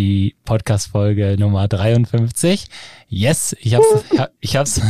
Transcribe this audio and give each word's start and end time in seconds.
die 0.00 0.34
Podcast-Folge 0.46 1.36
Nummer 1.38 1.68
53. 1.68 2.68
Yes, 3.10 3.54
ich 3.60 3.74
hab's, 3.74 3.86
ich 4.40 4.56
hab's, 4.56 4.80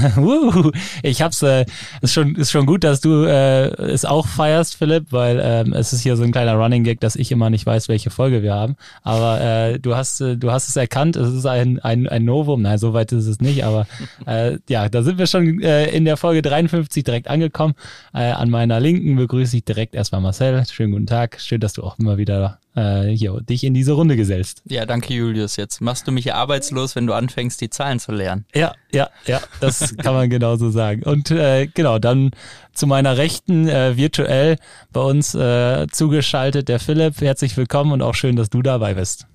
ich 1.02 1.20
hab's, 1.20 1.42
äh, 1.42 1.66
ist 2.00 2.12
schon, 2.12 2.36
ist 2.36 2.52
schon 2.52 2.64
gut, 2.64 2.84
dass 2.84 3.00
du 3.00 3.24
äh, 3.24 3.70
es 3.91 4.05
auch 4.05 4.28
feierst, 4.28 4.77
Philipp, 4.77 5.06
weil 5.10 5.41
ähm, 5.42 5.73
es 5.73 5.92
ist 5.92 6.02
hier 6.02 6.16
so 6.16 6.23
ein 6.23 6.30
kleiner 6.30 6.55
Running 6.55 6.84
Gag, 6.84 7.00
dass 7.00 7.16
ich 7.16 7.33
immer 7.33 7.50
nicht 7.50 7.66
weiß, 7.66 7.88
welche 7.88 8.10
Folge 8.10 8.45
wir 8.45 8.55
haben. 8.55 8.77
Aber 9.02 9.41
äh, 9.41 9.80
du 9.80 9.96
hast, 9.96 10.20
äh, 10.20 10.36
du 10.36 10.52
hast 10.52 10.69
es 10.69 10.77
erkannt, 10.77 11.16
es 11.16 11.34
ist 11.34 11.47
ein, 11.47 11.80
ein, 11.80 12.06
ein 12.06 12.24
Novum. 12.24 12.62
Nein, 12.62 12.78
so 12.78 12.92
weit 12.92 13.11
ist 13.11 13.27
es 13.27 13.41
nicht, 13.41 13.64
aber 13.64 13.88
äh, 14.27 14.58
ja, 14.69 14.88
da 14.88 15.02
sind 15.02 15.19
wir 15.19 15.27
schon 15.27 15.61
äh, 15.61 15.86
in 15.91 16.05
der 16.05 16.19
Folge 16.19 16.42
53 16.42 17.02
direkt 17.02 17.27
angekommen. 17.27 17.74
Äh, 18.14 18.30
an 18.30 18.48
meiner 18.48 18.78
Linken 18.78 19.16
begrüße 19.16 19.56
ich 19.56 19.64
direkt 19.64 19.97
erstmal 19.97 20.20
Marcel. 20.20 20.62
Schönen 20.70 20.92
guten 20.92 21.06
Tag. 21.06 21.41
Schön, 21.41 21.61
dass 21.61 21.72
du 21.72 21.83
auch 21.83 21.98
immer 21.98 22.16
wieder 22.16 22.61
äh, 22.80 23.16
hier, 23.16 23.41
dich 23.41 23.65
in 23.65 23.75
diese 23.75 23.93
Runde 23.93 24.16
gesellst. 24.16 24.62
Ja, 24.66 24.87
danke 24.87 25.12
Julius. 25.12 25.57
Jetzt 25.57 25.80
machst 25.80 26.07
du 26.07 26.12
mich 26.12 26.25
ja 26.25 26.34
arbeitslos, 26.34 26.97
wenn 26.97 27.06
du 27.06 27.12
anfängst, 27.12 27.61
die 27.61 27.70
Zahlen 27.70 27.98
zu 27.98 28.12
lernen. 28.12 28.47
Ja, 28.55 28.75
ja, 28.93 29.11
ja, 29.27 29.41
das 29.61 29.97
kann 29.97 30.14
man 30.14 30.31
genauso 30.31 30.70
sagen. 30.70 31.03
Und 31.03 31.31
äh, 31.31 31.67
genau, 31.67 31.98
dann 31.98 32.31
zu 32.72 32.87
meiner 32.87 33.17
Rechten 33.17 33.69
äh, 33.69 33.97
virtuell 33.97 34.56
bei 34.92 35.00
uns 35.00 35.34
äh, 35.34 35.87
zugeschaltet 35.91 36.69
der 36.69 36.81
Philipp. 36.81 37.20
Herzlich 37.20 37.56
willkommen 37.56 37.92
und 37.92 38.03
auch 38.03 38.14
schön, 38.14 38.37
dass 38.37 38.50
du 38.50 38.62
dabei 38.62 38.94
bist. 38.94 39.27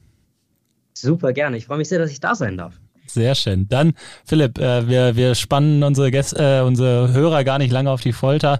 Super 0.93 1.33
gerne. 1.33 1.57
Ich 1.57 1.65
freue 1.65 1.77
mich 1.77 1.89
sehr, 1.89 1.99
dass 1.99 2.11
ich 2.11 2.19
da 2.19 2.35
sein 2.35 2.57
darf. 2.57 2.73
Sehr 3.07 3.35
schön. 3.35 3.67
Dann, 3.69 3.93
Philipp, 4.25 4.57
äh, 4.57 4.87
wir, 4.87 5.15
wir 5.15 5.35
spannen 5.35 5.83
unsere, 5.83 6.09
Gäste, 6.09 6.59
äh, 6.59 6.65
unsere 6.65 7.13
Hörer 7.13 7.43
gar 7.43 7.59
nicht 7.59 7.71
lange 7.71 7.91
auf 7.91 8.01
die 8.01 8.13
Folter. 8.13 8.57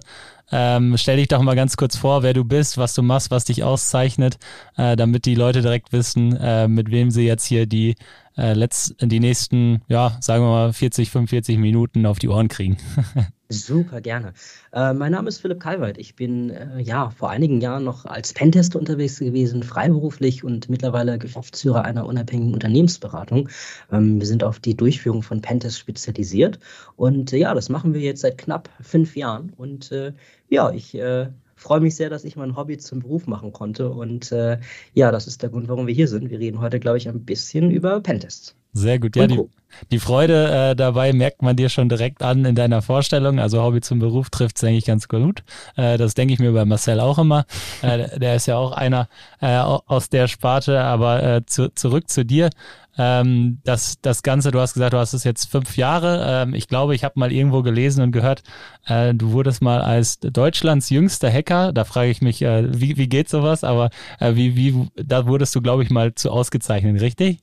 Ähm, 0.52 0.96
stell 0.96 1.16
dich 1.16 1.28
doch 1.28 1.42
mal 1.42 1.56
ganz 1.56 1.76
kurz 1.76 1.96
vor, 1.96 2.22
wer 2.22 2.32
du 2.32 2.44
bist, 2.44 2.78
was 2.78 2.94
du 2.94 3.02
machst, 3.02 3.30
was 3.30 3.44
dich 3.44 3.64
auszeichnet, 3.64 4.38
äh, 4.76 4.96
damit 4.96 5.24
die 5.24 5.34
Leute 5.34 5.60
direkt 5.60 5.92
wissen, 5.92 6.36
äh, 6.36 6.68
mit 6.68 6.90
wem 6.90 7.10
sie 7.10 7.26
jetzt 7.26 7.46
hier 7.46 7.66
die, 7.66 7.96
äh, 8.36 8.52
letzt, 8.52 8.94
die 9.00 9.20
nächsten, 9.20 9.82
ja, 9.88 10.16
sagen 10.20 10.42
wir 10.44 10.50
mal 10.50 10.72
40, 10.72 11.10
45 11.10 11.58
Minuten 11.58 12.06
auf 12.06 12.18
die 12.18 12.28
Ohren 12.28 12.48
kriegen. 12.48 12.76
Super 13.48 14.00
gerne. 14.00 14.32
Äh, 14.72 14.92
mein 14.92 15.12
Name 15.12 15.28
ist 15.28 15.40
Philipp 15.40 15.60
Kalweit. 15.60 15.98
Ich 15.98 16.16
bin 16.16 16.50
äh, 16.50 16.80
ja 16.80 17.10
vor 17.10 17.30
einigen 17.30 17.60
Jahren 17.60 17.84
noch 17.84 18.04
als 18.04 18.32
Pentester 18.32 18.78
unterwegs 18.78 19.20
gewesen, 19.20 19.62
freiberuflich 19.62 20.42
und 20.42 20.68
mittlerweile 20.68 21.16
Geschäftsführer 21.18 21.84
einer 21.84 22.06
unabhängigen 22.06 22.54
Unternehmensberatung. 22.54 23.48
Ähm, 23.92 24.18
wir 24.18 24.26
sind 24.26 24.42
auf 24.42 24.58
die 24.58 24.76
Durchführung 24.76 25.22
von 25.22 25.42
Pentests 25.42 25.78
spezialisiert 25.78 26.58
und 26.96 27.32
äh, 27.32 27.36
ja, 27.38 27.54
das 27.54 27.68
machen 27.68 27.94
wir 27.94 28.00
jetzt 28.00 28.22
seit 28.22 28.36
knapp 28.36 28.68
fünf 28.80 29.14
Jahren 29.14 29.52
und 29.56 29.92
äh, 29.92 30.12
ja, 30.48 30.72
ich 30.72 30.96
äh, 30.96 31.28
freue 31.56 31.80
mich 31.80 31.96
sehr, 31.96 32.10
dass 32.10 32.24
ich 32.24 32.36
mein 32.36 32.56
Hobby 32.56 32.78
zum 32.78 33.00
Beruf 33.00 33.26
machen 33.26 33.52
konnte 33.52 33.90
und 33.90 34.30
äh, 34.30 34.58
ja, 34.94 35.10
das 35.10 35.26
ist 35.26 35.42
der 35.42 35.50
Grund, 35.50 35.68
warum 35.68 35.86
wir 35.86 35.94
hier 35.94 36.08
sind. 36.08 36.30
Wir 36.30 36.38
reden 36.38 36.60
heute, 36.60 36.78
glaube 36.78 36.98
ich, 36.98 37.08
ein 37.08 37.24
bisschen 37.24 37.70
über 37.70 38.00
Pentests. 38.00 38.54
Sehr 38.76 38.98
gut. 38.98 39.16
Ja, 39.16 39.26
die, 39.26 39.42
die 39.90 39.98
Freude 39.98 40.50
äh, 40.50 40.76
dabei 40.76 41.14
merkt 41.14 41.40
man 41.40 41.56
dir 41.56 41.70
schon 41.70 41.88
direkt 41.88 42.22
an 42.22 42.44
in 42.44 42.54
deiner 42.54 42.82
Vorstellung. 42.82 43.38
Also 43.38 43.62
Hobby 43.62 43.80
zum 43.80 44.00
Beruf 44.00 44.28
trifft 44.28 44.56
es, 44.56 44.60
denke 44.60 44.76
ich, 44.76 44.84
ganz 44.84 45.08
gut. 45.08 45.44
Äh, 45.76 45.96
das 45.96 46.12
denke 46.12 46.34
ich 46.34 46.40
mir 46.40 46.52
bei 46.52 46.66
Marcel 46.66 47.00
auch 47.00 47.18
immer. 47.18 47.46
Äh, 47.80 48.18
der 48.18 48.36
ist 48.36 48.44
ja 48.46 48.58
auch 48.58 48.72
einer 48.72 49.08
äh, 49.40 49.56
aus 49.56 50.10
der 50.10 50.28
Sparte. 50.28 50.82
Aber 50.82 51.22
äh, 51.22 51.46
zu, 51.46 51.74
zurück 51.74 52.10
zu 52.10 52.26
dir. 52.26 52.50
Ähm, 52.98 53.60
das, 53.64 54.00
das 54.00 54.22
Ganze, 54.22 54.50
du 54.50 54.60
hast 54.60 54.74
gesagt, 54.74 54.92
du 54.92 54.98
hast 54.98 55.12
es 55.12 55.24
jetzt 55.24 55.50
fünf 55.50 55.76
Jahre. 55.76 56.24
Ähm, 56.26 56.54
ich 56.54 56.68
glaube, 56.68 56.94
ich 56.94 57.04
habe 57.04 57.18
mal 57.18 57.32
irgendwo 57.32 57.62
gelesen 57.62 58.02
und 58.02 58.12
gehört, 58.12 58.42
äh, 58.86 59.14
du 59.14 59.32
wurdest 59.32 59.62
mal 59.62 59.80
als 59.80 60.18
Deutschlands 60.20 60.90
jüngster 60.90 61.30
Hacker. 61.30 61.72
Da 61.72 61.84
frage 61.84 62.10
ich 62.10 62.22
mich, 62.22 62.42
äh, 62.42 62.64
wie, 62.80 62.96
wie 62.96 63.08
geht 63.08 63.28
sowas? 63.28 63.64
Aber 63.64 63.90
äh, 64.20 64.34
wie, 64.34 64.56
wie, 64.56 64.88
da 64.96 65.26
wurdest 65.26 65.54
du, 65.54 65.62
glaube 65.62 65.82
ich, 65.82 65.90
mal 65.90 66.14
zu 66.14 66.30
ausgezeichnet, 66.30 67.00
richtig? 67.00 67.40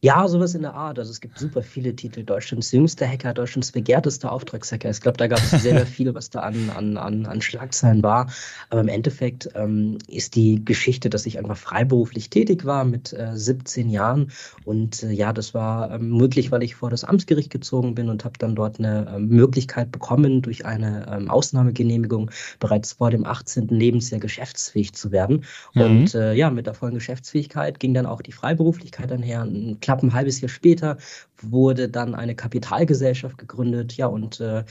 Ja, 0.00 0.28
sowas 0.28 0.54
in 0.54 0.62
der 0.62 0.74
Art. 0.74 0.96
Also 1.00 1.10
es 1.10 1.20
gibt 1.20 1.40
super 1.40 1.60
viele 1.60 1.96
Titel. 1.96 2.22
Deutschlands 2.22 2.70
jüngster 2.70 3.08
Hacker, 3.08 3.34
Deutschlands 3.34 3.72
begehrtester 3.72 4.30
Auftragshacker. 4.30 4.88
Ich 4.88 5.00
glaube, 5.00 5.16
da 5.16 5.26
gab 5.26 5.40
es 5.40 5.50
sehr, 5.50 5.74
sehr 5.74 5.86
viel, 5.86 6.14
was 6.14 6.30
da 6.30 6.40
an, 6.40 6.70
an, 6.70 6.96
an, 6.96 7.26
an 7.26 7.40
Schlagzeilen 7.40 8.04
war. 8.04 8.30
Aber 8.70 8.80
im 8.80 8.86
Endeffekt 8.86 9.48
ähm, 9.56 9.98
ist 10.06 10.36
die 10.36 10.64
Geschichte, 10.64 11.10
dass 11.10 11.26
ich 11.26 11.36
einfach 11.36 11.56
freiberuflich 11.56 12.30
tätig 12.30 12.64
war 12.64 12.84
mit 12.84 13.12
äh, 13.12 13.32
17 13.34 13.90
Jahren. 13.90 14.30
Und 14.64 15.02
äh, 15.02 15.10
ja, 15.10 15.32
das 15.32 15.52
war 15.52 15.90
ähm, 15.90 16.16
möglich, 16.16 16.52
weil 16.52 16.62
ich 16.62 16.76
vor 16.76 16.90
das 16.90 17.02
Amtsgericht 17.02 17.50
gezogen 17.50 17.96
bin 17.96 18.08
und 18.08 18.24
habe 18.24 18.38
dann 18.38 18.54
dort 18.54 18.78
eine 18.78 19.12
ähm, 19.16 19.26
Möglichkeit 19.26 19.90
bekommen, 19.90 20.42
durch 20.42 20.64
eine 20.64 21.06
ähm, 21.10 21.28
Ausnahmegenehmigung 21.28 22.30
bereits 22.60 22.92
vor 22.92 23.10
dem 23.10 23.26
18. 23.26 23.66
Lebensjahr 23.66 24.20
geschäftsfähig 24.20 24.92
zu 24.92 25.10
werden. 25.10 25.44
Mhm. 25.74 25.82
Und 25.82 26.14
äh, 26.14 26.34
ja, 26.34 26.50
mit 26.50 26.66
der 26.66 26.74
vollen 26.74 26.94
Geschäftsfähigkeit 26.94 27.80
ging 27.80 27.94
dann 27.94 28.06
auch 28.06 28.22
die 28.22 28.30
Freiberuflichkeit 28.30 29.10
einher. 29.10 29.44
Knapp 29.88 30.02
ein 30.02 30.12
halbes 30.12 30.42
Jahr 30.42 30.50
später 30.50 30.98
wurde 31.40 31.88
dann 31.88 32.14
eine 32.14 32.34
Kapitalgesellschaft 32.34 33.38
gegründet. 33.38 33.94
Ja, 33.94 34.06
und 34.06 34.38
äh, 34.38 34.64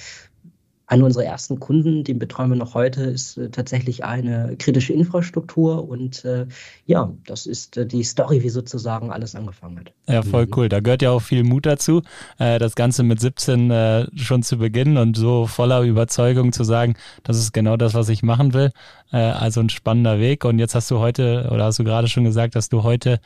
einer 0.88 1.03
unserer 1.03 1.25
ersten 1.25 1.59
Kunden, 1.59 2.06
den 2.06 2.18
betreuen 2.18 2.50
wir 2.50 2.56
noch 2.56 2.74
heute, 2.74 3.03
ist 3.03 3.38
äh, 3.38 3.50
tatsächlich 3.50 4.06
eine 4.06 4.56
kritische 4.58 4.94
Infrastruktur 4.94 5.88
und 5.88 6.24
äh, 6.24 6.48
ja, 6.86 7.12
das 7.25 7.46
ist 7.46 7.75
äh, 7.75 7.86
die 7.86 8.03
Story, 8.03 8.42
wie 8.42 8.50
sozusagen 8.50 9.12
alles 9.12 9.36
angefangen 9.36 9.80
hat. 9.80 9.92
Ja, 10.08 10.22
voll 10.22 10.46
mhm. 10.46 10.52
cool. 10.56 10.70
Da 10.70 10.80
gehört 10.80 11.02
ja 11.02 11.12
auch 11.12 11.22
viel 11.22 11.44
Mut 11.44 11.66
dazu, 11.66 12.03
äh, 12.40 12.58
das 12.58 12.75
Ganze 12.75 13.03
mit 13.03 13.20
17 13.20 13.70
äh, 13.70 14.08
schon 14.16 14.44
zu 14.44 14.58
beginnen 14.58 14.98
und 14.98 15.18
so 15.18 15.46
voller 15.46 15.81
Überzeugung 15.81 16.53
zu 16.53 16.64
sagen, 16.64 16.96
das 17.24 17.38
ist 17.38 17.52
genau 17.52 17.75
das, 17.75 17.94
was 17.94 18.08
ich 18.08 18.24
machen 18.24 18.54
will. 18.54 18.72
Äh, 19.12 19.18
also 19.18 19.59
ein 19.59 19.69
spannender 19.69 20.19
Weg. 20.19 20.46
Und 20.46 20.58
jetzt 20.58 20.74
hast 20.74 20.90
du 20.90 21.00
heute, 21.00 21.50
oder 21.52 21.66
hast 21.66 21.80
du 21.80 21.84
gerade 21.84 22.08
schon 22.08 22.24
gesagt, 22.24 22.56
dass 22.56 22.69
du 22.69 22.84
heute 22.84 23.19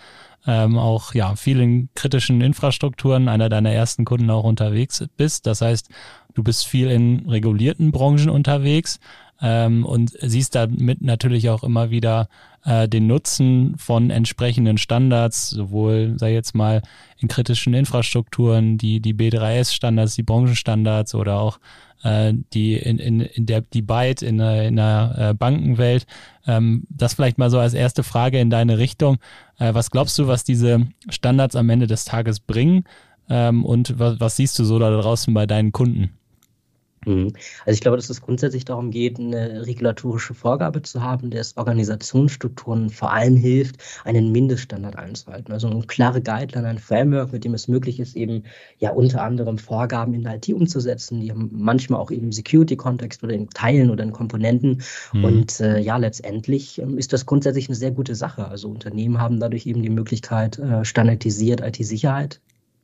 ähm, 0.48 0.78
auch 0.78 1.14
ja 1.14 1.36
vielen 1.36 1.90
kritischen 1.94 2.42
Infrastrukturen 2.42 3.28
einer 3.28 3.50
deiner 3.50 3.72
ersten 3.72 4.06
Kunden 4.06 4.30
auch 4.30 4.44
unterwegs 4.44 5.06
bist. 5.18 5.46
Das 5.46 5.62
heißt, 5.62 5.90
Du 6.34 6.44
bist 6.44 6.66
viel 6.66 6.90
in 6.90 7.28
regulierten 7.28 7.92
Branchen 7.92 8.30
unterwegs 8.30 9.00
ähm, 9.42 9.86
und 9.86 10.12
siehst 10.22 10.56
damit 10.56 11.02
natürlich 11.02 11.50
auch 11.50 11.64
immer 11.64 11.90
wieder 11.90 12.30
äh, 12.64 12.88
den 12.88 13.08
Nutzen 13.08 13.75
von 13.78 14.12
entsprechenden 14.12 14.78
Standards, 14.78 15.50
sowohl, 15.50 16.14
sei 16.18 16.34
jetzt 16.34 16.53
mal, 16.53 16.81
in 17.18 17.28
kritischen 17.28 17.74
Infrastrukturen, 17.74 18.78
die, 18.78 19.00
die 19.00 19.14
B3S-Standards, 19.14 20.16
die 20.16 20.24
Branchenstandards 20.24 21.16
oder 21.16 21.40
auch 21.40 21.59
äh, 22.03 22.34
die 22.53 22.75
in, 22.75 23.00
in, 23.00 23.22
in 23.22 23.46
der 23.46 23.62
die 23.62 23.81
Byte 23.81 24.22
in, 24.22 24.40
in 24.40 24.75
der 24.75 25.16
äh, 25.18 25.34
Bankenwelt. 25.34 26.06
Ähm, 26.48 26.84
das 26.90 27.16
vielleicht 27.16 27.38
mal 27.38 27.50
so 27.50 27.59
als 27.59 27.74
erste 27.74 28.03
Frage 28.03 28.40
in 28.40 28.50
deine 28.50 28.78
Richtung. 28.78 29.18
Äh, 29.58 29.74
was 29.74 29.92
glaubst 29.92 30.18
du, 30.19 30.28
was 30.28 30.44
diese 30.44 30.88
Standards 31.09 31.56
am 31.56 31.69
Ende 31.69 31.88
des 31.88 32.06
Tages 32.06 32.40
bringen? 32.40 32.84
Ähm, 33.30 33.66
und 33.66 33.98
was, 34.00 34.19
was 34.19 34.36
siehst 34.36 34.58
du 34.59 34.66
so 34.66 34.80
da 34.80 34.90
draußen 34.90 35.34
bei 35.34 35.46
deinen 35.46 35.72
Kunden? 35.72 36.12
Mhm. 37.06 37.34
Also 37.66 37.75
ich 37.75 37.81
glaube, 37.81 37.97
dass 37.97 38.09
es 38.09 38.22
grundsätzlich 38.22 38.66
darum 38.66 38.91
geht, 38.91 39.19
eine 39.19 39.66
regulatorische 39.66 40.34
Vorgabe 40.34 40.81
zu 40.84 41.01
haben, 41.01 41.31
der 41.31 41.41
es 41.41 41.57
Organisationsstrukturen 41.57 42.89
vor 42.89 43.12
allem 43.12 43.35
hilft, 43.35 43.78
einen 44.03 44.31
Mindeststandard 44.31 44.95
einzuhalten. 44.95 45.51
Also 45.51 45.67
eine 45.67 45.81
klare 45.81 46.22
Guideline, 46.22 46.67
ein 46.67 46.79
Framework, 46.79 47.31
mit 47.31 47.44
dem 47.44 47.53
es 47.53 47.68
möglich 47.68 48.00
ist, 48.00 48.15
eben 48.15 48.44
ja 48.77 48.92
unter 48.92 49.24
anderem 49.24 49.57
Vorgaben 49.57 50.13
in 50.13 50.24
der 50.24 50.36
IT 50.36 50.50
umzusetzen, 50.50 51.21
die 51.21 51.31
haben 51.31 51.50
manchmal 51.51 52.00
auch 52.00 52.12
eben 52.12 52.31
Security-Kontext 52.31 53.24
oder 53.24 53.33
in 53.33 53.50
Teilen 53.50 53.89
oder 53.89 54.04
in 54.04 54.12
Komponenten. 54.12 54.83
Mhm. 55.13 55.24
Und 55.24 55.59
äh, 55.59 55.80
ja, 55.80 55.97
letztendlich 55.97 56.80
ähm, 56.80 56.97
ist 56.97 57.13
das 57.13 57.25
grundsätzlich 57.25 57.68
eine 57.68 57.75
sehr 57.75 57.92
gute 57.92 58.13
Sache. 58.13 58.47
Also 58.47 58.69
Unternehmen 58.69 59.19
haben 59.19 59.39
dadurch 59.39 59.65
eben 59.65 59.81
die 59.81 59.89
Möglichkeit, 59.89 60.59
äh, 60.59 60.86
standardisiert 60.86 61.62
IT-Sicherheit 61.62 62.39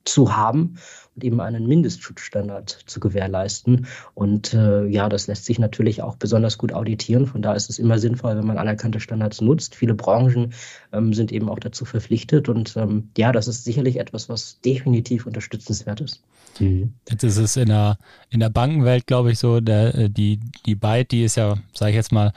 zu 0.05 0.35
haben 0.35 0.77
eben 1.23 1.39
einen 1.41 1.67
Mindestschutzstandard 1.67 2.69
zu 2.85 2.99
gewährleisten. 2.99 3.87
Und 4.13 4.53
äh, 4.53 4.85
ja, 4.85 5.09
das 5.09 5.27
lässt 5.27 5.45
sich 5.45 5.59
natürlich 5.59 6.01
auch 6.01 6.15
besonders 6.15 6.57
gut 6.57 6.73
auditieren. 6.73 7.27
Von 7.27 7.41
da 7.41 7.53
ist 7.53 7.69
es 7.69 7.79
immer 7.79 7.99
sinnvoll, 7.99 8.37
wenn 8.37 8.47
man 8.47 8.57
anerkannte 8.57 8.99
Standards 8.99 9.41
nutzt. 9.41 9.75
Viele 9.75 9.93
Branchen 9.93 10.53
ähm, 10.93 11.13
sind 11.13 11.31
eben 11.31 11.49
auch 11.49 11.59
dazu 11.59 11.85
verpflichtet. 11.85 12.49
Und 12.49 12.75
ähm, 12.77 13.09
ja, 13.17 13.31
das 13.31 13.47
ist 13.47 13.63
sicherlich 13.63 13.99
etwas, 13.99 14.29
was 14.29 14.59
definitiv 14.61 15.25
unterstützenswert 15.25 16.01
ist. 16.01 16.21
Mhm. 16.59 16.93
Jetzt 17.09 17.23
ist 17.23 17.37
es 17.37 17.57
in 17.57 17.67
der, 17.67 17.97
in 18.29 18.39
der 18.39 18.49
Bankenwelt, 18.49 19.07
glaube 19.07 19.31
ich, 19.31 19.39
so, 19.39 19.59
der, 19.59 19.95
äh, 19.95 20.09
die, 20.09 20.39
die 20.65 20.75
Byte, 20.75 21.11
die 21.11 21.23
ist 21.23 21.35
ja, 21.35 21.57
sage 21.73 21.91
ich 21.91 21.95
jetzt 21.95 22.11
mal, 22.11 22.33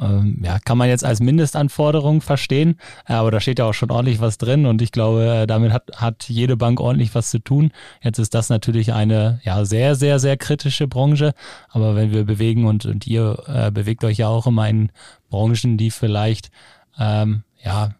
ähm, 0.00 0.40
ja, 0.42 0.58
kann 0.58 0.78
man 0.78 0.88
jetzt 0.88 1.04
als 1.04 1.20
Mindestanforderung 1.20 2.20
verstehen, 2.20 2.76
aber 3.04 3.30
da 3.30 3.40
steht 3.40 3.58
ja 3.58 3.66
auch 3.66 3.74
schon 3.74 3.90
ordentlich 3.90 4.20
was 4.20 4.38
drin 4.38 4.66
und 4.66 4.80
ich 4.80 4.92
glaube, 4.92 5.26
äh, 5.26 5.46
damit 5.46 5.72
hat, 5.72 5.90
hat 5.96 6.28
jede 6.28 6.56
Bank 6.56 6.80
ordentlich 6.80 7.14
was 7.14 7.30
zu 7.30 7.38
tun. 7.38 7.72
Jetzt 8.02 8.18
ist 8.18 8.34
das 8.34 8.48
natürlich 8.48 8.92
eine 8.92 9.40
ja 9.44 9.64
sehr, 9.64 9.94
sehr, 9.94 10.18
sehr 10.18 10.36
kritische 10.36 10.88
Branche, 10.88 11.34
aber 11.68 11.94
wenn 11.94 12.12
wir 12.12 12.24
bewegen 12.24 12.66
und, 12.66 12.86
und 12.86 13.06
ihr 13.06 13.42
äh, 13.46 13.70
bewegt 13.70 14.04
euch 14.04 14.18
ja 14.18 14.28
auch 14.28 14.46
immer 14.46 14.68
in 14.68 14.90
Branchen, 15.30 15.76
die 15.76 15.90
vielleicht 15.90 16.50
ähm, 16.98 17.42
ja 17.62 17.94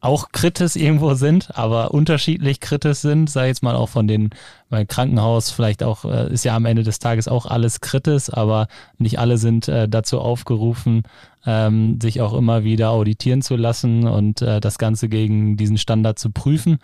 auch 0.00 0.30
kritisch 0.30 0.76
irgendwo 0.76 1.14
sind, 1.14 1.56
aber 1.58 1.92
unterschiedlich 1.92 2.60
kritisch 2.60 2.98
sind, 2.98 3.28
sei 3.28 3.48
jetzt 3.48 3.62
mal 3.62 3.74
auch 3.74 3.88
von 3.88 4.06
den, 4.06 4.30
weil 4.70 4.86
Krankenhaus 4.86 5.50
vielleicht 5.50 5.82
auch, 5.82 6.04
äh, 6.04 6.32
ist 6.32 6.44
ja 6.44 6.54
am 6.54 6.66
Ende 6.66 6.84
des 6.84 7.00
Tages 7.00 7.26
auch 7.26 7.46
alles 7.46 7.80
kritisch, 7.80 8.32
aber 8.32 8.68
nicht 8.98 9.18
alle 9.18 9.38
sind 9.38 9.66
äh, 9.66 9.88
dazu 9.88 10.20
aufgerufen, 10.20 11.02
ähm, 11.46 11.98
sich 12.00 12.20
auch 12.20 12.34
immer 12.34 12.62
wieder 12.62 12.90
auditieren 12.90 13.42
zu 13.42 13.56
lassen 13.56 14.06
und 14.06 14.40
äh, 14.40 14.60
das 14.60 14.78
Ganze 14.78 15.08
gegen 15.08 15.56
diesen 15.56 15.78
Standard 15.78 16.18
zu 16.18 16.30
prüfen. 16.30 16.78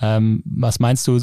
Ähm, 0.00 0.42
was 0.44 0.78
meinst 0.78 1.08
du, 1.08 1.18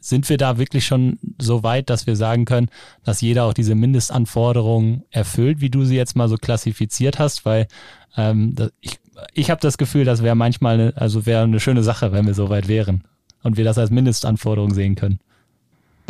sind 0.00 0.28
wir 0.28 0.38
da 0.38 0.58
wirklich 0.58 0.86
schon 0.86 1.18
so 1.38 1.62
weit, 1.62 1.90
dass 1.90 2.06
wir 2.06 2.16
sagen 2.16 2.46
können, 2.46 2.68
dass 3.04 3.20
jeder 3.20 3.44
auch 3.44 3.54
diese 3.54 3.74
Mindestanforderungen 3.74 5.04
erfüllt, 5.10 5.60
wie 5.60 5.70
du 5.70 5.84
sie 5.84 5.96
jetzt 5.96 6.16
mal 6.16 6.28
so 6.28 6.36
klassifiziert 6.36 7.18
hast? 7.18 7.44
Weil 7.44 7.68
ähm, 8.16 8.56
ich 8.80 8.98
ich 9.34 9.50
habe 9.50 9.60
das 9.60 9.78
Gefühl, 9.78 10.04
das 10.04 10.22
wäre 10.22 10.34
manchmal, 10.34 10.74
eine, 10.74 10.92
also 10.96 11.26
wäre 11.26 11.42
eine 11.42 11.60
schöne 11.60 11.82
Sache, 11.82 12.12
wenn 12.12 12.26
wir 12.26 12.34
so 12.34 12.48
weit 12.48 12.68
wären 12.68 13.04
und 13.42 13.56
wir 13.56 13.64
das 13.64 13.78
als 13.78 13.90
Mindestanforderung 13.90 14.74
sehen 14.74 14.94
können. 14.94 15.20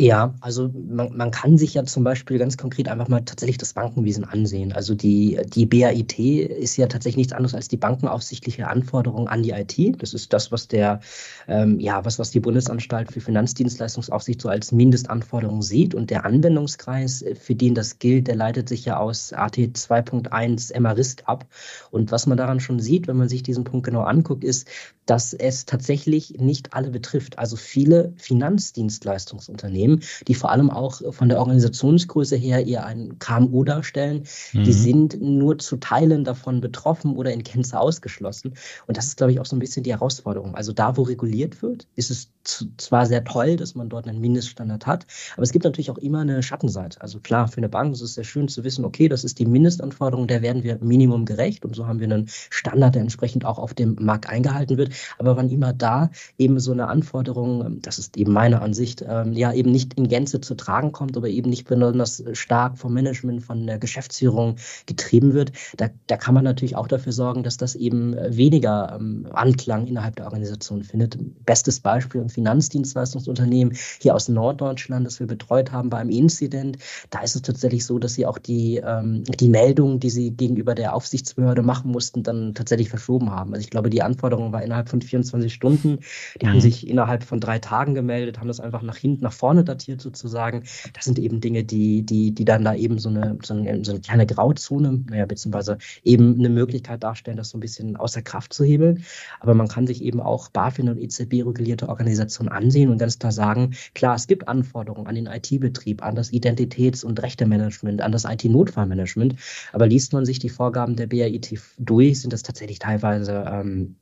Ja, 0.01 0.33
also 0.41 0.71
man, 0.73 1.15
man 1.15 1.29
kann 1.29 1.59
sich 1.59 1.75
ja 1.75 1.83
zum 1.83 2.03
Beispiel 2.03 2.39
ganz 2.39 2.57
konkret 2.57 2.87
einfach 2.87 3.07
mal 3.07 3.19
tatsächlich 3.19 3.59
das 3.59 3.73
Bankenwesen 3.73 4.23
ansehen. 4.23 4.73
Also 4.73 4.95
die, 4.95 5.39
die 5.45 5.67
BAIT 5.67 6.17
ist 6.17 6.75
ja 6.77 6.87
tatsächlich 6.87 7.17
nichts 7.17 7.33
anderes 7.33 7.53
als 7.53 7.67
die 7.67 7.77
bankenaufsichtliche 7.77 8.67
Anforderung 8.67 9.27
an 9.27 9.43
die 9.43 9.51
IT. 9.51 10.01
Das 10.01 10.15
ist 10.15 10.33
das, 10.33 10.51
was 10.51 10.67
der, 10.67 11.01
ähm, 11.47 11.79
ja, 11.79 12.03
was, 12.03 12.17
was 12.17 12.31
die 12.31 12.39
Bundesanstalt 12.39 13.11
für 13.11 13.21
Finanzdienstleistungsaufsicht 13.21 14.41
so 14.41 14.49
als 14.49 14.71
Mindestanforderung 14.71 15.61
sieht. 15.61 15.93
Und 15.93 16.09
der 16.09 16.25
Anwendungskreis, 16.25 17.21
äh, 17.21 17.35
für 17.35 17.53
den 17.53 17.75
das 17.75 17.99
gilt, 17.99 18.27
der 18.27 18.37
leitet 18.37 18.69
sich 18.69 18.85
ja 18.85 18.97
aus 18.97 19.33
AT 19.33 19.57
2.1 19.75 20.73
MRISC 20.79 21.21
ab. 21.27 21.45
Und 21.91 22.11
was 22.11 22.25
man 22.25 22.39
daran 22.39 22.59
schon 22.59 22.79
sieht, 22.79 23.07
wenn 23.07 23.17
man 23.17 23.29
sich 23.29 23.43
diesen 23.43 23.65
Punkt 23.65 23.85
genau 23.85 24.01
anguckt, 24.01 24.43
ist, 24.43 24.67
dass 25.05 25.33
es 25.33 25.65
tatsächlich 25.65 26.39
nicht 26.39 26.73
alle 26.73 26.89
betrifft. 26.89 27.37
Also 27.37 27.55
viele 27.57 28.13
Finanzdienstleistungsunternehmen, 28.17 29.90
die 30.27 30.35
vor 30.35 30.51
allem 30.51 30.69
auch 30.69 31.01
von 31.13 31.29
der 31.29 31.39
Organisationsgröße 31.39 32.35
her 32.35 32.65
eher 32.65 32.85
ein 32.85 33.19
KMU 33.19 33.63
darstellen, 33.63 34.23
mhm. 34.53 34.63
die 34.63 34.73
sind 34.73 35.21
nur 35.21 35.57
zu 35.57 35.77
Teilen 35.77 36.23
davon 36.23 36.61
betroffen 36.61 37.15
oder 37.15 37.33
in 37.33 37.43
Gänze 37.43 37.79
ausgeschlossen. 37.79 38.53
Und 38.87 38.97
das 38.97 39.07
ist, 39.07 39.17
glaube 39.17 39.31
ich, 39.31 39.39
auch 39.39 39.45
so 39.45 39.55
ein 39.55 39.59
bisschen 39.59 39.83
die 39.83 39.91
Herausforderung. 39.91 40.55
Also 40.55 40.73
da, 40.73 40.97
wo 40.97 41.03
reguliert 41.03 41.61
wird, 41.61 41.87
ist 41.95 42.11
es 42.11 42.29
zwar 42.43 43.05
sehr 43.05 43.23
toll, 43.23 43.55
dass 43.55 43.75
man 43.75 43.89
dort 43.89 44.07
einen 44.07 44.19
Mindeststandard 44.19 44.87
hat, 44.87 45.05
aber 45.33 45.43
es 45.43 45.51
gibt 45.51 45.65
natürlich 45.65 45.91
auch 45.91 45.97
immer 45.97 46.19
eine 46.19 46.41
Schattenseite. 46.43 47.01
Also 47.01 47.19
klar, 47.19 47.47
für 47.47 47.57
eine 47.57 47.69
Bank 47.69 47.93
ist 47.93 48.01
es 48.01 48.15
sehr 48.15 48.23
schön 48.23 48.47
zu 48.47 48.63
wissen, 48.63 48.85
okay, 48.85 49.07
das 49.07 49.23
ist 49.23 49.39
die 49.39 49.45
Mindestanforderung, 49.45 50.27
der 50.27 50.41
werden 50.41 50.63
wir 50.63 50.77
Minimum 50.81 51.25
gerecht 51.25 51.65
und 51.65 51.75
so 51.75 51.87
haben 51.87 51.99
wir 51.99 52.05
einen 52.05 52.27
Standard, 52.49 52.95
der 52.95 53.01
entsprechend 53.01 53.45
auch 53.45 53.59
auf 53.59 53.73
dem 53.73 53.95
Markt 53.99 54.27
eingehalten 54.29 54.77
wird. 54.77 54.93
Aber 55.19 55.37
wann 55.37 55.49
immer 55.49 55.73
da 55.73 56.09
eben 56.37 56.59
so 56.59 56.71
eine 56.71 56.87
Anforderung, 56.87 57.81
das 57.81 57.99
ist 57.99 58.17
eben 58.17 58.33
meine 58.33 58.61
Ansicht, 58.61 59.05
ähm, 59.07 59.33
ja 59.33 59.53
eben 59.53 59.71
nicht 59.71 59.93
in 59.95 60.07
Gänze 60.07 60.41
zu 60.41 60.55
tragen 60.55 60.91
kommt, 60.91 61.17
aber 61.17 61.29
eben 61.29 61.49
nicht 61.49 61.67
besonders 61.67 62.23
stark 62.33 62.77
vom 62.77 62.93
Management, 62.93 63.43
von 63.43 63.67
der 63.67 63.77
Geschäftsführung 63.77 64.55
getrieben 64.85 65.33
wird, 65.33 65.51
da, 65.77 65.89
da 66.07 66.17
kann 66.17 66.33
man 66.33 66.43
natürlich 66.43 66.75
auch 66.75 66.87
dafür 66.87 67.13
sorgen, 67.13 67.43
dass 67.43 67.57
das 67.57 67.75
eben 67.75 68.15
weniger 68.15 68.97
ähm, 68.99 69.27
Anklang 69.31 69.87
innerhalb 69.87 70.15
der 70.15 70.25
Organisation 70.25 70.83
findet. 70.83 71.17
Bestes 71.45 71.79
Beispiel 71.79 72.21
Finanzdienstleistungsunternehmen 72.31 73.77
hier 73.99 74.15
aus 74.15 74.29
Norddeutschland, 74.29 75.05
das 75.05 75.19
wir 75.19 75.27
betreut 75.27 75.71
haben 75.71 75.89
bei 75.89 75.97
einem 75.97 76.09
Inzident, 76.09 76.77
da 77.09 77.21
ist 77.21 77.35
es 77.35 77.41
tatsächlich 77.41 77.85
so, 77.85 77.99
dass 77.99 78.13
sie 78.13 78.25
auch 78.25 78.37
die, 78.37 78.77
ähm, 78.77 79.23
die 79.23 79.49
Meldung, 79.49 79.99
die 79.99 80.09
sie 80.09 80.31
gegenüber 80.31 80.75
der 80.75 80.95
Aufsichtsbehörde 80.95 81.61
machen 81.61 81.91
mussten, 81.91 82.23
dann 82.23 82.53
tatsächlich 82.53 82.89
verschoben 82.89 83.31
haben. 83.31 83.53
Also 83.53 83.63
ich 83.63 83.69
glaube, 83.69 83.89
die 83.89 84.01
Anforderung 84.01 84.51
war 84.51 84.63
innerhalb 84.63 84.89
von 84.89 85.01
24 85.01 85.53
Stunden. 85.53 85.99
Die 86.41 86.45
mhm. 86.45 86.49
haben 86.49 86.61
sich 86.61 86.87
innerhalb 86.87 87.23
von 87.23 87.39
drei 87.39 87.59
Tagen 87.59 87.93
gemeldet, 87.93 88.39
haben 88.39 88.47
das 88.47 88.59
einfach 88.59 88.81
nach 88.81 88.97
hinten, 88.97 89.23
nach 89.23 89.33
vorne 89.33 89.63
datiert 89.63 90.01
sozusagen. 90.01 90.63
Das 90.93 91.05
sind 91.05 91.19
eben 91.19 91.41
Dinge, 91.41 91.63
die, 91.63 92.03
die, 92.03 92.33
die 92.33 92.45
dann 92.45 92.63
da 92.63 92.75
eben 92.75 92.99
so 92.99 93.09
eine, 93.09 93.37
so 93.43 93.53
eine, 93.53 93.83
so 93.83 93.91
eine 93.91 94.01
kleine 94.01 94.25
Grauzone, 94.25 95.03
naja, 95.09 95.25
beziehungsweise 95.25 95.77
eben 96.03 96.35
eine 96.39 96.49
Möglichkeit 96.49 97.03
darstellen, 97.03 97.37
das 97.37 97.49
so 97.49 97.57
ein 97.57 97.61
bisschen 97.61 97.95
außer 97.95 98.21
Kraft 98.21 98.53
zu 98.53 98.63
hebeln. 98.63 99.03
Aber 99.39 99.53
man 99.53 99.67
kann 99.67 99.87
sich 99.87 100.03
eben 100.03 100.19
auch 100.19 100.49
BaFin 100.49 100.89
und 100.89 100.99
EZB 100.99 101.45
regulierte 101.45 101.89
Organisationen 102.21 102.49
ansehen 102.49 102.89
und 102.89 102.97
ganz 102.97 103.19
klar 103.19 103.31
sagen, 103.31 103.75
klar, 103.93 104.15
es 104.15 104.27
gibt 104.27 104.47
Anforderungen 104.47 105.07
an 105.07 105.15
den 105.15 105.27
IT-Betrieb, 105.27 106.03
an 106.03 106.15
das 106.15 106.31
Identitäts- 106.31 107.03
und 107.03 107.21
Rechtemanagement, 107.21 108.01
an 108.01 108.11
das 108.11 108.25
IT-Notfallmanagement. 108.25 109.35
Aber 109.73 109.87
liest 109.87 110.13
man 110.13 110.25
sich 110.25 110.39
die 110.39 110.49
Vorgaben 110.49 110.95
der 110.95 111.07
BAIT 111.07 111.59
durch, 111.77 112.21
sind 112.21 112.33
das 112.33 112.43
tatsächlich 112.43 112.79
teilweise 112.79 113.45
ähm, 113.47 113.95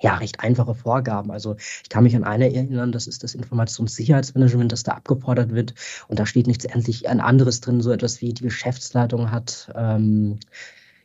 ja, 0.00 0.16
recht 0.16 0.40
einfache 0.40 0.74
Vorgaben. 0.74 1.32
Also 1.32 1.56
ich 1.82 1.88
kann 1.88 2.04
mich 2.04 2.14
an 2.14 2.22
eine 2.22 2.54
erinnern, 2.54 2.92
das 2.92 3.08
ist 3.08 3.24
das 3.24 3.34
Informationssicherheitsmanagement, 3.34 4.70
das 4.70 4.84
da 4.84 4.92
abgefordert 4.92 5.52
wird. 5.52 5.74
Und 6.06 6.20
da 6.20 6.26
steht 6.26 6.46
nichts 6.46 6.64
endlich 6.64 7.08
ein 7.08 7.20
anderes 7.20 7.60
drin, 7.60 7.80
so 7.80 7.90
etwas 7.90 8.20
wie 8.20 8.32
die 8.32 8.44
Geschäftsleitung 8.44 9.32
hat 9.32 9.72
ähm, 9.74 10.38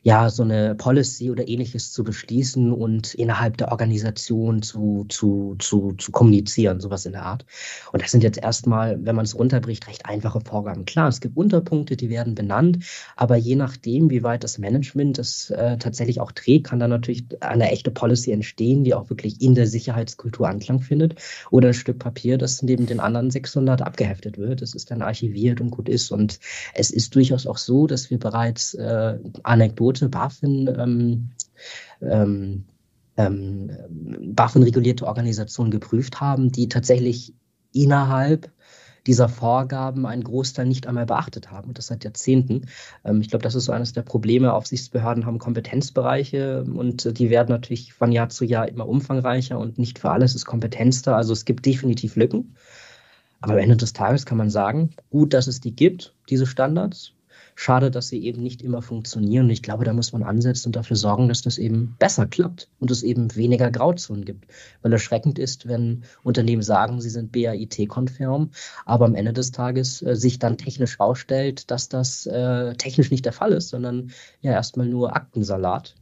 ja, 0.03 0.29
so 0.29 0.43
eine 0.43 0.75
Policy 0.75 1.31
oder 1.31 1.47
ähnliches 1.47 1.93
zu 1.93 2.03
beschließen 2.03 2.73
und 2.73 3.13
innerhalb 3.13 3.55
der 3.55 3.71
Organisation 3.71 4.61
zu, 4.61 5.05
zu, 5.07 5.55
zu, 5.59 5.93
zu 5.93 6.11
kommunizieren, 6.11 6.81
sowas 6.81 7.05
in 7.05 7.13
der 7.13 7.23
Art. 7.23 7.45
Und 7.93 8.03
das 8.03 8.11
sind 8.11 8.21
jetzt 8.21 8.37
erstmal, 8.37 8.99
wenn 9.05 9.15
man 9.15 9.23
es 9.23 9.39
runterbricht, 9.39 9.87
recht 9.87 10.05
einfache 10.05 10.41
Vorgaben. 10.41 10.83
Klar, 10.83 11.07
es 11.07 11.21
gibt 11.21 11.37
Unterpunkte, 11.37 11.95
die 11.95 12.09
werden 12.09 12.35
benannt, 12.35 12.79
aber 13.15 13.37
je 13.37 13.55
nachdem, 13.55 14.09
wie 14.09 14.23
weit 14.23 14.43
das 14.43 14.57
Management 14.57 15.19
das 15.19 15.49
äh, 15.51 15.77
tatsächlich 15.77 16.19
auch 16.19 16.33
trägt, 16.33 16.67
kann 16.67 16.79
da 16.79 16.89
natürlich 16.89 17.23
eine 17.39 17.71
echte 17.71 17.89
Policy 17.89 18.33
entstehen, 18.33 18.83
die 18.83 18.93
auch 18.93 19.09
wirklich 19.09 19.41
in 19.41 19.55
der 19.55 19.67
Sicherheitskultur 19.67 20.49
Anklang 20.49 20.81
findet. 20.81 21.15
Oder 21.49 21.69
ein 21.69 21.73
Stück 21.73 21.99
Papier, 21.99 22.37
das 22.37 22.61
neben 22.61 22.87
den 22.87 22.99
anderen 22.99 23.31
600 23.31 23.81
abgeheftet 23.81 24.37
wird. 24.37 24.61
Das 24.61 24.75
ist 24.75 24.91
dann 24.91 25.01
archiviert 25.01 25.61
und 25.61 25.69
gut 25.69 25.87
ist. 25.87 26.11
Und 26.11 26.39
es 26.73 26.91
ist 26.91 27.15
durchaus 27.15 27.47
auch 27.47 27.57
so, 27.57 27.87
dass 27.87 28.09
wir 28.09 28.19
bereits 28.19 28.73
äh, 28.73 29.17
Anekdoten 29.43 29.92
Quote 29.93 30.09
BaFin 30.09 30.67
ähm, 30.79 31.29
ähm, 32.01 32.65
ähm, 33.15 33.69
BaFin-regulierte 34.33 35.05
Organisationen 35.05 35.69
geprüft 35.69 36.19
haben, 36.19 36.51
die 36.51 36.67
tatsächlich 36.67 37.33
innerhalb 37.73 38.51
dieser 39.05 39.29
Vorgaben 39.29 40.05
einen 40.05 40.23
Großteil 40.23 40.65
nicht 40.65 40.87
einmal 40.87 41.05
beachtet 41.05 41.51
haben 41.51 41.67
und 41.67 41.77
das 41.77 41.87
seit 41.87 42.03
Jahrzehnten. 42.03 42.67
Ähm, 43.05 43.21
ich 43.21 43.29
glaube, 43.29 43.43
das 43.43 43.53
ist 43.53 43.65
so 43.65 43.71
eines 43.71 43.93
der 43.93 44.01
Probleme. 44.01 44.53
Aufsichtsbehörden 44.53 45.27
haben 45.27 45.37
Kompetenzbereiche 45.37 46.63
und 46.63 47.19
die 47.19 47.29
werden 47.29 47.49
natürlich 47.49 47.93
von 47.93 48.11
Jahr 48.11 48.29
zu 48.29 48.45
Jahr 48.45 48.67
immer 48.67 48.87
umfangreicher 48.87 49.59
und 49.59 49.77
nicht 49.77 49.99
für 49.99 50.09
alles 50.09 50.33
ist 50.33 50.45
Kompetenz 50.45 51.03
da. 51.03 51.15
Also 51.15 51.33
es 51.33 51.45
gibt 51.45 51.65
definitiv 51.67 52.15
Lücken. 52.15 52.55
Aber 53.41 53.53
am 53.53 53.59
Ende 53.59 53.75
des 53.75 53.91
Tages 53.93 54.25
kann 54.25 54.37
man 54.37 54.49
sagen, 54.49 54.95
gut, 55.11 55.33
dass 55.33 55.47
es 55.47 55.59
die 55.59 55.75
gibt, 55.75 56.15
diese 56.29 56.47
Standards. 56.47 57.12
Schade, 57.55 57.91
dass 57.91 58.07
sie 58.07 58.23
eben 58.23 58.41
nicht 58.41 58.61
immer 58.61 58.81
funktionieren. 58.81 59.45
Und 59.45 59.51
ich 59.51 59.61
glaube, 59.61 59.85
da 59.85 59.93
muss 59.93 60.11
man 60.11 60.23
ansetzen 60.23 60.69
und 60.69 60.75
dafür 60.75 60.95
sorgen, 60.95 61.27
dass 61.27 61.41
das 61.41 61.57
eben 61.57 61.95
besser 61.99 62.25
klappt 62.25 62.69
und 62.79 62.91
es 62.91 63.03
eben 63.03 63.35
weniger 63.35 63.69
Grauzonen 63.71 64.25
gibt. 64.25 64.45
Weil 64.81 64.93
erschreckend 64.93 65.37
ist, 65.37 65.67
wenn 65.67 66.03
Unternehmen 66.23 66.63
sagen, 66.63 67.01
sie 67.01 67.09
sind 67.09 67.31
BAIT-konform, 67.31 68.51
aber 68.85 69.05
am 69.05 69.15
Ende 69.15 69.33
des 69.33 69.51
Tages 69.51 70.01
äh, 70.01 70.15
sich 70.15 70.39
dann 70.39 70.57
technisch 70.57 70.97
herausstellt, 70.97 71.69
dass 71.71 71.89
das 71.89 72.25
äh, 72.25 72.73
technisch 72.75 73.11
nicht 73.11 73.25
der 73.25 73.33
Fall 73.33 73.51
ist, 73.51 73.69
sondern 73.69 74.11
ja 74.41 74.51
erstmal 74.51 74.87
nur 74.87 75.15
Aktensalat. 75.15 75.95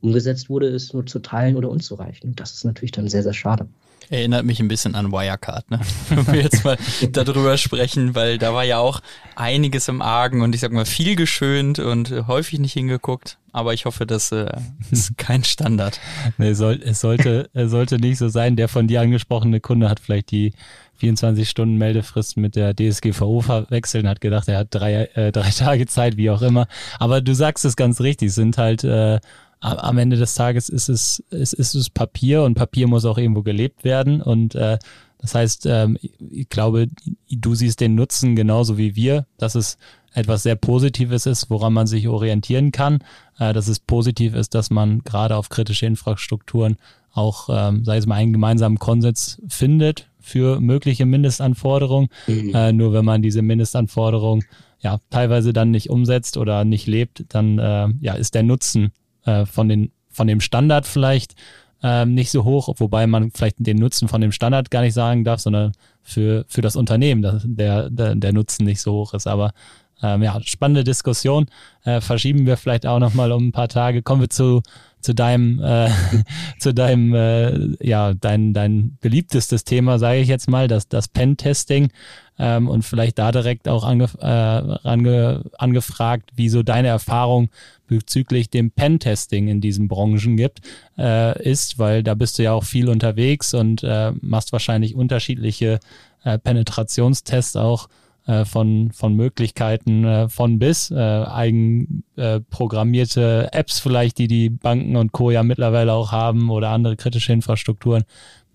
Umgesetzt 0.00 0.48
wurde 0.48 0.68
es 0.68 0.92
nur 0.92 1.06
zu 1.06 1.18
teilen 1.18 1.56
oder 1.56 1.70
unzureichend. 1.70 2.38
Das 2.38 2.54
ist 2.54 2.64
natürlich 2.64 2.92
dann 2.92 3.08
sehr, 3.08 3.22
sehr 3.22 3.32
schade. 3.32 3.68
Erinnert 4.10 4.46
mich 4.46 4.60
ein 4.60 4.68
bisschen 4.68 4.94
an 4.94 5.12
Wirecard, 5.12 5.70
ne? 5.70 5.80
Wenn 6.08 6.26
wir 6.28 6.42
jetzt 6.42 6.64
mal 6.64 6.78
darüber 7.12 7.58
sprechen, 7.58 8.14
weil 8.14 8.38
da 8.38 8.54
war 8.54 8.64
ja 8.64 8.78
auch 8.78 9.00
einiges 9.36 9.88
im 9.88 10.00
Argen 10.00 10.40
und 10.40 10.54
ich 10.54 10.60
sag 10.60 10.72
mal 10.72 10.86
viel 10.86 11.14
geschönt 11.14 11.78
und 11.78 12.26
häufig 12.26 12.58
nicht 12.58 12.72
hingeguckt. 12.72 13.38
Aber 13.52 13.74
ich 13.74 13.86
hoffe, 13.86 14.06
das 14.06 14.32
äh, 14.32 14.50
ist 14.90 15.16
kein 15.16 15.44
Standard. 15.44 16.00
Nee, 16.38 16.54
soll, 16.54 16.80
es 16.84 17.00
sollte, 17.00 17.50
es 17.54 17.70
sollte 17.70 17.98
nicht 17.98 18.18
so 18.18 18.28
sein. 18.28 18.56
Der 18.56 18.68
von 18.68 18.86
dir 18.86 19.00
angesprochene 19.00 19.60
Kunde 19.60 19.88
hat 19.88 20.00
vielleicht 20.00 20.30
die 20.30 20.52
24 20.98 21.48
Stunden 21.48 21.76
Meldefrist 21.76 22.36
mit 22.36 22.56
der 22.56 22.74
DSGVO 22.74 23.40
verwechselt 23.40 24.04
und 24.04 24.10
hat 24.10 24.20
gedacht, 24.20 24.48
er 24.48 24.58
hat 24.58 24.68
drei, 24.70 25.04
äh, 25.14 25.32
drei 25.32 25.50
Tage 25.56 25.86
Zeit, 25.86 26.16
wie 26.16 26.30
auch 26.30 26.42
immer. 26.42 26.66
Aber 26.98 27.20
du 27.20 27.34
sagst 27.34 27.64
es 27.64 27.76
ganz 27.76 28.00
richtig, 28.00 28.32
sind 28.32 28.58
halt 28.58 28.84
äh, 28.84 29.20
am 29.60 29.98
Ende 29.98 30.16
des 30.16 30.34
Tages 30.34 30.68
ist 30.68 30.88
es, 30.88 31.22
ist, 31.30 31.52
ist 31.52 31.74
es 31.74 31.90
Papier 31.90 32.44
und 32.44 32.54
Papier 32.54 32.86
muss 32.86 33.04
auch 33.04 33.18
irgendwo 33.18 33.42
gelebt 33.42 33.84
werden. 33.84 34.22
Und 34.22 34.54
äh, 34.54 34.78
das 35.18 35.34
heißt, 35.34 35.66
ähm, 35.66 35.98
ich 36.30 36.48
glaube, 36.48 36.86
du 37.30 37.54
siehst 37.54 37.80
den 37.80 37.94
Nutzen 37.94 38.36
genauso 38.36 38.78
wie 38.78 38.94
wir, 38.94 39.26
dass 39.36 39.54
es 39.54 39.78
etwas 40.14 40.42
sehr 40.42 40.56
Positives 40.56 41.26
ist, 41.26 41.50
woran 41.50 41.72
man 41.72 41.86
sich 41.86 42.08
orientieren 42.08 42.72
kann, 42.72 43.00
äh, 43.38 43.52
dass 43.52 43.68
es 43.68 43.80
positiv 43.80 44.34
ist, 44.34 44.54
dass 44.54 44.70
man 44.70 45.00
gerade 45.00 45.36
auf 45.36 45.48
kritische 45.48 45.86
Infrastrukturen 45.86 46.76
auch, 47.12 47.48
ähm, 47.50 47.84
sei 47.84 47.96
es 47.96 48.06
mal, 48.06 48.16
einen 48.16 48.32
gemeinsamen 48.32 48.78
Konsens 48.78 49.42
findet 49.48 50.08
für 50.20 50.60
mögliche 50.60 51.06
Mindestanforderungen. 51.06 52.08
Mhm. 52.26 52.54
Äh, 52.54 52.72
nur 52.72 52.92
wenn 52.92 53.04
man 53.04 53.22
diese 53.22 53.42
Mindestanforderungen 53.42 54.44
ja 54.80 55.00
teilweise 55.10 55.52
dann 55.52 55.72
nicht 55.72 55.90
umsetzt 55.90 56.36
oder 56.36 56.64
nicht 56.64 56.86
lebt, 56.86 57.24
dann 57.30 57.58
äh, 57.58 57.88
ja 58.00 58.14
ist 58.14 58.34
der 58.34 58.44
Nutzen 58.44 58.92
äh, 59.28 59.46
von 59.46 59.68
den 59.68 59.92
von 60.10 60.26
dem 60.26 60.40
Standard 60.40 60.86
vielleicht 60.86 61.34
ähm, 61.82 62.14
nicht 62.14 62.30
so 62.30 62.44
hoch, 62.44 62.74
wobei 62.78 63.06
man 63.06 63.30
vielleicht 63.30 63.56
den 63.58 63.76
Nutzen 63.76 64.08
von 64.08 64.20
dem 64.20 64.32
Standard 64.32 64.70
gar 64.70 64.82
nicht 64.82 64.94
sagen 64.94 65.22
darf, 65.22 65.40
sondern 65.40 65.72
für, 66.02 66.44
für 66.48 66.60
das 66.60 66.74
Unternehmen 66.74 67.22
dass 67.22 67.42
der, 67.46 67.88
der, 67.90 68.16
der 68.16 68.32
Nutzen 68.32 68.64
nicht 68.64 68.80
so 68.80 68.92
hoch 68.92 69.14
ist. 69.14 69.28
Aber 69.28 69.52
ähm, 70.02 70.22
ja, 70.22 70.40
spannende 70.42 70.84
Diskussion. 70.84 71.46
Äh, 71.84 72.00
verschieben 72.00 72.46
wir 72.46 72.56
vielleicht 72.56 72.86
auch 72.86 72.98
nochmal 72.98 73.32
um 73.32 73.48
ein 73.48 73.52
paar 73.52 73.68
Tage. 73.68 74.02
Kommen 74.02 74.22
wir 74.22 74.30
zu, 74.30 74.62
zu 75.00 75.14
deinem, 75.14 75.60
äh, 75.62 75.90
zu 76.58 76.72
deinem, 76.72 77.14
äh, 77.14 77.86
ja, 77.86 78.14
dein, 78.14 78.54
dein 78.54 78.96
beliebtestes 79.00 79.64
Thema, 79.64 79.98
sage 79.98 80.20
ich 80.20 80.28
jetzt 80.28 80.48
mal, 80.48 80.68
das, 80.68 80.88
das 80.88 81.08
Pen-Testing. 81.08 81.90
Ähm, 82.38 82.68
und 82.68 82.82
vielleicht 82.82 83.18
da 83.18 83.32
direkt 83.32 83.68
auch 83.68 83.84
ange, 83.84 84.08
äh, 84.20 84.88
ange, 84.88 85.44
angefragt, 85.58 86.30
wie 86.36 86.48
so 86.48 86.62
deine 86.62 86.88
Erfahrung 86.88 87.48
bezüglich 87.88 88.50
dem 88.50 88.70
Pen-Testing 88.70 89.48
in 89.48 89.60
diesen 89.60 89.88
Branchen 89.88 90.36
gibt, 90.36 90.60
äh, 90.96 91.42
ist, 91.42 91.78
weil 91.78 92.02
da 92.02 92.14
bist 92.14 92.38
du 92.38 92.44
ja 92.44 92.52
auch 92.52 92.64
viel 92.64 92.88
unterwegs 92.88 93.54
und 93.54 93.82
äh, 93.82 94.12
machst 94.20 94.52
wahrscheinlich 94.52 94.94
unterschiedliche 94.94 95.80
äh, 96.24 96.38
Penetrationstests 96.38 97.56
auch 97.56 97.88
äh, 98.28 98.44
von, 98.44 98.92
von 98.92 99.14
Möglichkeiten 99.14 100.04
äh, 100.04 100.28
von 100.28 100.58
bis, 100.58 100.90
äh, 100.90 100.96
eigen 100.96 102.04
äh, 102.16 102.40
programmierte 102.40 103.48
Apps 103.52 103.80
vielleicht, 103.80 104.18
die 104.18 104.28
die 104.28 104.50
Banken 104.50 104.96
und 104.96 105.12
Co. 105.12 105.30
ja 105.30 105.42
mittlerweile 105.42 105.94
auch 105.94 106.12
haben 106.12 106.50
oder 106.50 106.68
andere 106.68 106.96
kritische 106.96 107.32
Infrastrukturen 107.32 108.04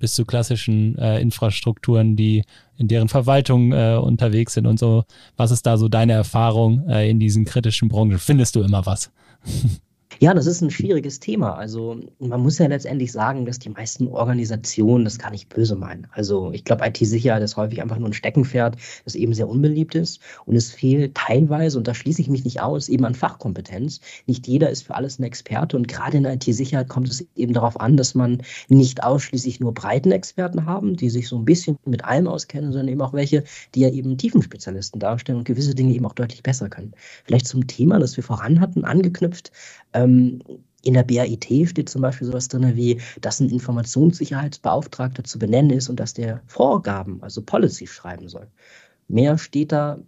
bis 0.03 0.15
zu 0.15 0.25
klassischen 0.25 0.97
äh, 0.97 1.21
Infrastrukturen, 1.21 2.17
die 2.17 2.43
in 2.75 2.89
deren 2.89 3.07
Verwaltung 3.07 3.71
äh, 3.71 3.95
unterwegs 3.95 4.51
sind 4.53 4.67
und 4.67 4.77
so. 4.77 5.05
Was 5.37 5.49
ist 5.51 5.65
da 5.65 5.77
so 5.77 5.87
deine 5.87 6.11
Erfahrung 6.11 6.89
äh, 6.89 7.09
in 7.09 7.21
diesen 7.21 7.45
kritischen 7.45 7.87
Branchen? 7.87 8.19
Findest 8.19 8.57
du 8.57 8.63
immer 8.63 8.85
was? 8.85 9.11
Ja, 10.23 10.33
das 10.33 10.45
ist 10.45 10.61
ein 10.61 10.71
schwieriges 10.71 11.19
Thema. 11.19 11.55
Also 11.55 11.99
man 12.19 12.39
muss 12.39 12.57
ja 12.57 12.67
letztendlich 12.67 13.11
sagen, 13.11 13.45
dass 13.45 13.59
die 13.59 13.67
meisten 13.67 14.07
Organisationen, 14.07 15.03
das 15.03 15.19
kann 15.19 15.33
ich 15.33 15.49
böse 15.49 15.75
meinen. 15.75 16.07
Also 16.13 16.49
ich 16.53 16.63
glaube, 16.63 16.87
IT-Sicherheit 16.87 17.43
ist 17.43 17.57
häufig 17.57 17.81
einfach 17.81 17.97
nur 17.97 18.07
ein 18.07 18.13
Steckenpferd, 18.13 18.77
das 19.03 19.15
eben 19.15 19.33
sehr 19.33 19.49
unbeliebt 19.49 19.95
ist. 19.95 20.21
Und 20.45 20.55
es 20.55 20.71
fehlt 20.71 21.15
teilweise, 21.15 21.77
und 21.77 21.89
da 21.89 21.93
schließe 21.93 22.21
ich 22.21 22.29
mich 22.29 22.45
nicht 22.45 22.61
aus, 22.61 22.87
eben 22.87 23.03
an 23.03 23.15
Fachkompetenz. 23.15 23.99
Nicht 24.25 24.47
jeder 24.47 24.69
ist 24.69 24.83
für 24.83 24.95
alles 24.95 25.19
ein 25.19 25.23
Experte. 25.23 25.75
Und 25.75 25.89
gerade 25.89 26.15
in 26.15 26.23
IT-Sicherheit 26.23 26.87
kommt 26.87 27.09
es 27.09 27.27
eben 27.35 27.51
darauf 27.51 27.77
an, 27.81 27.97
dass 27.97 28.15
man 28.15 28.43
nicht 28.69 29.03
ausschließlich 29.03 29.59
nur 29.59 29.73
breiten 29.73 30.13
Experten 30.13 30.65
haben, 30.65 30.95
die 30.95 31.09
sich 31.09 31.27
so 31.27 31.35
ein 31.35 31.43
bisschen 31.43 31.75
mit 31.83 32.05
allem 32.05 32.29
auskennen, 32.29 32.71
sondern 32.71 32.87
eben 32.87 33.01
auch 33.01 33.11
welche, 33.11 33.43
die 33.75 33.81
ja 33.81 33.89
eben 33.89 34.17
Tiefenspezialisten 34.17 35.01
darstellen 35.01 35.39
und 35.39 35.43
gewisse 35.43 35.75
Dinge 35.75 35.93
eben 35.93 36.05
auch 36.05 36.13
deutlich 36.13 36.43
besser 36.43 36.69
können. 36.69 36.93
Vielleicht 37.25 37.45
zum 37.45 37.67
Thema, 37.67 37.99
das 37.99 38.15
wir 38.15 38.23
voran 38.23 38.61
hatten, 38.61 38.85
angeknüpft. 38.85 39.51
Ähm, 39.91 40.12
in 40.83 40.93
der 40.93 41.03
BAIT 41.03 41.69
steht 41.69 41.89
zum 41.89 42.01
Beispiel 42.01 42.27
sowas 42.27 42.49
drin 42.49 42.75
wie, 42.75 43.01
dass 43.21 43.39
ein 43.39 43.49
Informationssicherheitsbeauftragter 43.49 45.23
zu 45.23 45.39
benennen 45.39 45.71
ist 45.71 45.89
und 45.89 45.99
dass 45.99 46.13
der 46.13 46.41
Vorgaben, 46.45 47.23
also 47.23 47.41
Policy 47.41 47.87
schreiben 47.87 48.27
soll. 48.27 48.47
Mehr 49.07 49.37
steht 49.37 49.71
da, 49.71 49.99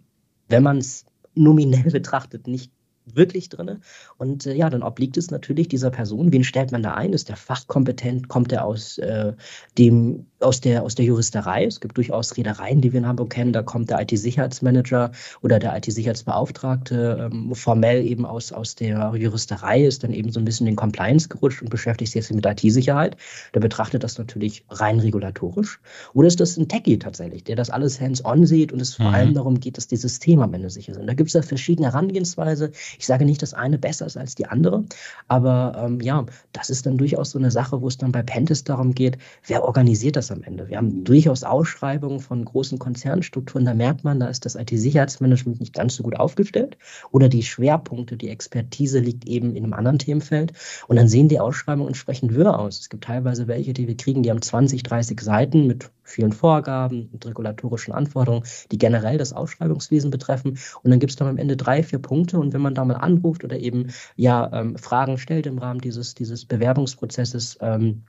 wenn 0.48 0.62
man 0.62 0.78
es 0.78 1.06
nominell 1.34 1.90
betrachtet, 1.90 2.46
nicht 2.46 2.70
wirklich 3.06 3.48
drin. 3.48 3.78
Und 4.18 4.46
äh, 4.46 4.54
ja, 4.54 4.68
dann 4.68 4.82
obliegt 4.82 5.16
es 5.16 5.30
natürlich 5.30 5.68
dieser 5.68 5.90
Person. 5.90 6.32
Wen 6.32 6.44
stellt 6.44 6.72
man 6.72 6.82
da 6.82 6.94
ein? 6.94 7.12
Ist 7.12 7.28
der 7.28 7.36
fachkompetent? 7.36 8.28
Kommt 8.28 8.52
er 8.52 8.64
aus 8.64 8.98
äh, 8.98 9.32
dem 9.78 10.26
aus 10.40 10.60
der, 10.60 10.82
aus 10.82 10.94
der 10.94 11.04
Juristerei. 11.04 11.64
Es 11.64 11.80
gibt 11.80 11.96
durchaus 11.96 12.36
Reedereien, 12.36 12.80
die 12.80 12.92
wir 12.92 12.98
in 12.98 13.06
Hamburg 13.06 13.30
kennen. 13.30 13.52
Da 13.52 13.62
kommt 13.62 13.90
der 13.90 14.00
IT-Sicherheitsmanager 14.02 15.10
oder 15.42 15.58
der 15.58 15.76
IT-Sicherheitsbeauftragte 15.76 17.30
ähm, 17.32 17.54
formell 17.54 18.04
eben 18.06 18.26
aus, 18.26 18.52
aus 18.52 18.74
der 18.74 19.12
Juristerei, 19.16 19.84
ist 19.84 20.04
dann 20.04 20.12
eben 20.12 20.30
so 20.30 20.40
ein 20.40 20.44
bisschen 20.44 20.66
in 20.66 20.76
Compliance 20.76 21.28
gerutscht 21.28 21.62
und 21.62 21.70
beschäftigt 21.70 22.12
sich 22.12 22.22
jetzt 22.22 22.32
mit 22.32 22.44
IT-Sicherheit. 22.44 23.16
Der 23.54 23.60
betrachtet 23.60 24.04
das 24.04 24.18
natürlich 24.18 24.64
rein 24.68 25.00
regulatorisch. 25.00 25.80
Oder 26.12 26.28
ist 26.28 26.40
das 26.40 26.56
ein 26.56 26.68
Techie 26.68 26.98
tatsächlich, 26.98 27.44
der 27.44 27.56
das 27.56 27.70
alles 27.70 28.00
hands-on 28.00 28.46
sieht 28.46 28.72
und 28.72 28.80
es 28.80 28.94
vor 28.94 29.08
mhm. 29.08 29.14
allem 29.14 29.34
darum 29.34 29.60
geht, 29.60 29.76
dass 29.76 29.86
die 29.86 29.96
Systeme 29.96 30.44
am 30.44 30.54
Ende 30.54 30.70
sicher 30.70 30.94
sind. 30.94 31.06
Da 31.06 31.14
gibt 31.14 31.28
es 31.28 31.34
ja 31.34 31.42
verschiedene 31.42 31.88
Herangehensweise. 31.88 32.72
Ich 32.98 33.06
sage 33.06 33.24
nicht, 33.24 33.40
dass 33.42 33.54
eine 33.54 33.78
besser 33.78 34.06
ist 34.06 34.16
als 34.16 34.34
die 34.34 34.46
andere, 34.46 34.84
aber 35.28 35.82
ähm, 35.84 36.00
ja, 36.00 36.26
das 36.52 36.70
ist 36.70 36.86
dann 36.86 36.98
durchaus 36.98 37.30
so 37.30 37.38
eine 37.38 37.50
Sache, 37.50 37.80
wo 37.80 37.88
es 37.88 37.96
dann 37.96 38.12
bei 38.12 38.22
Pentest 38.22 38.68
darum 38.68 38.94
geht, 38.94 39.18
wer 39.46 39.64
organisiert 39.64 40.16
das 40.16 40.25
das 40.26 40.36
am 40.36 40.42
Ende. 40.42 40.68
Wir 40.68 40.76
haben 40.78 41.04
durchaus 41.04 41.44
Ausschreibungen 41.44 42.20
von 42.20 42.44
großen 42.44 42.78
Konzernstrukturen, 42.78 43.64
da 43.64 43.74
merkt 43.74 44.04
man, 44.04 44.20
da 44.20 44.28
ist 44.28 44.44
das 44.44 44.54
IT-Sicherheitsmanagement 44.54 45.60
nicht 45.60 45.74
ganz 45.74 45.96
so 45.96 46.02
gut 46.02 46.16
aufgestellt 46.16 46.76
oder 47.10 47.28
die 47.28 47.42
Schwerpunkte, 47.42 48.16
die 48.16 48.28
Expertise 48.28 48.98
liegt 48.98 49.26
eben 49.26 49.54
in 49.54 49.64
einem 49.64 49.72
anderen 49.72 49.98
Themenfeld 49.98 50.52
und 50.88 50.96
dann 50.96 51.08
sehen 51.08 51.28
die 51.28 51.40
Ausschreibungen 51.40 51.88
entsprechend 51.88 52.34
wirr 52.34 52.58
aus. 52.58 52.80
Es 52.80 52.88
gibt 52.88 53.04
teilweise 53.04 53.46
welche, 53.46 53.72
die 53.72 53.86
wir 53.86 53.96
kriegen, 53.96 54.22
die 54.22 54.30
haben 54.30 54.42
20, 54.42 54.82
30 54.82 55.20
Seiten 55.20 55.66
mit 55.66 55.90
vielen 56.02 56.32
Vorgaben 56.32 57.08
und 57.12 57.26
regulatorischen 57.26 57.92
Anforderungen, 57.92 58.44
die 58.70 58.78
generell 58.78 59.18
das 59.18 59.32
Ausschreibungswesen 59.32 60.10
betreffen. 60.10 60.58
Und 60.82 60.90
dann 60.90 61.00
gibt 61.00 61.10
es 61.10 61.16
dann 61.16 61.28
am 61.28 61.38
Ende 61.38 61.56
drei, 61.56 61.82
vier 61.82 61.98
Punkte. 61.98 62.38
Und 62.38 62.52
wenn 62.52 62.60
man 62.60 62.74
da 62.74 62.84
mal 62.84 62.94
anruft 62.94 63.44
oder 63.44 63.58
eben 63.58 63.88
ja 64.14 64.50
ähm, 64.52 64.76
Fragen 64.78 65.18
stellt 65.18 65.46
im 65.46 65.58
Rahmen 65.58 65.80
dieses, 65.80 66.14
dieses 66.14 66.44
Bewerbungsprozesses, 66.44 67.58
ähm, 67.60 68.04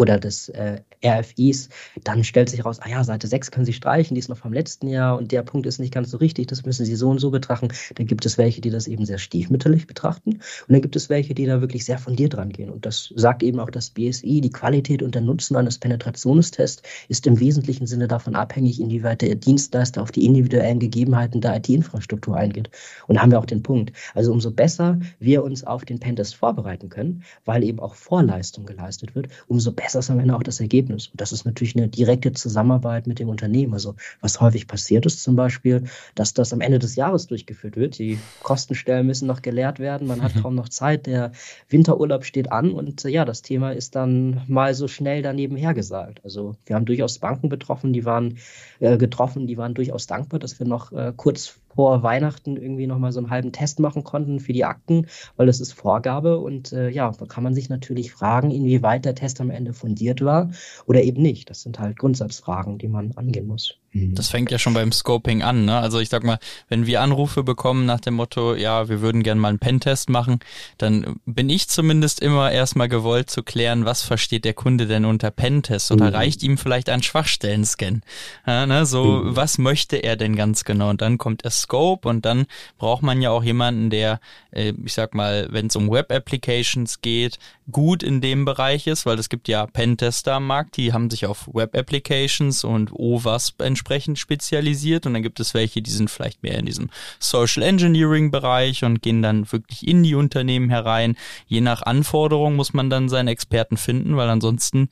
oder 0.00 0.18
des 0.18 0.48
äh, 0.50 0.80
RFIs, 1.04 1.68
dann 2.04 2.24
stellt 2.24 2.48
sich 2.48 2.60
heraus, 2.60 2.80
ah 2.80 2.88
ja, 2.88 3.04
Seite 3.04 3.26
6 3.26 3.50
können 3.50 3.66
Sie 3.66 3.72
streichen, 3.72 4.14
die 4.14 4.20
ist 4.20 4.28
noch 4.28 4.36
vom 4.36 4.52
letzten 4.52 4.88
Jahr 4.88 5.16
und 5.16 5.32
der 5.32 5.42
Punkt 5.42 5.66
ist 5.66 5.78
nicht 5.78 5.94
ganz 5.94 6.10
so 6.10 6.16
richtig, 6.18 6.46
das 6.48 6.64
müssen 6.64 6.84
Sie 6.84 6.96
so 6.96 7.08
und 7.08 7.18
so 7.18 7.30
betrachten. 7.30 7.68
Dann 7.94 8.06
gibt 8.06 8.26
es 8.26 8.38
welche, 8.38 8.60
die 8.60 8.70
das 8.70 8.86
eben 8.86 9.04
sehr 9.04 9.18
stiefmütterlich 9.18 9.86
betrachten 9.86 10.34
und 10.34 10.42
dann 10.68 10.82
gibt 10.82 10.96
es 10.96 11.08
welche, 11.08 11.34
die 11.34 11.46
da 11.46 11.60
wirklich 11.60 11.84
sehr 11.84 11.98
fundiert 11.98 12.36
rangehen. 12.36 12.70
Und 12.70 12.86
das 12.86 13.12
sagt 13.14 13.42
eben 13.42 13.60
auch 13.60 13.70
das 13.70 13.90
BSI, 13.90 14.40
die 14.40 14.50
Qualität 14.50 15.02
und 15.02 15.14
der 15.14 15.22
Nutzen 15.22 15.56
eines 15.56 15.78
Penetrationstests 15.78 16.82
ist 17.08 17.26
im 17.26 17.40
wesentlichen 17.40 17.86
Sinne 17.86 18.08
davon 18.08 18.34
abhängig, 18.34 18.80
inwieweit 18.80 19.22
der 19.22 19.34
Dienstleister 19.34 20.02
auf 20.02 20.12
die 20.12 20.24
individuellen 20.24 20.78
Gegebenheiten 20.78 21.40
der 21.40 21.56
IT-Infrastruktur 21.56 22.36
eingeht. 22.36 22.70
Und 23.06 23.16
da 23.16 23.22
haben 23.22 23.30
wir 23.30 23.38
auch 23.38 23.46
den 23.46 23.62
Punkt. 23.62 23.92
Also 24.14 24.32
umso 24.32 24.50
besser 24.50 24.98
wir 25.18 25.44
uns 25.44 25.64
auf 25.64 25.84
den 25.84 25.98
Pentest 25.98 26.34
vorbereiten 26.34 26.88
können, 26.88 27.22
weil 27.44 27.64
eben 27.64 27.80
auch 27.80 27.94
Vorleistung 27.94 28.66
geleistet 28.66 29.14
wird, 29.14 29.28
umso 29.46 29.72
besser 29.72 29.87
besser 29.88 30.00
ist 30.00 30.10
am 30.10 30.20
Ende 30.20 30.36
auch 30.36 30.42
das 30.42 30.60
Ergebnis. 30.60 31.06
Und 31.06 31.18
das 31.18 31.32
ist 31.32 31.46
natürlich 31.46 31.74
eine 31.74 31.88
direkte 31.88 32.32
Zusammenarbeit 32.34 33.06
mit 33.06 33.18
dem 33.20 33.30
Unternehmen. 33.30 33.72
Also 33.72 33.94
was 34.20 34.38
häufig 34.38 34.66
passiert 34.66 35.06
ist 35.06 35.22
zum 35.22 35.34
Beispiel, 35.34 35.84
dass 36.14 36.34
das 36.34 36.52
am 36.52 36.60
Ende 36.60 36.78
des 36.78 36.94
Jahres 36.94 37.26
durchgeführt 37.26 37.76
wird. 37.76 37.98
Die 37.98 38.18
Kostenstellen 38.42 39.06
müssen 39.06 39.26
noch 39.26 39.40
geleert 39.40 39.78
werden. 39.78 40.06
Man 40.06 40.22
hat 40.22 40.36
mhm. 40.36 40.42
kaum 40.42 40.54
noch 40.56 40.68
Zeit. 40.68 41.06
Der 41.06 41.32
Winterurlaub 41.70 42.26
steht 42.26 42.52
an 42.52 42.72
und 42.72 43.02
äh, 43.06 43.08
ja, 43.08 43.24
das 43.24 43.40
Thema 43.40 43.70
ist 43.70 43.94
dann 43.94 44.42
mal 44.46 44.74
so 44.74 44.88
schnell 44.88 45.22
daneben 45.22 45.56
hergesagt. 45.56 46.20
Also 46.22 46.56
wir 46.66 46.76
haben 46.76 46.84
durchaus 46.84 47.18
Banken 47.18 47.48
betroffen, 47.48 47.94
die 47.94 48.04
waren 48.04 48.36
äh, 48.80 48.98
getroffen, 48.98 49.46
die 49.46 49.56
waren 49.56 49.72
durchaus 49.72 50.06
dankbar, 50.06 50.38
dass 50.38 50.58
wir 50.58 50.66
noch 50.66 50.92
äh, 50.92 51.14
kurz 51.16 51.58
vor 51.78 52.02
Weihnachten 52.02 52.56
irgendwie 52.56 52.88
nochmal 52.88 53.12
so 53.12 53.20
einen 53.20 53.30
halben 53.30 53.52
Test 53.52 53.78
machen 53.78 54.02
konnten 54.02 54.40
für 54.40 54.52
die 54.52 54.64
Akten, 54.64 55.06
weil 55.36 55.46
das 55.46 55.60
ist 55.60 55.74
Vorgabe. 55.74 56.40
Und 56.40 56.72
äh, 56.72 56.88
ja, 56.88 57.12
da 57.16 57.24
kann 57.24 57.44
man 57.44 57.54
sich 57.54 57.68
natürlich 57.68 58.10
fragen, 58.10 58.50
inwieweit 58.50 59.04
der 59.04 59.14
Test 59.14 59.40
am 59.40 59.48
Ende 59.48 59.72
fundiert 59.72 60.20
war 60.24 60.50
oder 60.86 61.04
eben 61.04 61.22
nicht. 61.22 61.50
Das 61.50 61.62
sind 61.62 61.78
halt 61.78 61.96
Grundsatzfragen, 61.96 62.78
die 62.78 62.88
man 62.88 63.12
angehen 63.12 63.46
muss. 63.46 63.78
Mhm. 63.92 64.14
Das 64.14 64.28
fängt 64.28 64.50
ja 64.50 64.58
schon 64.58 64.74
beim 64.74 64.92
Scoping 64.92 65.42
an. 65.42 65.64
Ne? 65.64 65.78
Also 65.78 65.98
ich 65.98 66.08
sag 66.08 66.22
mal, 66.24 66.38
wenn 66.68 66.86
wir 66.86 67.00
Anrufe 67.00 67.42
bekommen 67.42 67.86
nach 67.86 68.00
dem 68.00 68.14
Motto, 68.14 68.54
ja, 68.54 68.88
wir 68.88 69.00
würden 69.00 69.22
gerne 69.22 69.40
mal 69.40 69.48
einen 69.48 69.58
Pentest 69.58 70.10
machen, 70.10 70.40
dann 70.76 71.20
bin 71.26 71.48
ich 71.48 71.68
zumindest 71.68 72.20
immer 72.20 72.52
erstmal 72.52 72.88
gewollt 72.88 73.30
zu 73.30 73.42
klären, 73.42 73.84
was 73.84 74.02
versteht 74.02 74.44
der 74.44 74.54
Kunde 74.54 74.86
denn 74.86 75.04
unter 75.04 75.30
Pentest 75.30 75.90
oder 75.90 76.08
mhm. 76.08 76.14
reicht 76.14 76.42
ihm 76.42 76.58
vielleicht 76.58 76.90
ein 76.90 77.02
Schwachstellen-Scan? 77.02 78.02
Ja, 78.46 78.66
ne? 78.66 78.86
So, 78.86 79.04
mhm. 79.04 79.36
was 79.36 79.58
möchte 79.58 79.96
er 79.96 80.16
denn 80.16 80.36
ganz 80.36 80.64
genau? 80.64 80.90
Und 80.90 81.00
dann 81.00 81.18
kommt 81.18 81.44
der 81.44 81.50
Scope 81.50 82.08
und 82.08 82.24
dann 82.24 82.46
braucht 82.78 83.02
man 83.02 83.22
ja 83.22 83.30
auch 83.30 83.42
jemanden, 83.42 83.90
der, 83.90 84.20
äh, 84.50 84.74
ich 84.84 84.92
sag 84.92 85.14
mal, 85.14 85.48
wenn 85.50 85.68
es 85.68 85.76
um 85.76 85.90
Web-Applications 85.90 87.00
geht, 87.00 87.38
gut 87.70 88.02
in 88.02 88.20
dem 88.20 88.44
Bereich 88.44 88.86
ist, 88.86 89.06
weil 89.06 89.18
es 89.18 89.28
gibt 89.28 89.48
ja 89.48 89.66
Pentester 89.66 90.34
am 90.34 90.46
Markt, 90.46 90.76
die 90.76 90.92
haben 90.92 91.10
sich 91.10 91.26
auf 91.26 91.48
Web-Applications 91.52 92.64
und 92.64 92.92
OWASP 92.92 93.60
entsprechend 93.62 93.87
spezialisiert 94.16 95.06
und 95.06 95.14
dann 95.14 95.22
gibt 95.22 95.40
es 95.40 95.54
welche, 95.54 95.82
die 95.82 95.90
sind 95.90 96.10
vielleicht 96.10 96.42
mehr 96.42 96.58
in 96.58 96.66
diesem 96.66 96.90
Social 97.18 97.62
Engineering 97.62 98.30
Bereich 98.30 98.84
und 98.84 99.02
gehen 99.02 99.22
dann 99.22 99.50
wirklich 99.50 99.86
in 99.86 100.02
die 100.02 100.14
Unternehmen 100.14 100.70
herein. 100.70 101.16
Je 101.46 101.60
nach 101.60 101.82
Anforderung 101.82 102.56
muss 102.56 102.72
man 102.72 102.90
dann 102.90 103.08
seinen 103.08 103.28
Experten 103.28 103.76
finden, 103.76 104.16
weil 104.16 104.28
ansonsten 104.28 104.90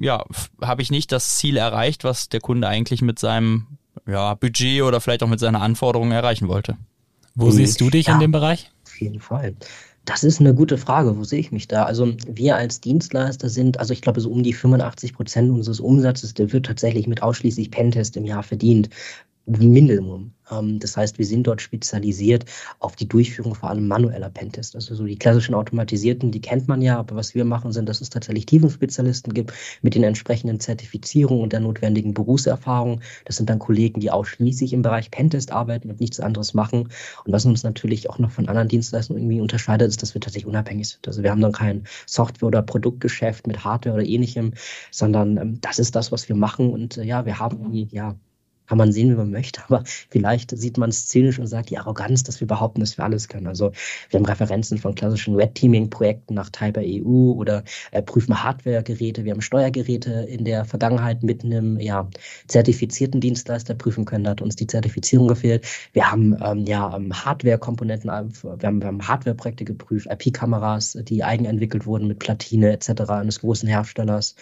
ja, 0.00 0.24
habe 0.60 0.82
ich 0.82 0.90
nicht 0.90 1.12
das 1.12 1.36
Ziel 1.36 1.56
erreicht, 1.56 2.04
was 2.04 2.28
der 2.28 2.40
Kunde 2.40 2.68
eigentlich 2.68 3.00
mit 3.00 3.18
seinem 3.18 3.78
ja, 4.06 4.34
Budget 4.34 4.82
oder 4.82 5.00
vielleicht 5.00 5.22
auch 5.22 5.28
mit 5.28 5.40
seiner 5.40 5.62
Anforderung 5.62 6.10
erreichen 6.10 6.48
wollte. 6.48 6.76
Wo 7.34 7.50
siehst 7.50 7.80
du 7.80 7.88
dich 7.88 8.06
ja, 8.06 8.14
in 8.14 8.20
dem 8.20 8.32
Bereich? 8.32 8.70
Auf 8.84 9.00
jeden 9.00 9.20
Fall. 9.20 9.54
Das 10.04 10.24
ist 10.24 10.40
eine 10.40 10.54
gute 10.54 10.78
Frage. 10.78 11.16
Wo 11.16 11.24
sehe 11.24 11.38
ich 11.38 11.52
mich 11.52 11.68
da? 11.68 11.84
Also 11.84 12.12
wir 12.26 12.56
als 12.56 12.80
Dienstleister 12.80 13.48
sind, 13.48 13.78
also 13.78 13.92
ich 13.92 14.02
glaube, 14.02 14.20
so 14.20 14.30
um 14.30 14.42
die 14.42 14.52
85 14.52 15.14
Prozent 15.14 15.50
unseres 15.50 15.78
Umsatzes, 15.80 16.34
der 16.34 16.52
wird 16.52 16.66
tatsächlich 16.66 17.06
mit 17.06 17.22
ausschließlich 17.22 17.70
Pentest 17.70 18.16
im 18.16 18.24
Jahr 18.24 18.42
verdient. 18.42 18.88
Minimum. 19.46 20.32
Ähm, 20.50 20.78
das 20.78 20.96
heißt, 20.96 21.18
wir 21.18 21.26
sind 21.26 21.46
dort 21.46 21.60
spezialisiert 21.60 22.44
auf 22.78 22.96
die 22.96 23.08
Durchführung 23.08 23.54
vor 23.54 23.70
allem 23.70 23.88
manueller 23.88 24.30
Pentests. 24.30 24.74
Also 24.74 24.94
so 24.94 25.04
die 25.04 25.18
klassischen 25.18 25.54
automatisierten, 25.54 26.30
die 26.30 26.40
kennt 26.40 26.68
man 26.68 26.82
ja, 26.82 26.98
aber 26.98 27.16
was 27.16 27.34
wir 27.34 27.44
machen, 27.44 27.72
sind, 27.72 27.88
dass 27.88 28.00
es 28.00 28.10
tatsächlich 28.10 28.46
Tiefenspezialisten 28.46 29.34
gibt 29.34 29.52
mit 29.82 29.94
den 29.94 30.04
entsprechenden 30.04 30.60
Zertifizierungen 30.60 31.42
und 31.42 31.52
der 31.52 31.60
notwendigen 31.60 32.14
Berufserfahrung. 32.14 33.00
Das 33.24 33.36
sind 33.36 33.50
dann 33.50 33.58
Kollegen, 33.58 34.00
die 34.00 34.10
ausschließlich 34.10 34.72
im 34.72 34.82
Bereich 34.82 35.10
Pentest 35.10 35.52
arbeiten 35.52 35.90
und 35.90 36.00
nichts 36.00 36.20
anderes 36.20 36.54
machen. 36.54 36.88
Und 37.24 37.32
was 37.32 37.44
uns 37.44 37.62
natürlich 37.62 38.10
auch 38.10 38.18
noch 38.18 38.30
von 38.30 38.48
anderen 38.48 38.68
Dienstleistungen 38.68 39.22
irgendwie 39.22 39.40
unterscheidet, 39.40 39.88
ist, 39.88 40.02
dass 40.02 40.14
wir 40.14 40.20
tatsächlich 40.20 40.46
unabhängig 40.46 40.88
sind. 40.88 41.06
Also 41.06 41.22
wir 41.22 41.30
haben 41.30 41.40
dann 41.40 41.52
kein 41.52 41.84
Software- 42.06 42.48
oder 42.48 42.62
Produktgeschäft 42.62 43.46
mit 43.46 43.64
Hardware 43.64 43.96
oder 43.96 44.04
ähnlichem, 44.04 44.52
sondern 44.90 45.36
ähm, 45.36 45.60
das 45.60 45.78
ist 45.78 45.94
das, 45.96 46.12
was 46.12 46.28
wir 46.28 46.36
machen. 46.36 46.72
Und 46.72 46.96
äh, 46.96 47.04
ja, 47.04 47.26
wir 47.26 47.38
haben 47.38 47.72
ja 47.72 48.16
kann 48.66 48.78
man 48.78 48.92
sehen, 48.92 49.10
wie 49.10 49.16
man 49.16 49.30
möchte, 49.30 49.62
aber 49.64 49.82
vielleicht 49.84 50.56
sieht 50.56 50.78
man 50.78 50.90
es 50.90 51.06
zynisch 51.06 51.38
und 51.38 51.46
sagt, 51.46 51.70
die 51.70 51.78
Arroganz, 51.78 52.22
dass 52.22 52.40
wir 52.40 52.46
behaupten, 52.46 52.80
dass 52.80 52.96
wir 52.96 53.04
alles 53.04 53.28
können. 53.28 53.46
Also 53.46 53.72
wir 54.10 54.18
haben 54.18 54.26
Referenzen 54.26 54.78
von 54.78 54.94
klassischen 54.94 55.34
Red 55.34 55.54
Teaming-Projekten 55.54 56.34
nach 56.34 56.50
Typer 56.50 56.82
EU 56.84 57.32
oder 57.32 57.64
äh, 57.90 58.02
prüfen 58.02 58.42
Hardware-Geräte. 58.42 59.24
Wir 59.24 59.32
haben 59.32 59.40
Steuergeräte 59.40 60.10
in 60.28 60.44
der 60.44 60.64
Vergangenheit 60.64 61.22
mit 61.22 61.44
einem 61.44 61.78
ja, 61.80 62.08
zertifizierten 62.46 63.20
Dienstleister 63.20 63.74
prüfen 63.74 64.04
können. 64.04 64.24
Da 64.24 64.30
hat 64.30 64.42
uns 64.42 64.56
die 64.56 64.66
Zertifizierung 64.66 65.28
gefehlt. 65.28 65.66
Wir 65.92 66.10
haben 66.10 66.36
ähm, 66.42 66.64
ja 66.66 66.96
ähm, 66.96 67.12
Hardware-Komponenten, 67.12 68.10
äh, 68.10 68.24
wir 68.60 68.66
haben, 68.66 68.84
haben 68.84 69.06
Hardware-Projekte 69.06 69.64
geprüft, 69.64 70.08
IP-Kameras, 70.10 70.98
die 71.02 71.24
eigenentwickelt 71.24 71.86
wurden 71.86 72.08
mit 72.08 72.18
Platine 72.18 72.72
etc. 72.72 73.02
eines 73.10 73.40
großen 73.40 73.68
Herstellers. 73.68 74.34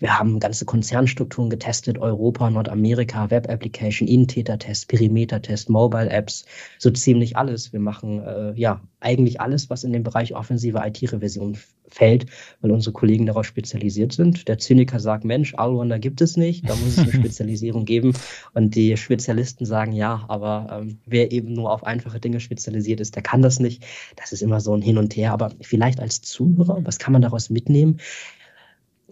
Wir 0.00 0.18
haben 0.18 0.40
ganze 0.40 0.64
Konzernstrukturen 0.64 1.50
getestet, 1.50 1.98
Europa, 1.98 2.50
Nordamerika, 2.50 3.30
Web 3.30 3.50
Application, 3.50 4.08
Innentätertest, 4.08 4.88
Perimetertest, 4.88 5.68
Mobile 5.68 6.08
Apps, 6.08 6.46
so 6.78 6.90
ziemlich 6.90 7.36
alles. 7.36 7.74
Wir 7.74 7.80
machen 7.80 8.22
äh, 8.22 8.52
ja 8.58 8.80
eigentlich 9.00 9.42
alles, 9.42 9.68
was 9.68 9.84
in 9.84 9.92
den 9.92 10.02
Bereich 10.02 10.34
offensive 10.34 10.80
IT-Revision 10.82 11.58
fällt, 11.86 12.26
weil 12.62 12.70
unsere 12.70 12.92
Kollegen 12.94 13.26
darauf 13.26 13.44
spezialisiert 13.44 14.12
sind. 14.12 14.48
Der 14.48 14.58
Zyniker 14.58 15.00
sagt, 15.00 15.24
Mensch, 15.24 15.54
Allrounder 15.54 15.98
gibt 15.98 16.22
es 16.22 16.36
nicht, 16.36 16.68
da 16.68 16.74
muss 16.76 16.96
es 16.96 16.98
eine 16.98 17.12
Spezialisierung 17.20 17.84
geben. 17.84 18.14
Und 18.54 18.74
die 18.76 18.96
Spezialisten 18.96 19.66
sagen, 19.66 19.92
ja, 19.92 20.24
aber 20.28 20.80
ähm, 20.80 20.98
wer 21.04 21.30
eben 21.30 21.52
nur 21.52 21.70
auf 21.70 21.84
einfache 21.84 22.20
Dinge 22.20 22.40
spezialisiert 22.40 23.00
ist, 23.00 23.16
der 23.16 23.22
kann 23.22 23.42
das 23.42 23.60
nicht. 23.60 23.84
Das 24.16 24.32
ist 24.32 24.40
immer 24.40 24.60
so 24.60 24.74
ein 24.74 24.82
Hin 24.82 24.96
und 24.96 25.14
Her. 25.14 25.32
Aber 25.32 25.50
vielleicht 25.60 26.00
als 26.00 26.22
Zuhörer, 26.22 26.80
was 26.84 26.98
kann 26.98 27.12
man 27.12 27.22
daraus 27.22 27.50
mitnehmen? 27.50 27.98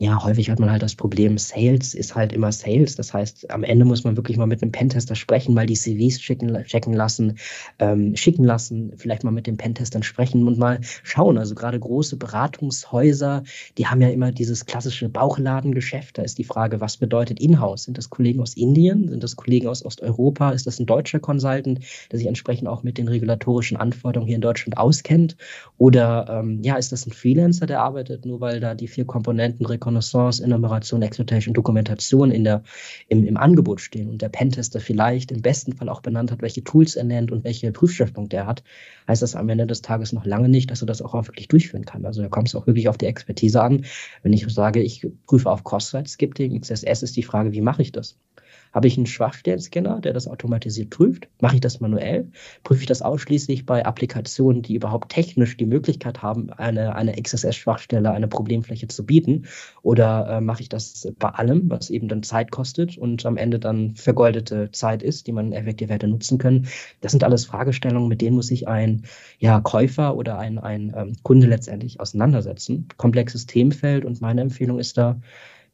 Ja, 0.01 0.23
häufig 0.23 0.49
hat 0.49 0.61
man 0.61 0.71
halt 0.71 0.83
das 0.83 0.95
Problem, 0.95 1.39
Sales 1.39 1.93
ist 1.95 2.15
halt 2.15 2.33
immer 2.33 2.53
Sales. 2.53 2.95
Das 2.95 3.13
heißt, 3.13 3.51
am 3.51 3.65
Ende 3.65 3.85
muss 3.85 4.05
man 4.05 4.17
wirklich 4.17 4.37
mal 4.37 4.47
mit 4.47 4.63
einem 4.63 4.71
Pentester 4.71 5.17
sprechen, 5.17 5.55
mal 5.55 5.67
die 5.67 5.75
CVs 5.75 6.21
schicken, 6.21 6.55
checken 6.65 6.93
lassen, 6.93 7.39
ähm, 7.81 8.15
schicken 8.15 8.45
lassen, 8.45 8.93
vielleicht 8.97 9.25
mal 9.25 9.33
mit 9.33 9.49
dem 9.49 9.57
Pentestern 9.57 10.05
sprechen 10.05 10.47
und 10.47 10.57
mal 10.57 10.79
schauen. 11.03 11.37
Also 11.37 11.57
gerade 11.57 11.81
große 11.81 12.17
Beratungshäuser, 12.17 13.43
die 13.77 13.89
haben 13.89 14.01
ja 14.01 14.09
immer 14.11 14.31
dieses 14.31 14.67
klassische 14.67 15.09
Bauchladengeschäft. 15.09 16.19
Da 16.19 16.23
ist 16.23 16.39
die 16.39 16.45
Frage, 16.45 16.81
was 16.81 16.97
bedeutet 16.97 17.41
Inhouse? 17.41 17.85
Sind 17.85 17.99
das 17.99 18.09
Kollegen 18.09 18.41
aus 18.41 18.55
Indien? 18.55 19.09
Sind 19.09 19.25
das 19.25 19.35
Kollegen 19.35 19.67
aus 19.67 19.85
Osteuropa? 19.85 20.51
Ist 20.51 20.69
das 20.69 20.79
ein 20.79 20.87
deutscher 20.87 21.19
Consultant, 21.19 21.81
der 22.13 22.19
sich 22.19 22.29
entsprechend 22.29 22.69
auch 22.69 22.85
mit 22.85 22.99
den 22.99 23.09
regulatorischen 23.09 23.77
Anforderungen 23.77 24.29
hier 24.29 24.37
in 24.37 24.43
Deutschland 24.43 24.79
auskennt? 24.79 25.37
Oder 25.77 26.27
ähm, 26.31 26.63
ja, 26.63 26.77
ist 26.77 26.93
das 26.93 27.05
ein 27.05 27.13
Freelancer, 27.13 27.67
der 27.67 27.81
arbeitet, 27.81 28.27
nur 28.27 28.41
weil 28.41 28.61
da 28.61 28.77
die 28.77 28.87
vier 28.87 29.05
Komponenten 29.05 29.67
Reconnaissance, 29.89 30.43
Enumeration, 30.43 31.01
Exploitation, 31.03 31.55
Dokumentation 31.55 32.31
in 32.31 32.45
der, 32.45 32.63
im, 33.09 33.25
im 33.25 33.37
Angebot 33.39 33.81
stehen 33.81 34.11
und 34.11 34.21
der 34.21 34.29
Pentester 34.29 34.81
vielleicht 34.81 35.33
im 35.33 35.41
besten 35.41 35.73
Fall 35.73 35.89
auch 35.89 36.03
benannt 36.03 36.31
hat, 36.31 36.43
welche 36.43 36.63
Tools 36.63 36.95
er 36.95 37.05
nennt 37.05 37.33
und 37.33 37.45
welche 37.45 37.73
Prüfschwerpunkte 37.73 38.37
er 38.37 38.47
hat, 38.47 38.63
heißt 39.09 39.23
das 39.23 39.35
am 39.35 39.49
Ende 39.49 39.67
des 39.67 39.81
Tages 39.81 40.13
noch 40.13 40.27
lange 40.27 40.51
nicht, 40.51 40.71
dass 40.71 40.83
er 40.83 40.87
das 40.87 41.01
auch, 41.01 41.15
auch 41.15 41.27
wirklich 41.27 41.49
durchführen 41.49 41.87
kann. 41.87 42.05
Also 42.05 42.21
da 42.21 42.29
kommt 42.29 42.49
es 42.49 42.55
auch 42.55 42.67
wirklich 42.67 42.89
auf 42.89 42.99
die 42.99 43.07
Expertise 43.07 43.63
an. 43.63 43.87
Wenn 44.23 44.35
ich 44.35 44.47
sage, 44.49 44.83
ich 44.83 45.07
prüfe 45.27 45.51
auf 45.51 45.65
Cross-Site-Scripting, 45.65 46.61
XSS 46.61 47.03
ist 47.03 47.17
die 47.17 47.23
Frage, 47.23 47.53
wie 47.53 47.63
mache 47.63 47.83
ich 47.83 47.93
das? 47.93 48.19
Habe 48.73 48.87
ich 48.87 48.97
einen 48.97 49.07
Schwachstellen-Scanner, 49.07 50.01
der 50.01 50.13
das 50.13 50.29
automatisiert 50.29 50.91
prüft? 50.91 51.29
Mache 51.41 51.57
ich 51.57 51.61
das 51.61 51.81
manuell? 51.81 52.31
Prüfe 52.65 52.83
ich 52.83 52.87
das 52.87 53.03
ausschließlich 53.03 53.67
bei 53.67 53.85
Applikationen, 53.85 54.63
die 54.63 54.75
überhaupt 54.75 55.11
technisch 55.11 55.57
die 55.57 55.67
Möglichkeit 55.67 56.23
haben, 56.23 56.51
eine, 56.51 56.95
eine 56.95 57.21
XSS-Schwachstelle, 57.21 58.11
eine 58.11 58.29
Problemfläche 58.29 58.89
zu 58.89 59.05
bieten? 59.05 59.47
Oder 59.83 60.29
äh, 60.29 60.41
mache 60.41 60.63
ich 60.63 60.69
das 60.69 61.09
bei 61.19 61.29
allem, 61.29 61.71
was 61.71 61.91
eben 61.91 62.09
dann 62.09 62.23
Zeit 62.23 62.51
kostet 62.51 62.99
und 62.99 63.25
am 63.27 63.37
Ende 63.37 63.59
dann 63.59 63.95
vergoldete 63.95 64.71
Zeit 64.73 65.03
ist, 65.03 65.27
die 65.27 65.33
man 65.33 65.53
effektiv 65.53 65.91
hätte 65.91 66.09
nutzen 66.09 66.39
können? 66.39 66.69
Das 67.01 67.13
sind 67.13 67.25
alles 67.25 67.47
Fragestellungen, 67.47 68.09
mit 68.09 68.21
denen 68.21 68.37
muss 68.37 68.49
sich 68.49 68.69
ein 68.69 69.05
ja, 69.39 69.61
Käufer 69.61 70.17
oder 70.17 70.39
ein, 70.39 70.59
ein 70.59 70.93
ähm, 70.97 71.17
Kunde 71.23 71.47
letztendlich 71.47 72.01
auseinandersetzen. 72.01 72.89
Komplexes 72.97 73.47
Themenfeld 73.47 74.05
und 74.05 74.21
meine 74.21 74.41
Empfehlung 74.41 74.79
ist 74.79 74.99
da, 74.99 75.21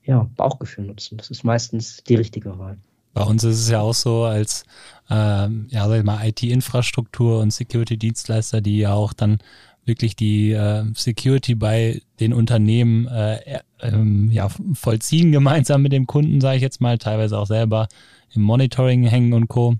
ja, 0.05 0.29
Bauchgefühl 0.37 0.87
nutzen. 0.87 1.17
Das 1.17 1.31
ist 1.31 1.45
meistens 1.45 2.03
die 2.05 2.17
richtige 2.17 2.59
Wahl. 2.59 2.79
Bei 3.13 3.23
uns 3.23 3.45
ist 3.45 3.61
es 3.61 3.71
ja 3.71 3.81
auch 3.81 3.95
so, 3.95 4.25
als 4.25 4.65
ähm, 5.09 5.67
ja, 5.71 5.89
sag 5.89 5.99
ich 5.99 6.05
mal, 6.05 6.27
IT-Infrastruktur 6.27 7.41
und 7.41 7.53
Security-Dienstleister, 7.53 8.61
die 8.61 8.79
ja 8.79 8.93
auch 8.93 9.13
dann 9.13 9.39
wirklich 9.85 10.17
die 10.17 10.53
äh, 10.53 10.85
Security 10.95 11.55
bei 11.55 12.01
den 12.19 12.33
Unternehmen 12.33 13.07
äh, 13.07 13.61
ähm, 13.81 14.31
ja, 14.31 14.49
vollziehen, 14.73 15.31
gemeinsam 15.31 15.83
mit 15.83 15.93
dem 15.93 16.07
Kunden, 16.07 16.41
sage 16.41 16.57
ich 16.57 16.63
jetzt 16.63 16.81
mal, 16.81 16.99
teilweise 16.99 17.39
auch 17.39 17.47
selber 17.47 17.89
im 18.33 18.43
Monitoring 18.43 19.05
hängen 19.05 19.33
und 19.33 19.49
Co 19.49 19.77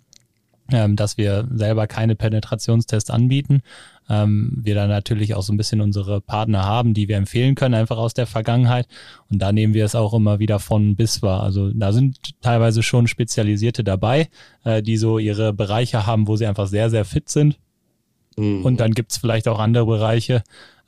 ähm, 0.73 0.97
dass 0.97 1.19
wir 1.19 1.47
selber 1.53 1.87
keine 1.87 2.17
Penetrationstests 2.17 3.11
anbieten. 3.11 3.63
Ähm, 4.09 4.53
wir 4.63 4.75
dann 4.75 4.91
natürlich 4.91 5.35
auch 5.35 5.43
so 5.43 5.53
ein 5.53 5.57
bisschen 5.57 5.81
unsere 5.81 6.21
Partner 6.21 6.65
haben, 6.65 6.95
die 6.95 7.09
wir 7.09 7.17
empfehlen 7.17 7.55
können, 7.55 7.75
einfach 7.75 7.97
aus 7.97 8.15
der 8.15 8.27
Vergangenheit. 8.27 8.87
Und 9.31 9.41
da 9.41 9.53
nehmen 9.53 9.75
wir 9.75 9.85
es 9.85 9.95
auch 9.95 10.15
immer 10.15 10.39
wieder 10.39 10.59
von 10.59 10.97
bis 10.97 11.23
wahr. 11.23 11.43
Also 11.43 11.71
da 11.71 11.93
sind 11.93 12.41
teilweise 12.43 12.83
schon 12.83 13.07
Spezialisierte 13.07 13.85
dabei, 13.85 14.29
äh, 14.65 14.83
die 14.83 14.97
so 14.97 15.19
ihre 15.19 15.53
Bereiche 15.53 16.07
haben, 16.07 16.29
wo 16.29 16.37
sie 16.37 16.47
einfach 16.47 16.67
sehr, 16.67 16.91
sehr 16.91 17.05
fit 17.05 17.29
sind. 17.29 17.59
Mhm. 18.37 18.65
Und 18.65 18.81
dann 18.81 18.93
gibt's 18.93 19.17
vielleicht 19.17 19.49
auch 19.49 19.59
andere 19.59 19.87
Bereiche, 19.87 20.43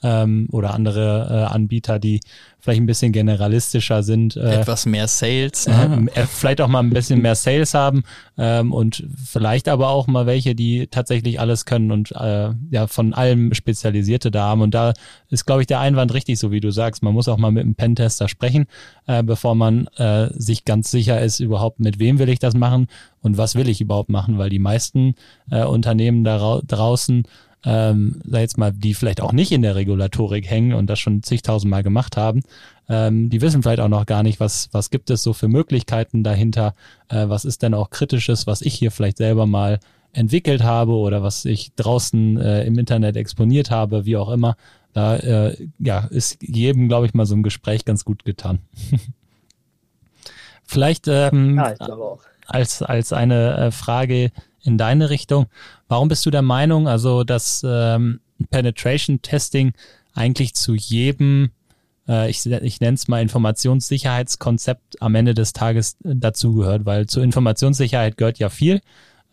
ähm, 0.06 0.48
oder 0.52 0.72
andere 0.72 1.26
äh, 1.28 1.52
Anbieter, 1.52 1.98
die 1.98 2.20
vielleicht 2.60 2.80
ein 2.80 2.86
bisschen 2.86 3.12
generalistischer 3.12 4.02
sind. 4.02 4.36
Äh, 4.36 4.60
Etwas 4.60 4.86
mehr 4.86 5.08
Sales. 5.08 5.66
Ne? 5.66 6.06
Äh, 6.14 6.26
vielleicht 6.26 6.60
auch 6.60 6.68
mal 6.68 6.80
ein 6.80 6.90
bisschen 6.90 7.22
mehr 7.22 7.34
Sales 7.34 7.74
haben 7.74 8.04
ähm, 8.38 8.72
und 8.72 9.04
vielleicht 9.24 9.68
aber 9.68 9.88
auch 9.88 10.06
mal 10.06 10.26
welche, 10.26 10.54
die 10.54 10.86
tatsächlich 10.86 11.40
alles 11.40 11.64
können 11.64 11.90
und 11.90 12.12
äh, 12.12 12.50
ja 12.70 12.86
von 12.86 13.14
allem 13.14 13.52
Spezialisierte 13.54 14.30
da 14.30 14.44
haben. 14.44 14.62
Und 14.62 14.74
da 14.74 14.94
ist, 15.28 15.46
glaube 15.46 15.62
ich, 15.62 15.66
der 15.66 15.80
Einwand 15.80 16.14
richtig, 16.14 16.38
so 16.38 16.50
wie 16.50 16.60
du 16.60 16.70
sagst. 16.70 17.02
Man 17.02 17.14
muss 17.14 17.28
auch 17.28 17.38
mal 17.38 17.52
mit 17.52 17.64
einem 17.64 17.74
Pentester 17.74 18.28
sprechen, 18.28 18.66
äh, 19.06 19.22
bevor 19.22 19.54
man 19.54 19.86
äh, 19.96 20.28
sich 20.32 20.64
ganz 20.64 20.90
sicher 20.90 21.20
ist, 21.20 21.40
überhaupt 21.40 21.80
mit 21.80 21.98
wem 21.98 22.18
will 22.18 22.28
ich 22.28 22.38
das 22.38 22.54
machen 22.54 22.86
und 23.22 23.38
was 23.38 23.56
will 23.56 23.68
ich 23.68 23.80
überhaupt 23.80 24.08
machen, 24.08 24.38
weil 24.38 24.50
die 24.50 24.58
meisten 24.58 25.14
äh, 25.50 25.64
Unternehmen 25.64 26.24
da 26.24 26.60
draußen 26.66 27.24
ähm, 27.66 28.20
sag 28.24 28.40
jetzt 28.40 28.58
mal, 28.58 28.72
die 28.72 28.94
vielleicht 28.94 29.20
auch 29.20 29.32
nicht 29.32 29.50
in 29.50 29.62
der 29.62 29.74
Regulatorik 29.74 30.48
hängen 30.48 30.72
und 30.72 30.88
das 30.88 31.00
schon 31.00 31.24
zigtausendmal 31.24 31.82
gemacht 31.82 32.16
haben, 32.16 32.42
ähm, 32.88 33.28
die 33.28 33.40
wissen 33.40 33.62
vielleicht 33.62 33.80
auch 33.80 33.88
noch 33.88 34.06
gar 34.06 34.22
nicht, 34.22 34.38
was, 34.38 34.68
was 34.70 34.90
gibt 34.90 35.10
es 35.10 35.22
so 35.22 35.32
für 35.32 35.48
Möglichkeiten 35.48 36.22
dahinter, 36.22 36.74
äh, 37.08 37.28
was 37.28 37.44
ist 37.44 37.62
denn 37.62 37.74
auch 37.74 37.90
kritisches, 37.90 38.46
was 38.46 38.62
ich 38.62 38.74
hier 38.74 38.92
vielleicht 38.92 39.16
selber 39.16 39.46
mal 39.46 39.80
entwickelt 40.12 40.62
habe 40.62 40.92
oder 40.92 41.22
was 41.24 41.44
ich 41.44 41.74
draußen 41.74 42.38
äh, 42.38 42.64
im 42.64 42.78
Internet 42.78 43.16
exponiert 43.16 43.70
habe, 43.70 44.06
wie 44.06 44.16
auch 44.16 44.30
immer. 44.30 44.56
Da 44.92 45.16
äh, 45.16 45.68
ja, 45.78 46.06
ist 46.06 46.38
jedem, 46.40 46.88
glaube 46.88 47.06
ich, 47.06 47.14
mal 47.14 47.26
so 47.26 47.34
ein 47.34 47.42
Gespräch 47.42 47.84
ganz 47.84 48.04
gut 48.04 48.24
getan. 48.24 48.60
vielleicht 50.64 51.08
ähm, 51.08 51.56
ja, 51.56 51.74
als, 52.46 52.80
als 52.82 53.12
eine 53.12 53.56
äh, 53.56 53.70
Frage 53.72 54.30
in 54.66 54.78
deine 54.78 55.10
Richtung. 55.10 55.46
Warum 55.88 56.08
bist 56.08 56.26
du 56.26 56.30
der 56.30 56.42
Meinung, 56.42 56.88
also 56.88 57.24
dass 57.24 57.62
ähm, 57.66 58.20
Penetration 58.50 59.22
Testing 59.22 59.72
eigentlich 60.14 60.54
zu 60.54 60.74
jedem, 60.74 61.50
äh, 62.08 62.30
ich, 62.30 62.46
ich 62.46 62.80
nenne 62.80 62.94
es 62.94 63.08
mal 63.08 63.22
Informationssicherheitskonzept 63.22 65.00
am 65.00 65.14
Ende 65.14 65.34
des 65.34 65.52
Tages 65.52 65.96
äh, 66.04 66.14
dazugehört? 66.14 66.86
Weil 66.86 67.06
zur 67.06 67.22
Informationssicherheit 67.22 68.16
gehört 68.16 68.38
ja 68.38 68.48
viel, 68.48 68.80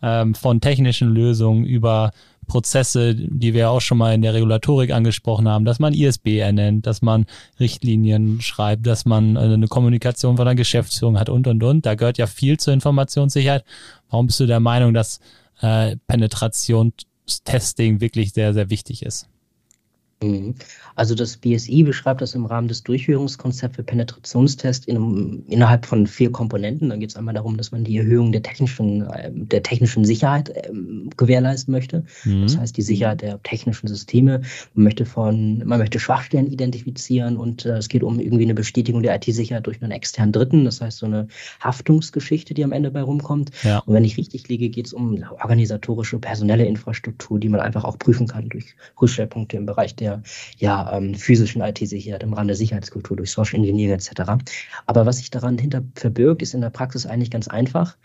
ähm, 0.02 0.34
von 0.34 0.60
technischen 0.60 1.08
Lösungen 1.08 1.64
über 1.64 2.12
Prozesse, 2.44 3.14
die 3.14 3.54
wir 3.54 3.70
auch 3.70 3.80
schon 3.80 3.98
mal 3.98 4.14
in 4.14 4.22
der 4.22 4.34
Regulatorik 4.34 4.92
angesprochen 4.92 5.48
haben, 5.48 5.64
dass 5.64 5.78
man 5.78 5.92
ISB 5.92 6.38
ernennt, 6.38 6.86
dass 6.86 7.02
man 7.02 7.26
Richtlinien 7.58 8.40
schreibt, 8.40 8.86
dass 8.86 9.04
man 9.04 9.36
äh, 9.36 9.40
eine 9.40 9.68
Kommunikation 9.68 10.36
von 10.36 10.46
der 10.46 10.54
Geschäftsführung 10.54 11.18
hat 11.18 11.28
und, 11.28 11.46
und, 11.46 11.62
und. 11.62 11.86
Da 11.86 11.94
gehört 11.94 12.18
ja 12.18 12.26
viel 12.26 12.58
zur 12.58 12.72
Informationssicherheit. 12.74 13.64
Warum 14.10 14.26
bist 14.26 14.40
du 14.40 14.46
der 14.46 14.60
Meinung, 14.60 14.94
dass 14.94 15.20
äh, 15.60 15.96
Penetration 16.06 16.92
Testing 17.44 18.00
wirklich 18.00 18.32
sehr, 18.32 18.52
sehr 18.52 18.70
wichtig 18.70 19.02
ist. 19.02 19.28
Mhm. 20.24 20.54
Also 20.96 21.14
das 21.14 21.36
BSI 21.36 21.82
beschreibt 21.82 22.20
das 22.20 22.34
im 22.34 22.46
Rahmen 22.46 22.68
des 22.68 22.82
Durchführungskonzepts 22.84 23.76
für 23.76 23.82
Penetrationstest 23.82 24.86
in, 24.86 25.44
innerhalb 25.48 25.86
von 25.86 26.06
vier 26.06 26.30
Komponenten. 26.30 26.90
Da 26.90 26.96
geht 26.96 27.10
es 27.10 27.16
einmal 27.16 27.34
darum, 27.34 27.56
dass 27.56 27.72
man 27.72 27.82
die 27.82 27.98
Erhöhung 27.98 28.30
der 28.30 28.42
technischen, 28.42 29.06
ähm, 29.16 29.48
der 29.48 29.62
technischen 29.62 30.04
Sicherheit 30.04 30.52
ähm, 30.68 31.10
gewährleisten 31.16 31.72
möchte. 31.72 32.04
Mhm. 32.24 32.42
Das 32.42 32.56
heißt 32.56 32.76
die 32.76 32.82
Sicherheit 32.82 33.22
der 33.22 33.42
technischen 33.42 33.88
Systeme. 33.88 34.42
Man 34.74 34.84
möchte 34.84 35.04
von, 35.04 35.62
man 35.64 35.80
möchte 35.80 35.98
Schwachstellen 35.98 36.46
identifizieren 36.46 37.36
und 37.36 37.66
äh, 37.66 37.76
es 37.76 37.88
geht 37.88 38.04
um 38.04 38.20
irgendwie 38.20 38.44
eine 38.44 38.54
Bestätigung 38.54 39.02
der 39.02 39.16
IT-Sicherheit 39.16 39.66
durch 39.66 39.82
einen 39.82 39.90
externen 39.90 40.32
Dritten. 40.32 40.64
Das 40.64 40.80
heißt 40.80 40.98
so 40.98 41.06
eine 41.06 41.26
Haftungsgeschichte, 41.60 42.54
die 42.54 42.62
am 42.62 42.72
Ende 42.72 42.92
bei 42.92 43.02
rumkommt. 43.02 43.50
Ja. 43.64 43.80
Und 43.80 43.94
wenn 43.94 44.04
ich 44.04 44.16
richtig 44.16 44.48
liege, 44.48 44.68
geht 44.68 44.86
es 44.86 44.92
um 44.92 45.24
organisatorische, 45.40 46.18
personelle 46.20 46.66
Infrastruktur, 46.66 47.40
die 47.40 47.48
man 47.48 47.60
einfach 47.60 47.82
auch 47.82 47.98
prüfen 47.98 48.28
kann 48.28 48.48
durch 48.48 48.76
Rückstellpunkte 49.00 49.56
im 49.56 49.66
Bereich 49.66 49.96
der 49.96 50.13
ja, 50.58 50.96
ähm, 50.96 51.14
physischen 51.14 51.62
IT-Sicherheit, 51.62 52.22
im 52.22 52.32
Rahmen 52.32 52.48
der 52.48 52.56
Sicherheitskultur, 52.56 53.16
durch 53.16 53.30
Social 53.30 53.56
Engineering 53.56 53.94
etc. 53.94 54.22
Aber 54.86 55.06
was 55.06 55.18
sich 55.18 55.30
daran 55.30 55.58
hinter 55.58 55.82
verbirgt, 55.94 56.42
ist 56.42 56.54
in 56.54 56.60
der 56.60 56.70
Praxis 56.70 57.06
eigentlich 57.06 57.30
ganz 57.30 57.48
einfach. 57.48 57.96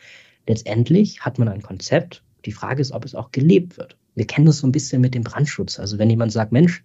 Letztendlich 0.47 1.21
hat 1.21 1.37
man 1.37 1.47
ein 1.47 1.61
Konzept. 1.61 2.23
Die 2.45 2.51
Frage 2.51 2.81
ist, 2.81 2.91
ob 2.91 3.05
es 3.05 3.15
auch 3.15 3.31
gelebt 3.31 3.77
wird. 3.77 3.97
Wir 4.15 4.25
kennen 4.25 4.47
das 4.47 4.59
so 4.59 4.67
ein 4.67 4.71
bisschen 4.71 5.01
mit 5.01 5.13
dem 5.13 5.23
Brandschutz. 5.23 5.79
Also 5.79 5.97
wenn 5.99 6.09
jemand 6.09 6.31
sagt, 6.31 6.51
Mensch, 6.51 6.83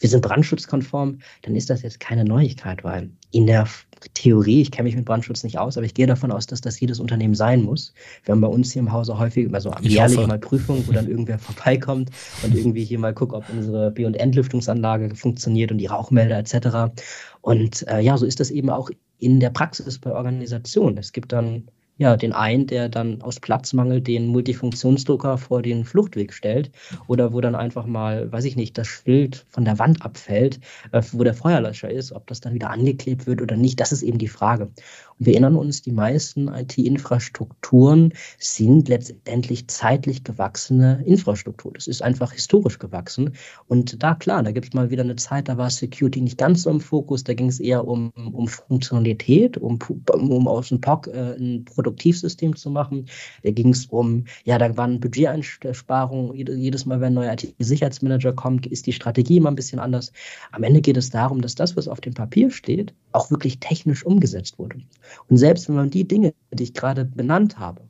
wir 0.00 0.08
sind 0.08 0.22
brandschutzkonform, 0.22 1.20
dann 1.42 1.56
ist 1.56 1.70
das 1.70 1.82
jetzt 1.82 2.00
keine 2.00 2.24
Neuigkeit, 2.24 2.84
weil 2.84 3.10
in 3.30 3.46
der 3.46 3.66
Theorie, 4.12 4.60
ich 4.60 4.70
kenne 4.70 4.84
mich 4.84 4.96
mit 4.96 5.06
Brandschutz 5.06 5.44
nicht 5.44 5.58
aus, 5.58 5.76
aber 5.76 5.86
ich 5.86 5.94
gehe 5.94 6.06
davon 6.06 6.30
aus, 6.30 6.46
dass 6.46 6.60
das 6.60 6.78
jedes 6.78 7.00
Unternehmen 7.00 7.34
sein 7.34 7.62
muss. 7.62 7.94
Wir 8.24 8.32
haben 8.32 8.40
bei 8.40 8.48
uns 8.48 8.72
hier 8.72 8.80
im 8.80 8.92
Hause 8.92 9.18
häufig 9.18 9.46
immer 9.46 9.60
so 9.60 9.72
jährlich 9.80 10.26
mal 10.26 10.38
Prüfungen, 10.38 10.86
wo 10.86 10.92
dann 10.92 11.08
irgendwer 11.08 11.38
vorbeikommt 11.40 12.10
und 12.42 12.54
irgendwie 12.54 12.84
hier 12.84 12.98
mal 12.98 13.14
guckt, 13.14 13.32
ob 13.32 13.44
unsere 13.50 13.90
B- 13.90 14.04
und 14.04 14.14
Entlüftungsanlage 14.14 15.14
funktioniert 15.14 15.72
und 15.72 15.78
die 15.78 15.86
Rauchmelder 15.86 16.38
etc. 16.38 16.94
Und 17.40 17.86
äh, 17.88 18.00
ja, 18.00 18.16
so 18.18 18.26
ist 18.26 18.40
das 18.40 18.50
eben 18.50 18.70
auch 18.70 18.90
in 19.18 19.40
der 19.40 19.50
Praxis 19.50 19.98
bei 19.98 20.12
Organisationen. 20.12 20.98
Es 20.98 21.12
gibt 21.12 21.32
dann 21.32 21.68
ja, 21.96 22.16
den 22.16 22.32
einen, 22.32 22.66
der 22.66 22.88
dann 22.88 23.22
aus 23.22 23.38
Platzmangel 23.40 24.00
den 24.00 24.26
Multifunktionsdrucker 24.26 25.38
vor 25.38 25.62
den 25.62 25.84
Fluchtweg 25.84 26.32
stellt 26.32 26.70
oder 27.06 27.32
wo 27.32 27.40
dann 27.40 27.54
einfach 27.54 27.86
mal, 27.86 28.30
weiß 28.32 28.44
ich 28.44 28.56
nicht, 28.56 28.76
das 28.78 28.88
Schild 28.88 29.46
von 29.48 29.64
der 29.64 29.78
Wand 29.78 30.04
abfällt, 30.04 30.60
äh, 30.92 31.02
wo 31.12 31.22
der 31.22 31.34
Feuerlöscher 31.34 31.90
ist, 31.90 32.12
ob 32.12 32.26
das 32.26 32.40
dann 32.40 32.54
wieder 32.54 32.70
angeklebt 32.70 33.26
wird 33.26 33.40
oder 33.40 33.56
nicht, 33.56 33.80
das 33.80 33.92
ist 33.92 34.02
eben 34.02 34.18
die 34.18 34.28
Frage. 34.28 34.70
Und 35.18 35.26
wir 35.26 35.34
erinnern 35.34 35.56
uns, 35.56 35.82
die 35.82 35.92
meisten 35.92 36.48
IT-Infrastrukturen 36.48 38.12
sind 38.38 38.88
letztendlich 38.88 39.68
zeitlich 39.68 40.24
gewachsene 40.24 41.02
Infrastruktur. 41.04 41.72
Das 41.74 41.86
ist 41.86 42.02
einfach 42.02 42.32
historisch 42.32 42.78
gewachsen. 42.78 43.34
Und 43.68 44.02
da, 44.02 44.14
klar, 44.14 44.42
da 44.42 44.50
gibt 44.50 44.66
es 44.66 44.74
mal 44.74 44.90
wieder 44.90 45.02
eine 45.02 45.16
Zeit, 45.16 45.48
da 45.48 45.56
war 45.56 45.70
Security 45.70 46.20
nicht 46.20 46.38
ganz 46.38 46.62
so 46.62 46.70
im 46.70 46.80
Fokus, 46.80 47.24
da 47.24 47.34
ging 47.34 47.48
es 47.48 47.60
eher 47.60 47.86
um, 47.86 48.10
um 48.32 48.48
Funktionalität, 48.48 49.56
um, 49.56 49.78
um 50.10 50.48
aus 50.48 50.68
dem 50.68 50.80
POC 50.80 51.06
äh, 51.08 51.36
ein 51.38 51.64
Produktivsystem 51.64 52.56
zu 52.56 52.70
machen. 52.70 53.06
Da 53.42 53.50
ging 53.50 53.70
es 53.70 53.86
um, 53.86 54.24
ja, 54.44 54.58
da 54.58 54.76
waren 54.76 55.00
Budgeteinsparungen. 55.00 56.34
Jedes 56.34 56.86
Mal, 56.86 57.00
wenn 57.00 57.12
ein 57.12 57.14
neuer 57.14 57.32
IT-Sicherheitsmanager 57.32 58.32
kommt, 58.32 58.66
ist 58.66 58.86
die 58.86 58.92
Strategie 58.92 59.36
immer 59.36 59.50
ein 59.50 59.56
bisschen 59.56 59.78
anders. 59.78 60.12
Am 60.52 60.62
Ende 60.62 60.80
geht 60.80 60.96
es 60.96 61.10
darum, 61.10 61.40
dass 61.40 61.54
das, 61.54 61.76
was 61.76 61.88
auf 61.88 62.00
dem 62.00 62.14
Papier 62.14 62.50
steht, 62.50 62.94
auch 63.12 63.30
wirklich 63.30 63.60
technisch 63.60 64.04
umgesetzt 64.04 64.58
wurde. 64.58 64.78
Und 65.28 65.36
selbst 65.36 65.68
wenn 65.68 65.76
man 65.76 65.90
die 65.90 66.06
Dinge, 66.06 66.34
die 66.52 66.64
ich 66.64 66.74
gerade 66.74 67.04
benannt 67.04 67.58
habe, 67.58 67.82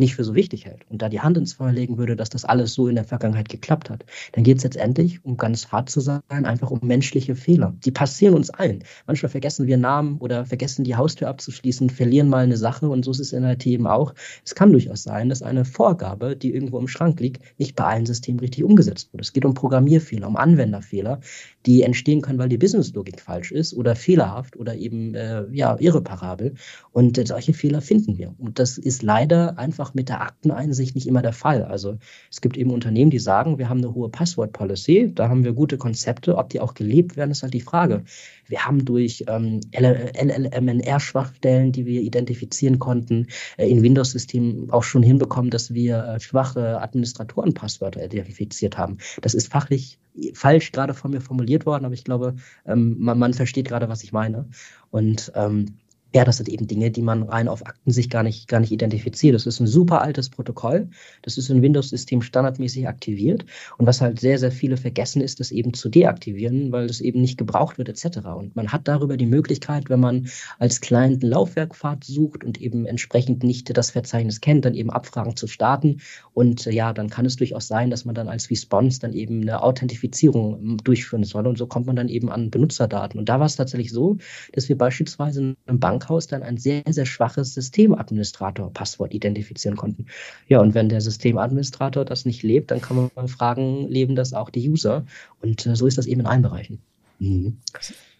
nicht 0.00 0.14
für 0.14 0.24
so 0.24 0.34
wichtig 0.34 0.64
hält 0.64 0.86
und 0.88 1.02
da 1.02 1.08
die 1.08 1.20
Hand 1.20 1.36
ins 1.36 1.54
Feuer 1.54 1.72
legen 1.72 1.98
würde, 1.98 2.14
dass 2.14 2.30
das 2.30 2.44
alles 2.44 2.74
so 2.74 2.86
in 2.86 2.94
der 2.94 3.04
Vergangenheit 3.04 3.48
geklappt 3.48 3.90
hat, 3.90 4.04
dann 4.32 4.44
geht 4.44 4.58
es 4.58 4.64
letztendlich, 4.64 5.24
um 5.24 5.36
ganz 5.36 5.72
hart 5.72 5.90
zu 5.90 6.00
sein, 6.00 6.22
einfach 6.28 6.70
um 6.70 6.80
menschliche 6.82 7.34
Fehler. 7.34 7.74
Die 7.84 7.90
passieren 7.90 8.34
uns 8.34 8.50
allen. 8.50 8.84
Manchmal 9.06 9.30
vergessen 9.30 9.66
wir 9.66 9.76
Namen 9.76 10.18
oder 10.18 10.44
vergessen 10.44 10.84
die 10.84 10.94
Haustür 10.94 11.28
abzuschließen, 11.28 11.90
verlieren 11.90 12.28
mal 12.28 12.44
eine 12.44 12.56
Sache 12.56 12.88
und 12.88 13.04
so 13.04 13.10
ist 13.10 13.20
es 13.20 13.32
in 13.32 13.42
IT 13.44 13.66
eben 13.66 13.86
auch. 13.86 14.14
Es 14.44 14.54
kann 14.54 14.70
durchaus 14.70 15.02
sein, 15.02 15.28
dass 15.28 15.42
eine 15.42 15.64
Vorgabe, 15.64 16.36
die 16.36 16.54
irgendwo 16.54 16.78
im 16.78 16.88
Schrank 16.88 17.18
liegt, 17.18 17.42
nicht 17.58 17.74
bei 17.74 17.84
allen 17.84 18.06
Systemen 18.06 18.40
richtig 18.40 18.62
umgesetzt 18.62 19.12
wurde. 19.12 19.22
Es 19.22 19.32
geht 19.32 19.44
um 19.44 19.54
Programmierfehler, 19.54 20.28
um 20.28 20.36
Anwenderfehler, 20.36 21.20
die 21.66 21.82
entstehen 21.82 22.22
können, 22.22 22.38
weil 22.38 22.48
die 22.48 22.58
Businesslogik 22.58 23.20
falsch 23.20 23.52
ist 23.52 23.74
oder 23.74 23.96
fehlerhaft 23.96 24.56
oder 24.56 24.76
eben 24.76 25.14
äh, 25.14 25.44
ja 25.52 25.76
irreparabel. 25.78 26.54
Und 26.92 27.18
äh, 27.18 27.26
solche 27.26 27.52
Fehler 27.52 27.80
finden 27.80 28.16
wir. 28.16 28.34
Und 28.38 28.58
das 28.58 28.78
ist 28.78 29.02
leider 29.02 29.58
einfach 29.58 29.94
mit 29.94 30.08
der 30.08 30.22
Akteneinsicht 30.22 30.94
nicht 30.94 31.06
immer 31.06 31.22
der 31.22 31.32
Fall. 31.32 31.64
Also 31.64 31.98
es 32.30 32.40
gibt 32.40 32.56
eben 32.56 32.70
Unternehmen, 32.70 33.10
die 33.10 33.18
sagen, 33.18 33.58
wir 33.58 33.68
haben 33.68 33.78
eine 33.78 33.94
hohe 33.94 34.08
Passwort-Policy, 34.08 35.12
da 35.14 35.28
haben 35.28 35.44
wir 35.44 35.52
gute 35.52 35.78
Konzepte, 35.78 36.36
ob 36.36 36.50
die 36.50 36.60
auch 36.60 36.74
gelebt 36.74 37.16
werden, 37.16 37.32
ist 37.32 37.42
halt 37.42 37.54
die 37.54 37.60
Frage. 37.60 38.04
Wir 38.46 38.64
haben 38.64 38.84
durch 38.84 39.24
ähm, 39.28 39.60
LLMNR-Schwachstellen, 39.72 41.72
die 41.72 41.86
wir 41.86 42.00
identifizieren 42.00 42.78
konnten, 42.78 43.26
äh, 43.56 43.68
in 43.68 43.82
Windows-Systemen 43.82 44.70
auch 44.70 44.84
schon 44.84 45.02
hinbekommen, 45.02 45.50
dass 45.50 45.74
wir 45.74 46.04
äh, 46.04 46.20
schwache 46.20 46.80
Administratoren-Passwörter 46.80 48.04
identifiziert 48.04 48.78
haben. 48.78 48.98
Das 49.22 49.34
ist 49.34 49.52
fachlich 49.52 49.98
falsch 50.34 50.72
gerade 50.72 50.94
von 50.94 51.10
mir 51.10 51.20
formuliert 51.20 51.57
worden, 51.66 51.84
aber 51.84 51.94
ich 51.94 52.04
glaube, 52.04 52.36
ähm, 52.66 52.96
man, 52.98 53.18
man 53.18 53.34
versteht 53.34 53.68
gerade, 53.68 53.88
was 53.88 54.02
ich 54.02 54.12
meine. 54.12 54.46
Und 54.90 55.32
ähm, 55.34 55.78
ja, 56.14 56.24
das 56.24 56.38
sind 56.38 56.48
eben 56.48 56.66
Dinge, 56.66 56.90
die 56.90 57.02
man 57.02 57.22
rein 57.22 57.48
auf 57.48 57.66
Akten 57.66 57.90
sich 57.90 58.08
gar 58.08 58.22
nicht, 58.22 58.48
gar 58.48 58.60
nicht 58.60 58.72
identifiziert. 58.72 59.34
Das 59.34 59.46
ist 59.46 59.60
ein 59.60 59.66
super 59.66 60.00
altes 60.00 60.30
Protokoll. 60.30 60.88
Das 61.20 61.36
ist 61.36 61.50
im 61.50 61.60
Windows-System 61.60 62.22
standardmäßig 62.22 62.88
aktiviert. 62.88 63.44
Und 63.76 63.86
was 63.86 64.00
halt 64.00 64.18
sehr, 64.18 64.38
sehr 64.38 64.50
viele 64.50 64.78
vergessen, 64.78 65.20
ist, 65.20 65.38
das 65.38 65.50
eben 65.50 65.74
zu 65.74 65.90
deaktivieren, 65.90 66.72
weil 66.72 66.86
das 66.86 67.02
eben 67.02 67.20
nicht 67.20 67.36
gebraucht 67.36 67.76
wird, 67.76 67.90
etc. 67.90 68.20
Und 68.36 68.56
man 68.56 68.72
hat 68.72 68.88
darüber 68.88 69.18
die 69.18 69.26
Möglichkeit, 69.26 69.90
wenn 69.90 70.00
man 70.00 70.28
als 70.58 70.80
Client 70.80 71.22
einen 71.22 71.32
Laufwerkpfad 71.32 72.04
sucht 72.04 72.42
und 72.42 72.58
eben 72.58 72.86
entsprechend 72.86 73.42
nicht 73.42 73.76
das 73.76 73.90
Verzeichnis 73.90 74.40
kennt, 74.40 74.64
dann 74.64 74.74
eben 74.74 74.90
Abfragen 74.90 75.36
zu 75.36 75.46
starten. 75.46 76.00
Und 76.32 76.66
äh, 76.66 76.72
ja, 76.72 76.94
dann 76.94 77.10
kann 77.10 77.26
es 77.26 77.36
durchaus 77.36 77.68
sein, 77.68 77.90
dass 77.90 78.06
man 78.06 78.14
dann 78.14 78.28
als 78.28 78.50
Response 78.50 78.98
dann 78.98 79.12
eben 79.12 79.42
eine 79.42 79.62
Authentifizierung 79.62 80.58
ähm, 80.58 80.76
durchführen 80.78 81.24
soll. 81.24 81.46
Und 81.46 81.58
so 81.58 81.66
kommt 81.66 81.86
man 81.86 81.96
dann 81.96 82.08
eben 82.08 82.30
an 82.30 82.50
Benutzerdaten. 82.50 83.20
Und 83.20 83.28
da 83.28 83.38
war 83.38 83.46
es 83.46 83.56
tatsächlich 83.56 83.92
so, 83.92 84.16
dass 84.52 84.70
wir 84.70 84.78
beispielsweise 84.78 85.54
in 85.66 85.80
Bank 85.80 85.97
Bankhaus 85.98 86.26
dann 86.28 86.42
ein 86.42 86.56
sehr, 86.56 86.82
sehr 86.88 87.06
schwaches 87.06 87.54
Systemadministrator-Passwort 87.54 89.12
identifizieren 89.14 89.76
konnten. 89.76 90.06
Ja, 90.48 90.60
und 90.60 90.74
wenn 90.74 90.88
der 90.88 91.00
Systemadministrator 91.00 92.04
das 92.04 92.24
nicht 92.24 92.42
lebt, 92.42 92.70
dann 92.70 92.80
kann 92.80 93.10
man 93.14 93.28
fragen, 93.28 93.88
leben 93.88 94.14
das 94.14 94.32
auch 94.32 94.50
die 94.50 94.68
User? 94.68 95.04
Und 95.42 95.66
äh, 95.66 95.74
so 95.74 95.86
ist 95.86 95.98
das 95.98 96.06
eben 96.06 96.20
in 96.20 96.26
allen 96.26 96.42
Bereichen. 96.42 96.80
Mhm. 97.18 97.58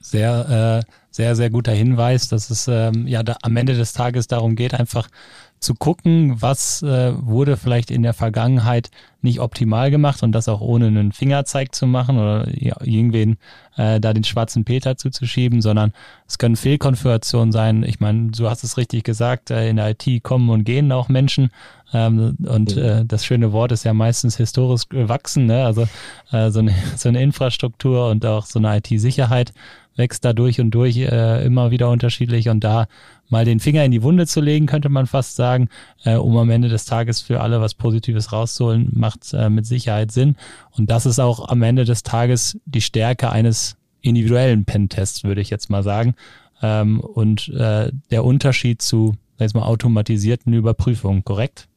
Sehr, 0.01 0.85
äh, 0.85 0.93
sehr, 1.11 1.37
sehr 1.37 1.51
guter 1.51 1.73
Hinweis, 1.73 2.29
dass 2.29 2.51
es 2.51 2.69
ähm, 2.69 3.07
ja 3.07 3.23
da 3.23 3.37
am 3.43 3.57
Ende 3.57 3.75
des 3.75 3.93
Tages 3.93 4.27
darum 4.27 4.57
geht, 4.57 4.75
einfach 4.75 5.09
zu 5.61 5.75
gucken, 5.75 6.41
was 6.41 6.83
äh, 6.83 7.13
wurde 7.17 7.57
vielleicht 7.57 7.91
in 7.91 8.03
der 8.03 8.15
Vergangenheit 8.15 8.91
nicht 9.21 9.41
optimal 9.41 9.91
gemacht 9.91 10.23
und 10.23 10.33
das 10.33 10.49
auch 10.49 10.61
ohne 10.61 10.87
einen 10.87 11.13
Fingerzeig 11.13 11.75
zu 11.75 11.87
machen 11.87 12.19
oder 12.19 12.47
irgendwen 12.57 13.37
äh, 13.77 13.99
da 14.01 14.13
den 14.13 14.25
schwarzen 14.25 14.65
Peter 14.65 14.97
zuzuschieben, 14.97 15.61
sondern 15.61 15.93
es 16.29 16.39
können 16.39 16.57
Fehlkonfigurationen 16.57 17.51
sein. 17.51 17.83
Ich 17.83 17.99
meine, 17.99 18.31
du 18.31 18.49
hast 18.49 18.63
es 18.63 18.77
richtig 18.77 19.05
gesagt, 19.05 19.51
äh, 19.51 19.69
in 19.69 19.77
der 19.77 19.91
IT 19.91 20.23
kommen 20.23 20.51
und 20.51 20.65
gehen 20.65 20.93
auch 20.93 21.09
Menschen 21.09 21.51
ähm, 21.93 22.37
und 22.47 22.77
äh, 22.77 23.05
das 23.05 23.25
schöne 23.25 23.53
Wort 23.53 23.73
ist 23.73 23.85
ja 23.85 23.95
meistens 23.95 24.37
historisch 24.37 24.89
gewachsen, 24.89 25.47
ne? 25.47 25.65
also 25.65 25.89
äh, 26.31 26.51
so, 26.51 26.61
eine, 26.61 26.75
so 26.97 27.09
eine 27.09 27.23
Infrastruktur 27.23 28.11
und 28.11 28.25
auch 28.25 28.47
so 28.47 28.59
eine 28.59 28.77
IT-Sicherheit 28.77 29.53
wächst 29.97 30.25
da 30.25 30.33
durch 30.33 30.61
und 30.61 30.71
durch 30.71 30.97
äh, 30.97 31.45
immer 31.45 31.71
wieder 31.71 31.91
unterschiedlich 31.91 32.49
und 32.49 32.63
da 32.63 32.87
mal 33.29 33.45
den 33.45 33.61
Finger 33.61 33.85
in 33.85 33.91
die 33.91 34.03
Wunde 34.03 34.27
zu 34.27 34.41
legen, 34.41 34.67
könnte 34.67 34.89
man 34.89 35.07
fast 35.07 35.37
sagen, 35.37 35.69
äh, 36.05 36.15
um 36.15 36.37
am 36.37 36.51
Ende 36.51 36.69
des 36.69 36.85
Tages 36.85 37.21
für 37.21 37.41
alle 37.41 37.61
was 37.61 37.75
Positives 37.75 38.33
rauszuholen, 38.33 38.91
macht 39.09 39.33
äh, 39.33 39.49
mit 39.49 39.67
Sicherheit 39.67 40.13
Sinn. 40.13 40.37
Und 40.77 40.91
das 40.91 41.07
ist 41.07 41.19
auch 41.19 41.49
am 41.49 41.63
Ende 41.63 41.85
des 41.85 42.03
Tages 42.03 42.59
die 42.67 42.81
Stärke 42.81 43.31
eines 43.31 43.77
individuellen 44.03 44.65
Pentests, 44.65 45.25
würde 45.25 45.41
ich 45.41 45.51
jetzt 45.51 45.71
mal 45.71 45.83
sagen. 45.83 46.15
Ähm, 46.63 47.01
und 47.01 47.49
äh, 47.49 47.91
der 48.11 48.25
Unterschied 48.25 48.83
zu, 48.83 49.15
jetzt 49.39 49.55
mal, 49.55 49.63
automatisierten 49.63 50.53
Überprüfungen, 50.53 51.25
korrekt? 51.25 51.69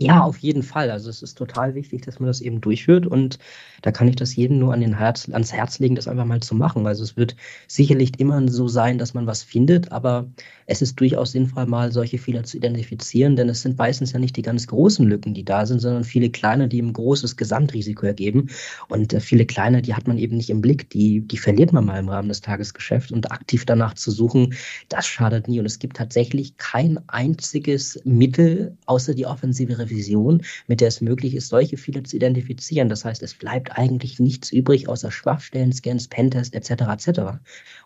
Ja, 0.00 0.20
auf 0.22 0.38
jeden 0.38 0.62
Fall. 0.62 0.92
Also 0.92 1.10
es 1.10 1.22
ist 1.22 1.34
total 1.36 1.74
wichtig, 1.74 2.02
dass 2.02 2.20
man 2.20 2.28
das 2.28 2.40
eben 2.40 2.60
durchführt 2.60 3.04
und 3.04 3.40
da 3.82 3.90
kann 3.90 4.06
ich 4.06 4.14
das 4.14 4.36
jedem 4.36 4.58
nur 4.60 4.72
an 4.72 4.80
den 4.80 4.96
Herz, 4.96 5.28
ans 5.28 5.52
Herz 5.52 5.80
legen, 5.80 5.96
das 5.96 6.06
einfach 6.06 6.24
mal 6.24 6.38
zu 6.40 6.54
machen. 6.54 6.86
Also 6.86 7.02
es 7.02 7.16
wird 7.16 7.34
sicherlich 7.66 8.12
immer 8.20 8.46
so 8.48 8.68
sein, 8.68 8.98
dass 8.98 9.12
man 9.14 9.26
was 9.26 9.42
findet, 9.42 9.90
aber 9.90 10.30
es 10.66 10.82
ist 10.82 11.00
durchaus 11.00 11.32
sinnvoll, 11.32 11.66
mal 11.66 11.90
solche 11.90 12.18
Fehler 12.18 12.44
zu 12.44 12.56
identifizieren, 12.58 13.34
denn 13.34 13.48
es 13.48 13.62
sind 13.62 13.76
meistens 13.76 14.12
ja 14.12 14.20
nicht 14.20 14.36
die 14.36 14.42
ganz 14.42 14.68
großen 14.68 15.04
Lücken, 15.04 15.34
die 15.34 15.44
da 15.44 15.66
sind, 15.66 15.80
sondern 15.80 16.04
viele 16.04 16.30
kleine, 16.30 16.68
die 16.68 16.80
ein 16.80 16.92
großes 16.92 17.36
Gesamtrisiko 17.36 18.06
ergeben. 18.06 18.50
Und 18.88 19.12
äh, 19.12 19.20
viele 19.20 19.46
kleine, 19.46 19.82
die 19.82 19.94
hat 19.94 20.06
man 20.06 20.18
eben 20.18 20.36
nicht 20.36 20.50
im 20.50 20.60
Blick, 20.60 20.90
die, 20.90 21.20
die 21.26 21.38
verliert 21.38 21.72
man 21.72 21.84
mal 21.84 21.98
im 21.98 22.08
Rahmen 22.08 22.28
des 22.28 22.40
Tagesgeschäfts 22.40 23.10
und 23.12 23.32
aktiv 23.32 23.64
danach 23.64 23.94
zu 23.94 24.10
suchen, 24.12 24.54
das 24.88 25.06
schadet 25.06 25.48
nie. 25.48 25.58
Und 25.60 25.66
es 25.66 25.78
gibt 25.80 25.96
tatsächlich 25.96 26.56
kein 26.56 26.98
einziges 27.08 28.00
Mittel 28.04 28.76
außer 28.86 29.14
die 29.14 29.26
offensive 29.26 29.78
Vision, 29.90 30.42
mit 30.66 30.80
der 30.80 30.88
es 30.88 31.00
möglich 31.00 31.34
ist, 31.34 31.48
solche 31.48 31.76
Fehler 31.76 32.04
zu 32.04 32.16
identifizieren. 32.16 32.88
Das 32.88 33.04
heißt, 33.04 33.22
es 33.22 33.34
bleibt 33.34 33.78
eigentlich 33.78 34.18
nichts 34.18 34.52
übrig 34.52 34.88
außer 34.88 35.10
Schwachstellen, 35.10 35.72
Scans, 35.72 36.08
Pentest 36.08 36.54
etc. 36.54 36.70
etc. 36.70 37.20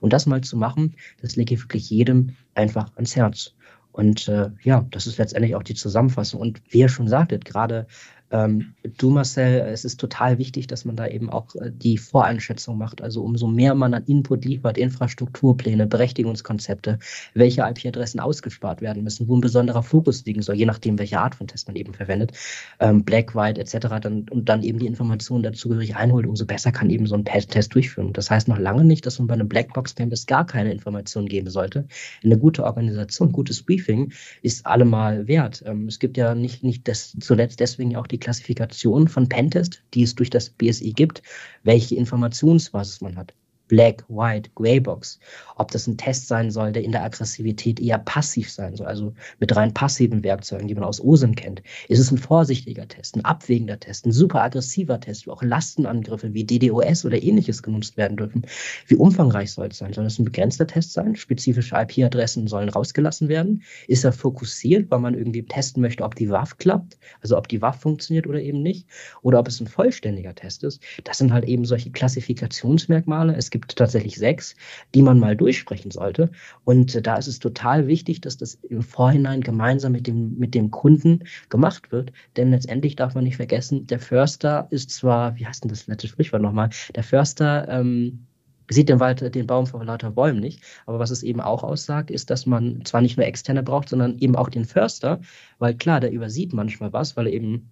Und 0.01 0.13
das 0.13 0.27
mal 0.27 0.43
zu 0.43 0.57
machen, 0.57 0.95
das 1.21 1.37
lege 1.37 1.55
ich 1.55 1.63
wirklich 1.63 1.91
jedem 1.91 2.37
einfach 2.55 2.91
ans 2.97 3.17
Herz. 3.17 3.55
Und 3.93 4.27
äh, 4.29 4.51
ja, 4.63 4.87
das 4.91 5.07
ist 5.07 5.19
letztendlich 5.19 5.55
auch 5.55 5.63
die 5.63 5.75
Zusammenfassung. 5.75 6.41
Und 6.41 6.63
wie 6.71 6.79
ihr 6.79 6.89
schon 6.89 7.09
sagtet, 7.09 7.45
gerade 7.45 7.87
ähm, 8.33 8.75
du, 8.97 9.11
Marcel, 9.11 9.61
es 9.61 9.85
ist 9.85 10.01
total 10.01 10.39
wichtig, 10.39 10.67
dass 10.67 10.87
man 10.87 10.97
da 10.97 11.07
eben 11.07 11.29
auch 11.29 11.55
äh, 11.57 11.71
die 11.71 11.99
Voreinschätzung 11.99 12.79
macht. 12.79 13.03
Also 13.03 13.23
umso 13.23 13.47
mehr 13.47 13.75
man 13.75 13.93
an 13.93 14.05
Input 14.07 14.47
liefert, 14.47 14.79
Infrastrukturpläne, 14.79 15.87
Berechtigungskonzepte, 15.87 16.99
welche 17.35 17.61
IP-Adressen 17.61 18.21
ausgespart 18.21 18.81
werden 18.81 19.05
müssen, 19.05 19.29
wo 19.29 19.37
ein 19.37 19.43
besonderer 19.43 19.83
Fokus 19.83 20.25
liegen 20.25 20.41
soll, 20.41 20.57
je 20.57 20.65
nachdem, 20.65 20.99
welche 20.99 21.21
Art 21.21 21.35
von 21.35 21.47
Test 21.47 21.69
man 21.69 21.77
eben 21.77 21.93
verwendet, 21.93 22.33
ähm, 22.81 23.05
Black, 23.05 23.35
White 23.35 23.61
etc. 23.61 24.01
Dann, 24.01 24.27
und 24.31 24.49
dann 24.49 24.63
eben 24.63 24.79
die 24.79 24.87
Informationen 24.87 25.43
dazugehörig 25.43 25.97
einholt, 25.97 26.27
umso 26.27 26.47
besser 26.47 26.73
kann 26.73 26.89
eben 26.89 27.07
so 27.07 27.15
ein 27.15 27.27
Test 27.27 27.75
durchführen. 27.75 28.15
Das 28.15 28.31
heißt 28.31 28.49
noch 28.49 28.59
lange 28.59 28.85
nicht, 28.85 29.05
dass 29.05 29.19
man 29.19 29.29
bei 29.29 29.35
einem 29.35 29.49
Blackbox-Campus 29.49 30.25
gar 30.27 30.47
keine 30.47 30.73
Informationen 30.73 31.29
geben 31.29 31.51
sollte. 31.51 31.87
Eine 32.25 32.39
gute 32.39 32.65
Organisation, 32.65 33.31
gutes 33.31 33.63
Briefing 33.63 34.11
ist 34.41 34.65
allemal 34.65 35.29
wert. 35.29 35.63
Ähm, 35.67 35.87
es 35.87 35.99
gibt 35.99 36.17
ja 36.17 36.35
nicht, 36.35 36.63
nicht 36.63 36.89
das, 36.89 37.15
zuletzt 37.21 37.61
deswegen 37.61 37.95
auch 37.97 38.07
die 38.07 38.22
Klassifikation 38.23 39.09
von 39.09 39.29
Pentest, 39.29 39.83
die 39.95 40.05
es 40.05 40.15
durch 40.15 40.31
das 40.31 40.49
BSI 40.49 40.93
gibt, 40.93 41.23
welche 41.65 41.97
Informationsbasis 41.97 43.01
man 43.01 43.17
hat. 43.17 43.35
Black, 43.69 44.05
White, 44.09 44.51
Greybox, 44.55 45.19
ob 45.57 45.71
das 45.71 45.87
ein 45.87 45.97
Test 45.97 46.29
sein 46.29 46.51
soll, 46.51 46.73
der 46.73 46.83
in 46.83 46.93
der 46.93 47.05
Aggressivität 47.05 47.81
eher 47.81 47.99
passiv 47.99 48.51
sein 48.51 48.77
soll, 48.77 48.87
also 48.87 49.15
mit 49.39 49.55
rein 49.55 49.73
passiven 49.73 50.23
Werkzeugen, 50.23 50.69
die 50.69 50.75
man 50.75 50.85
aus 50.85 51.01
OSIM 51.01 51.35
kennt. 51.35 51.63
Ist 51.89 51.99
es 51.99 52.11
ein 52.11 52.19
vorsichtiger 52.19 52.89
Test, 52.89 53.17
ein 53.17 53.25
abwägender 53.25 53.79
Test, 53.79 54.07
ein 54.07 54.13
super 54.13 54.43
aggressiver 54.43 55.01
Test, 55.01 55.27
wo 55.27 55.33
auch 55.33 55.43
Lastenangriffe 55.43 56.35
wie 56.35 56.45
DDoS 56.45 57.05
oder 57.05 57.23
ähnliches 57.23 57.63
genutzt 57.63 57.97
werden 57.97 58.17
dürfen? 58.17 58.43
Wie 58.87 58.97
umfangreich 58.97 59.53
soll 59.53 59.69
es 59.69 59.79
sein? 59.79 59.93
Soll 59.93 60.07
es 60.07 60.19
ein 60.19 60.25
begrenzter 60.25 60.67
Test 60.67 60.93
sein? 60.93 61.17
Spezifische 61.17 61.77
IP-Adressen 61.77 62.49
sollen 62.49 62.69
rausgelassen 62.69 63.29
werden? 63.29 63.63
Ist 63.87 64.05
er 64.05 64.13
fokussiert, 64.13 64.91
weil 64.91 65.01
man 65.01 65.15
irgendwie 65.15 65.45
testen 65.45 65.81
möchte, 65.83 66.05
ob 66.05 66.15
die 66.15 66.29
WAF 66.29 66.59
klappt, 66.59 66.99
also 67.21 67.39
ob 67.39 67.49
die 67.49 67.63
WAF 67.63 67.81
funktioniert 67.81 68.27
oder 68.27 68.41
eben 68.41 68.63
nicht? 68.63 68.87
Oder 69.23 69.39
ob 69.39 69.49
es 69.49 69.61
ein 69.61 69.67
vollständiger 69.67 70.35
Test 70.35 70.65
ist? 70.65 70.83
Das 71.05 71.19
sind 71.19 71.33
halt 71.33 71.45
eben 71.45 71.65
solche 71.65 71.91
Klassifikationsmerkmale. 71.91 73.35
Es 73.37 73.51
gibt 73.53 73.77
tatsächlich 73.77 74.17
sechs, 74.17 74.57
die 74.97 75.03
man 75.03 75.21
mal 75.21 75.37
durchsprechen 75.37 75.93
sollte. 75.93 76.33
Und 76.65 76.97
äh, 76.97 77.03
da 77.03 77.15
ist 77.15 77.29
es 77.29 77.39
total 77.39 77.87
wichtig, 77.87 78.21
dass 78.21 78.37
das 78.37 78.55
im 78.55 78.83
Vorhinein 78.83 79.43
gemeinsam 79.43 79.93
mit 79.93 80.09
dem, 80.09 80.37
mit 80.37 80.57
dem 80.57 80.73
Kunden 80.73 81.21
gemacht 81.49 81.93
wird. 81.93 82.13
Denn 82.37 82.51
letztendlich 82.51 82.97
darf 82.97 83.15
man 83.15 83.23
nicht 83.23 83.37
vergessen, 83.37 83.87
der 83.87 84.01
Förster 84.01 84.67
ist 84.71 84.91
zwar, 84.91 85.37
wie 85.37 85.47
heißt 85.47 85.63
denn 85.63 85.71
das 85.71 85.87
letzte 85.87 86.09
Sprichwort 86.09 86.43
nochmal? 86.43 86.71
Der 86.97 87.05
Förster, 87.05 87.69
ähm, 87.69 88.27
sieht 88.71 88.89
den 88.89 89.01
Wald, 89.01 89.35
den 89.35 89.47
Baum 89.47 89.67
vor 89.67 89.85
lauter 89.85 90.11
Bäumen 90.11 90.41
nicht. 90.41 90.63
Aber 90.87 90.99
was 90.99 91.11
es 91.11 91.23
eben 91.23 91.41
auch 91.41 91.63
aussagt, 91.63 92.11
ist, 92.11 92.31
dass 92.31 92.47
man 92.47 92.85
zwar 92.85 93.01
nicht 93.03 93.17
nur 93.17 93.27
externe 93.27 93.63
braucht, 93.63 93.89
sondern 93.89 94.19
eben 94.19 94.37
auch 94.37 94.49
den 94.49 94.65
Förster, 94.65 95.21
weil 95.59 95.75
klar, 95.75 96.01
der 96.01 96.13
übersieht 96.13 96.53
manchmal 96.53 96.93
was, 96.93 97.17
weil 97.17 97.27
er 97.27 97.33
eben 97.33 97.71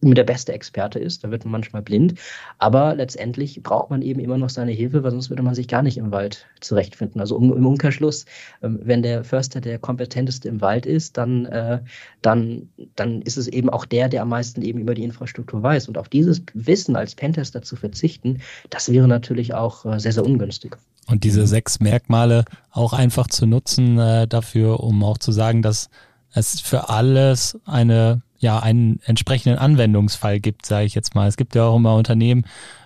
der 0.00 0.24
beste 0.24 0.52
Experte 0.52 0.98
ist, 0.98 1.24
da 1.24 1.30
wird 1.30 1.44
man 1.44 1.52
manchmal 1.52 1.82
blind. 1.82 2.14
Aber 2.58 2.94
letztendlich 2.94 3.62
braucht 3.62 3.90
man 3.90 4.02
eben 4.02 4.20
immer 4.20 4.38
noch 4.38 4.50
seine 4.50 4.72
Hilfe, 4.72 5.02
weil 5.02 5.10
sonst 5.10 5.30
würde 5.30 5.42
man 5.42 5.54
sich 5.54 5.66
gar 5.68 5.82
nicht 5.82 5.98
im 5.98 6.12
Wald 6.12 6.46
zurechtfinden. 6.60 7.20
Also 7.20 7.36
im 7.36 7.66
Umkehrschluss, 7.66 8.24
ähm, 8.62 8.78
wenn 8.82 9.02
der 9.02 9.24
Förster 9.24 9.60
der 9.60 9.78
kompetenteste 9.78 10.48
im 10.48 10.60
Wald 10.60 10.86
ist, 10.86 11.16
dann, 11.16 11.46
äh, 11.46 11.80
dann, 12.22 12.68
dann 12.94 13.22
ist 13.22 13.36
es 13.36 13.48
eben 13.48 13.70
auch 13.70 13.84
der, 13.84 14.08
der 14.08 14.22
am 14.22 14.28
meisten 14.28 14.62
eben 14.62 14.78
über 14.78 14.94
die 14.94 15.04
Infrastruktur 15.04 15.62
weiß. 15.62 15.88
Und 15.88 15.98
auf 15.98 16.08
dieses 16.08 16.42
Wissen 16.54 16.94
als 16.94 17.14
Pentester 17.14 17.62
zu 17.62 17.76
verzichten, 17.76 18.38
das 18.70 18.92
wäre 18.92 19.08
natürlich 19.08 19.54
auch 19.54 19.84
äh, 19.84 19.98
sehr, 19.98 20.12
sehr 20.12 20.24
ungünstig. 20.24 20.76
Und 21.08 21.24
diese 21.24 21.46
sechs 21.46 21.80
Merkmale 21.80 22.44
auch 22.70 22.92
einfach 22.92 23.28
zu 23.28 23.46
nutzen 23.46 23.98
äh, 23.98 24.28
dafür, 24.28 24.80
um 24.80 25.02
auch 25.02 25.18
zu 25.18 25.32
sagen, 25.32 25.62
dass 25.62 25.88
es 26.34 26.60
für 26.60 26.90
alles 26.90 27.58
eine 27.64 28.22
ja 28.38 28.58
einen 28.60 29.00
entsprechenden 29.04 29.58
Anwendungsfall 29.58 30.40
gibt, 30.40 30.66
sage 30.66 30.86
ich 30.86 30.94
jetzt 30.94 31.14
mal. 31.14 31.28
Es 31.28 31.36
gibt 31.36 31.54
ja 31.54 31.64
auch 31.64 31.76
immer 31.76 31.94
Unternehmen, 31.94 32.44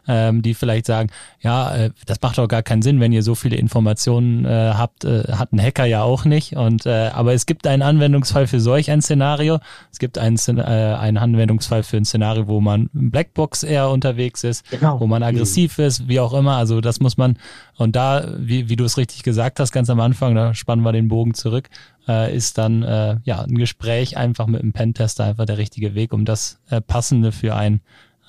ähm, 0.09 0.43
die 0.43 0.55
vielleicht 0.55 0.87
sagen, 0.87 1.11
ja, 1.41 1.75
äh, 1.75 1.91
das 2.07 2.21
macht 2.23 2.39
doch 2.39 2.49
gar 2.49 2.63
keinen 2.63 2.83
Sinn, 2.83 3.01
wenn 3.01 3.13
ihr 3.13 3.23
so 3.23 3.35
viele 3.35 3.57
Informationen 3.57 4.45
äh, 4.45 4.73
habt, 4.75 5.05
äh, 5.05 5.25
hat 5.33 5.53
ein 5.53 5.63
Hacker 5.63 5.85
ja 5.85 6.03
auch 6.03 6.25
nicht. 6.25 6.57
Und 6.57 6.87
äh, 6.87 7.11
aber 7.13 7.35
es 7.35 7.47
gibt 7.47 7.67
einen 7.67 7.83
Anwendungsfall 7.83 8.47
für 8.47 8.61
solch 8.61 8.91
ein 8.91 9.03
Szenario. 9.03 9.59
Es 9.93 9.99
gibt 9.99 10.19
einen, 10.19 10.39
äh, 10.49 10.97
einen 10.99 11.19
Anwendungsfall 11.19 11.83
für 11.83 11.99
ein 11.99 12.05
Szenario, 12.05 12.49
wo 12.49 12.61
man 12.61 12.91
Blackbox 12.93 13.63
eher 13.63 13.91
unterwegs 13.91 14.45
ist, 14.45 14.69
genau. 14.71 14.99
wo 14.99 15.07
man 15.07 15.23
aggressiv 15.23 15.79
mhm. 15.79 15.85
ist, 15.85 16.09
wie 16.09 16.19
auch 16.19 16.33
immer. 16.33 16.57
Also 16.57 16.81
das 16.81 17.01
muss 17.01 17.17
man 17.17 17.37
und 17.77 17.97
da, 17.97 18.29
wie, 18.39 18.69
wie 18.69 18.77
du 18.77 18.85
es 18.85 18.97
richtig 18.97 19.23
gesagt 19.23 19.61
hast, 19.61 19.73
ganz 19.73 19.91
am 19.91 20.01
Anfang, 20.01 20.35
da 20.35 20.55
spannen 20.55 20.85
wir 20.85 20.93
den 20.93 21.09
Bogen 21.09 21.35
zurück, 21.35 21.69
äh, 22.09 22.35
ist 22.35 22.59
dann 22.59 22.83
äh, 22.83 23.19
ja 23.25 23.43
ein 23.43 23.57
Gespräch 23.57 24.17
einfach 24.17 24.47
mit 24.47 24.63
einem 24.63 24.73
Pentester 24.73 25.25
einfach 25.25 25.47
der 25.47 25.59
richtige 25.59 25.95
Weg, 25.95 26.13
um 26.13 26.25
das 26.25 26.61
äh, 26.71 26.81
Passende 26.81 27.33
für 27.33 27.55
einen 27.55 27.81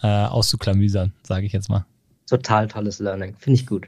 äh, 0.01 0.07
auszuklamüsern, 0.07 1.13
sage 1.23 1.45
ich 1.45 1.53
jetzt 1.53 1.69
mal. 1.69 1.85
Total 2.29 2.67
tolles 2.69 2.99
Learning. 2.99 3.35
Finde 3.37 3.59
ich 3.59 3.67
gut. 3.67 3.87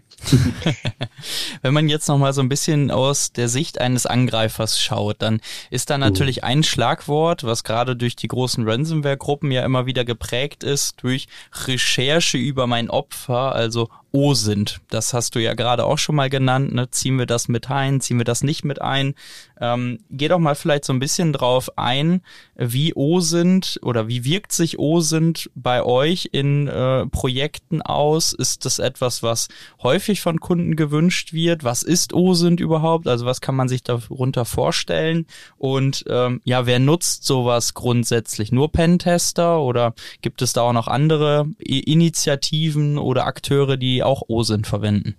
Wenn 1.61 1.73
man 1.73 1.87
jetzt 1.87 2.07
nochmal 2.07 2.33
so 2.33 2.41
ein 2.41 2.49
bisschen 2.49 2.91
aus 2.91 3.31
der 3.31 3.47
Sicht 3.47 3.79
eines 3.79 4.05
Angreifers 4.05 4.79
schaut, 4.79 5.21
dann 5.21 5.39
ist 5.71 5.89
da 5.89 5.97
natürlich 5.97 6.43
ein 6.43 6.61
Schlagwort, 6.61 7.45
was 7.45 7.63
gerade 7.63 7.95
durch 7.95 8.17
die 8.17 8.27
großen 8.27 8.67
Ransomware-Gruppen 8.67 9.51
ja 9.51 9.63
immer 9.63 9.85
wieder 9.85 10.03
geprägt 10.03 10.63
ist, 10.63 11.01
durch 11.01 11.27
Recherche 11.65 12.37
über 12.37 12.67
mein 12.67 12.89
Opfer, 12.89 13.55
also 13.55 13.89
O 14.15 14.34
sind. 14.34 14.80
Das 14.89 15.13
hast 15.13 15.36
du 15.36 15.39
ja 15.39 15.54
gerade 15.54 15.84
auch 15.84 15.97
schon 15.97 16.15
mal 16.15 16.30
genannt. 16.30 16.73
Ne? 16.73 16.89
Ziehen 16.89 17.19
wir 17.19 17.25
das 17.25 17.49
mit 17.49 17.69
ein, 17.69 17.99
ziehen 17.99 18.17
wir 18.17 18.23
das 18.23 18.43
nicht 18.43 18.63
mit 18.63 18.82
ein? 18.82 19.13
Ähm, 19.60 19.99
geh 20.10 20.30
doch 20.30 20.39
mal 20.39 20.56
vielleicht 20.56 20.86
so 20.86 20.93
ein 20.93 20.99
bisschen 20.99 21.34
drauf 21.34 21.78
ein, 21.78 22.21
wie 22.56 22.93
O 22.93 23.19
sind 23.19 23.80
oder 23.84 24.08
wie 24.08 24.23
wirkt 24.23 24.51
sich 24.51 24.80
O 24.80 25.01
sind 25.01 25.49
bei 25.56 25.84
euch 25.84 26.30
in 26.32 26.67
äh, 26.67 27.06
Projekten 27.08 27.82
aus? 27.82 28.32
Ist 28.32 28.65
das 28.65 28.80
etwas, 28.80 29.21
was 29.21 29.49
häufig 29.84 30.21
von 30.21 30.39
Kunden 30.39 30.75
gewünscht 30.75 31.34
wird? 31.34 31.63
Was 31.63 31.84
ist 31.84 32.13
O 32.13 32.34
sind 32.34 32.60
überhaupt? 32.60 33.08
Also 33.08 33.25
was 33.25 33.41
kann 33.41 33.56
man 33.56 33.67
sich 33.67 33.84
darunter 33.84 34.45
vorstellen? 34.45 35.25
Und 35.58 36.06
ähm, 36.08 36.41
ja, 36.45 36.65
wer 36.65 36.80
nutzt 36.80 37.25
sowas 37.25 37.73
grundsätzlich? 37.73 38.51
Nur 38.54 38.71
Pentester 38.71 39.62
oder 39.62 39.93
gibt 40.21 40.41
es 40.41 40.54
da 40.54 40.62
auch 40.62 40.73
noch 40.73 40.88
andere 40.88 41.47
Initiativen 41.60 42.97
oder 42.97 43.25
Akteure, 43.25 43.75
die 43.75 44.04
auch 44.05 44.23
OSINT 44.27 44.67
verwenden. 44.67 45.15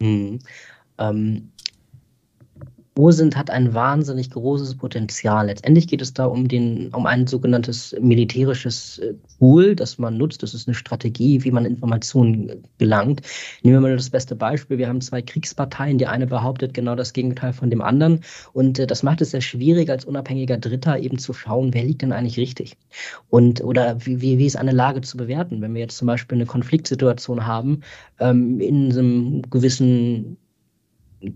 Mhm. 0.00 0.40
Ähm, 0.98 1.50
OSINT 2.96 3.36
hat 3.36 3.50
ein 3.50 3.74
wahnsinnig 3.74 4.30
großes 4.30 4.76
Potenzial. 4.76 5.46
Letztendlich 5.46 5.88
geht 5.88 6.00
es 6.00 6.14
da 6.14 6.26
um, 6.26 6.46
den, 6.46 6.94
um 6.94 7.06
ein 7.06 7.26
sogenanntes 7.26 7.94
militärisches 8.00 8.98
äh, 8.98 9.14
Tool, 9.38 9.74
das 9.74 9.98
man 9.98 10.16
nutzt. 10.16 10.44
Das 10.44 10.54
ist 10.54 10.68
eine 10.68 10.76
Strategie, 10.76 11.42
wie 11.42 11.50
man 11.50 11.64
Informationen 11.64 12.62
gelangt. 12.78 13.22
Nehmen 13.62 13.76
wir 13.76 13.80
mal 13.80 13.96
das 13.96 14.10
beste 14.10 14.36
Beispiel. 14.36 14.78
Wir 14.78 14.88
haben 14.88 15.00
zwei 15.00 15.22
Kriegsparteien. 15.22 15.98
Die 15.98 16.06
eine 16.06 16.28
behauptet 16.28 16.72
genau 16.72 16.94
das 16.94 17.12
Gegenteil 17.12 17.52
von 17.52 17.68
dem 17.68 17.82
anderen. 17.82 18.20
Und 18.52 18.78
äh, 18.78 18.86
das 18.86 19.02
macht 19.02 19.20
es 19.20 19.32
sehr 19.32 19.40
schwierig, 19.40 19.90
als 19.90 20.04
unabhängiger 20.04 20.58
Dritter 20.58 20.96
eben 21.00 21.18
zu 21.18 21.32
schauen, 21.32 21.74
wer 21.74 21.82
liegt 21.82 22.02
denn 22.02 22.12
eigentlich 22.12 22.38
richtig? 22.38 22.76
Und 23.28 23.60
oder 23.64 23.96
wie, 24.06 24.20
wie, 24.20 24.38
wie 24.38 24.46
ist 24.46 24.56
eine 24.56 24.72
Lage 24.72 25.00
zu 25.00 25.16
bewerten? 25.16 25.60
Wenn 25.60 25.74
wir 25.74 25.80
jetzt 25.80 25.96
zum 25.98 26.06
Beispiel 26.06 26.36
eine 26.38 26.46
Konfliktsituation 26.46 27.44
haben, 27.44 27.80
ähm, 28.20 28.60
in 28.60 28.92
einem 28.92 29.42
gewissen 29.50 30.36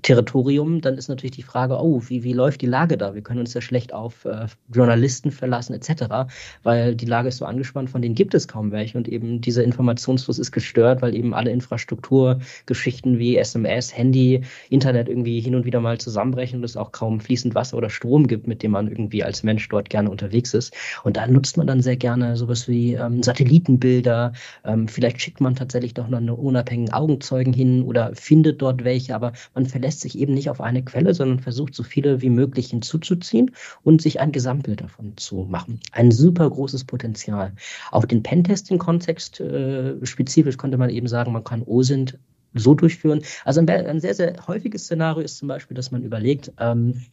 Territorium, 0.02 0.80
dann 0.80 0.96
ist 0.96 1.08
natürlich 1.08 1.36
die 1.36 1.42
Frage, 1.42 1.78
oh, 1.80 2.02
wie, 2.08 2.22
wie 2.22 2.32
läuft 2.32 2.60
die 2.60 2.66
Lage 2.66 2.96
da? 2.96 3.14
Wir 3.14 3.22
können 3.22 3.40
uns 3.40 3.54
ja 3.54 3.60
schlecht 3.60 3.92
auf 3.92 4.24
äh, 4.24 4.46
Journalisten 4.72 5.30
verlassen 5.30 5.74
etc., 5.74 6.30
weil 6.62 6.94
die 6.94 7.06
Lage 7.06 7.28
ist 7.28 7.38
so 7.38 7.44
angespannt, 7.44 7.90
von 7.90 8.02
denen 8.02 8.14
gibt 8.14 8.34
es 8.34 8.48
kaum 8.48 8.72
welche 8.72 8.98
und 8.98 9.08
eben 9.08 9.40
dieser 9.40 9.64
Informationsfluss 9.64 10.38
ist 10.38 10.52
gestört, 10.52 11.02
weil 11.02 11.14
eben 11.14 11.34
alle 11.34 11.50
Infrastrukturgeschichten 11.50 13.18
wie 13.18 13.36
SMS, 13.36 13.96
Handy, 13.96 14.42
Internet 14.70 15.08
irgendwie 15.08 15.40
hin 15.40 15.54
und 15.54 15.64
wieder 15.64 15.80
mal 15.80 15.98
zusammenbrechen 15.98 16.58
und 16.58 16.64
es 16.64 16.76
auch 16.76 16.92
kaum 16.92 17.20
fließend 17.20 17.54
Wasser 17.54 17.76
oder 17.76 17.90
Strom 17.90 18.26
gibt, 18.26 18.46
mit 18.46 18.62
dem 18.62 18.72
man 18.72 18.88
irgendwie 18.88 19.24
als 19.24 19.42
Mensch 19.42 19.68
dort 19.68 19.90
gerne 19.90 20.10
unterwegs 20.10 20.54
ist. 20.54 20.74
Und 21.04 21.16
da 21.16 21.26
nutzt 21.26 21.56
man 21.56 21.66
dann 21.66 21.80
sehr 21.80 21.96
gerne 21.96 22.36
sowas 22.36 22.68
wie 22.68 22.94
ähm, 22.94 23.22
Satellitenbilder, 23.22 24.32
ähm, 24.64 24.88
vielleicht 24.88 25.20
schickt 25.20 25.40
man 25.40 25.54
tatsächlich 25.54 25.94
doch 25.94 26.08
noch 26.08 26.18
einen 26.18 26.30
unabhängigen 26.30 26.92
Augenzeugen 26.92 27.52
hin 27.52 27.82
oder 27.82 28.12
findet 28.14 28.62
dort 28.62 28.84
welche, 28.84 29.14
aber 29.14 29.32
man 29.54 29.66
verlässt 29.78 30.00
sich 30.00 30.18
eben 30.18 30.34
nicht 30.34 30.50
auf 30.50 30.60
eine 30.60 30.82
Quelle, 30.82 31.14
sondern 31.14 31.38
versucht 31.38 31.72
so 31.72 31.84
viele 31.84 32.20
wie 32.20 32.30
möglich 32.30 32.70
hinzuzuziehen 32.70 33.52
und 33.84 34.02
sich 34.02 34.18
ein 34.18 34.32
Gesamtbild 34.32 34.80
davon 34.80 35.16
zu 35.16 35.46
machen. 35.48 35.78
Ein 35.92 36.10
super 36.10 36.50
großes 36.50 36.82
Potenzial. 36.82 37.52
Auf 37.92 38.04
den 38.04 38.24
Pentesting-Kontext 38.24 39.38
äh, 39.38 40.04
spezifisch 40.04 40.56
konnte 40.56 40.78
man 40.78 40.90
eben 40.90 41.06
sagen, 41.06 41.30
man 41.30 41.44
kann 41.44 41.62
OSINT 41.62 42.18
so 42.54 42.74
durchführen. 42.74 43.22
Also 43.44 43.60
ein, 43.60 43.70
ein, 43.70 44.00
sehr, 44.00 44.14
sehr 44.14 44.34
häufiges 44.48 44.82
Szenario 44.82 45.22
ist 45.22 45.38
zum 45.38 45.46
Beispiel, 45.46 45.76
dass 45.76 45.92
man 45.92 46.02
überlegt, 46.02 46.50
ähm, 46.58 47.04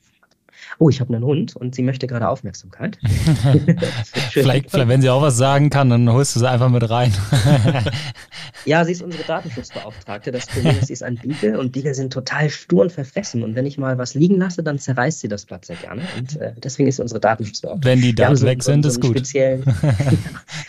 oh, 0.79 0.89
ich 0.89 0.99
habe 0.99 1.13
einen 1.13 1.23
Hund 1.23 1.55
und 1.55 1.75
sie 1.75 1.83
möchte 1.83 2.07
gerade 2.07 2.27
Aufmerksamkeit. 2.27 2.97
vielleicht, 4.31 4.71
vielleicht, 4.71 4.87
wenn 4.87 5.01
sie 5.01 5.09
auch 5.09 5.21
was 5.21 5.37
sagen 5.37 5.69
kann, 5.69 5.89
dann 5.89 6.11
holst 6.11 6.35
du 6.35 6.39
sie 6.39 6.49
einfach 6.49 6.69
mit 6.69 6.89
rein. 6.89 7.13
ja, 8.65 8.83
sie 8.85 8.91
ist 8.93 9.01
unsere 9.01 9.23
Datenschutzbeauftragte. 9.23 10.31
Das 10.31 10.47
Problem 10.47 10.77
ist, 10.77 10.87
sie 10.87 10.93
ist 10.93 11.03
ein 11.03 11.15
Beagle 11.15 11.59
und 11.59 11.71
Beagle 11.71 11.93
sind 11.93 12.11
total 12.11 12.49
stur 12.49 12.83
und 12.83 12.91
verfressen. 12.91 13.43
Und 13.43 13.55
wenn 13.55 13.65
ich 13.65 13.77
mal 13.77 13.97
was 13.97 14.13
liegen 14.13 14.37
lasse, 14.37 14.63
dann 14.63 14.79
zerreißt 14.79 15.19
sie 15.19 15.27
das 15.27 15.45
Blatt 15.45 15.65
sehr 15.65 15.75
gerne. 15.77 16.03
Und 16.17 16.39
äh, 16.39 16.53
deswegen 16.57 16.89
ist 16.89 16.97
sie 16.97 17.01
unsere 17.01 17.19
Datenschutzbeauftragte. 17.19 17.87
Wenn 17.87 18.01
die 18.01 18.13
Daten 18.13 18.35
so, 18.35 18.45
weg 18.45 18.63
sind, 18.63 18.83
so, 18.83 18.89
ist 18.89 19.01
gut. 19.01 19.15
wir 19.35 19.63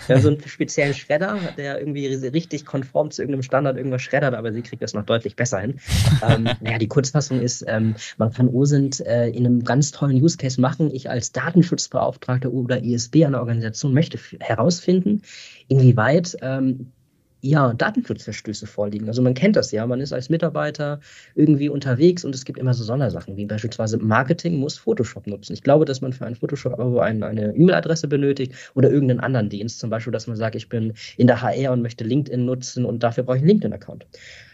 haben 0.09 0.23
so 0.23 0.29
einen 0.29 0.41
speziellen 0.47 0.95
Schredder, 0.95 1.39
der 1.57 1.79
irgendwie 1.79 2.07
richtig 2.07 2.65
konform 2.65 3.11
zu 3.11 3.23
irgendeinem 3.23 3.43
Standard 3.43 3.77
irgendwas 3.77 4.03
schreddert, 4.03 4.35
aber 4.35 4.53
sie 4.53 4.63
kriegt 4.63 4.83
das 4.83 4.95
noch 4.95 5.05
deutlich 5.05 5.37
besser 5.37 5.61
hin. 5.61 5.79
ähm, 6.27 6.49
naja, 6.61 6.79
die 6.79 6.89
Kurzfassung 6.89 7.41
ist, 7.41 7.65
ähm, 7.67 7.95
man 8.17 8.33
kann 8.33 8.49
OSINT 8.49 9.01
äh, 9.01 9.29
in 9.29 9.47
einem 9.47 9.65
ganz 9.65 9.76
tollen 9.81 10.23
Use 10.23 10.37
Case 10.37 10.61
machen. 10.61 10.95
Ich 10.95 11.11
als 11.11 11.33
Datenschutzbeauftragter 11.33 12.53
oder 12.53 12.83
ISB 12.83 13.25
einer 13.25 13.41
Organisation 13.41 13.95
möchte 13.95 14.19
herausfinden, 14.41 15.23
inwieweit 15.69 16.37
ähm, 16.43 16.93
ja, 17.41 17.73
Datenschutzverstöße 17.75 18.67
vorliegen. 18.67 19.09
Also 19.09 19.23
man 19.23 19.35
kennt 19.35 19.57
das 19.57 19.71
ja, 19.73 19.87
man 19.87 20.01
ist 20.01 20.13
als 20.13 20.29
Mitarbeiter 20.31 21.01
irgendwie 21.35 21.69
unterwegs 21.69 22.25
und 22.25 22.35
es 22.35 22.45
gibt 22.45 22.59
immer 22.59 22.75
so 22.75 22.85
Sondersachen, 22.85 23.37
wie 23.37 23.47
beispielsweise 23.47 23.99
Marketing 23.99 24.59
muss 24.59 24.79
Photoshop 24.79 25.27
nutzen. 25.27 25.53
Ich 25.53 25.63
glaube, 25.63 25.85
dass 25.85 26.01
man 26.01 26.13
für 26.13 26.27
ein 26.27 26.35
Photoshop-Abo 26.35 26.99
eine 26.99 27.55
E-Mail-Adresse 27.55 28.09
benötigt 28.09 28.55
oder 28.75 28.91
irgendeinen 28.91 29.21
anderen 29.21 29.49
Dienst, 29.49 29.79
zum 29.79 29.91
Beispiel, 29.91 30.13
dass 30.13 30.27
man 30.27 30.37
sagt, 30.37 30.57
ich 30.57 30.69
bin 30.69 30.95
in 31.17 31.27
der 31.27 31.43
HR 31.43 31.73
und 31.73 31.83
möchte 31.83 32.05
LinkedIn 32.05 32.45
nutzen 32.45 32.85
und 32.85 33.03
dafür 33.03 33.25
brauche 33.25 33.37
ich 33.37 33.43
einen 33.43 33.51
LinkedIn-Account. 33.51 34.07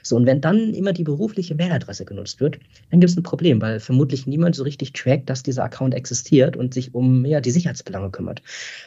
So, 0.02 0.16
und 0.16 0.26
wenn 0.26 0.40
dann 0.40 0.74
immer 0.74 0.92
die 0.92 1.04
berufliche 1.04 1.54
Mailadresse 1.54 2.04
genutzt 2.04 2.40
wird, 2.40 2.58
dann 2.90 3.00
gibt 3.00 3.10
es 3.10 3.16
ein 3.16 3.22
Problem, 3.22 3.60
weil 3.60 3.80
vermutlich 3.80 4.26
niemand 4.26 4.54
so 4.56 4.62
richtig 4.62 4.92
trackt, 4.92 5.30
dass 5.30 5.42
dieser 5.42 5.64
Account 5.64 5.94
existiert 5.94 6.56
und 6.56 6.74
sich 6.74 6.94
um 6.94 7.24
ja, 7.24 7.40
die 7.40 7.50
Sicherheitsbelange 7.50 8.10
kümmert. 8.10 8.42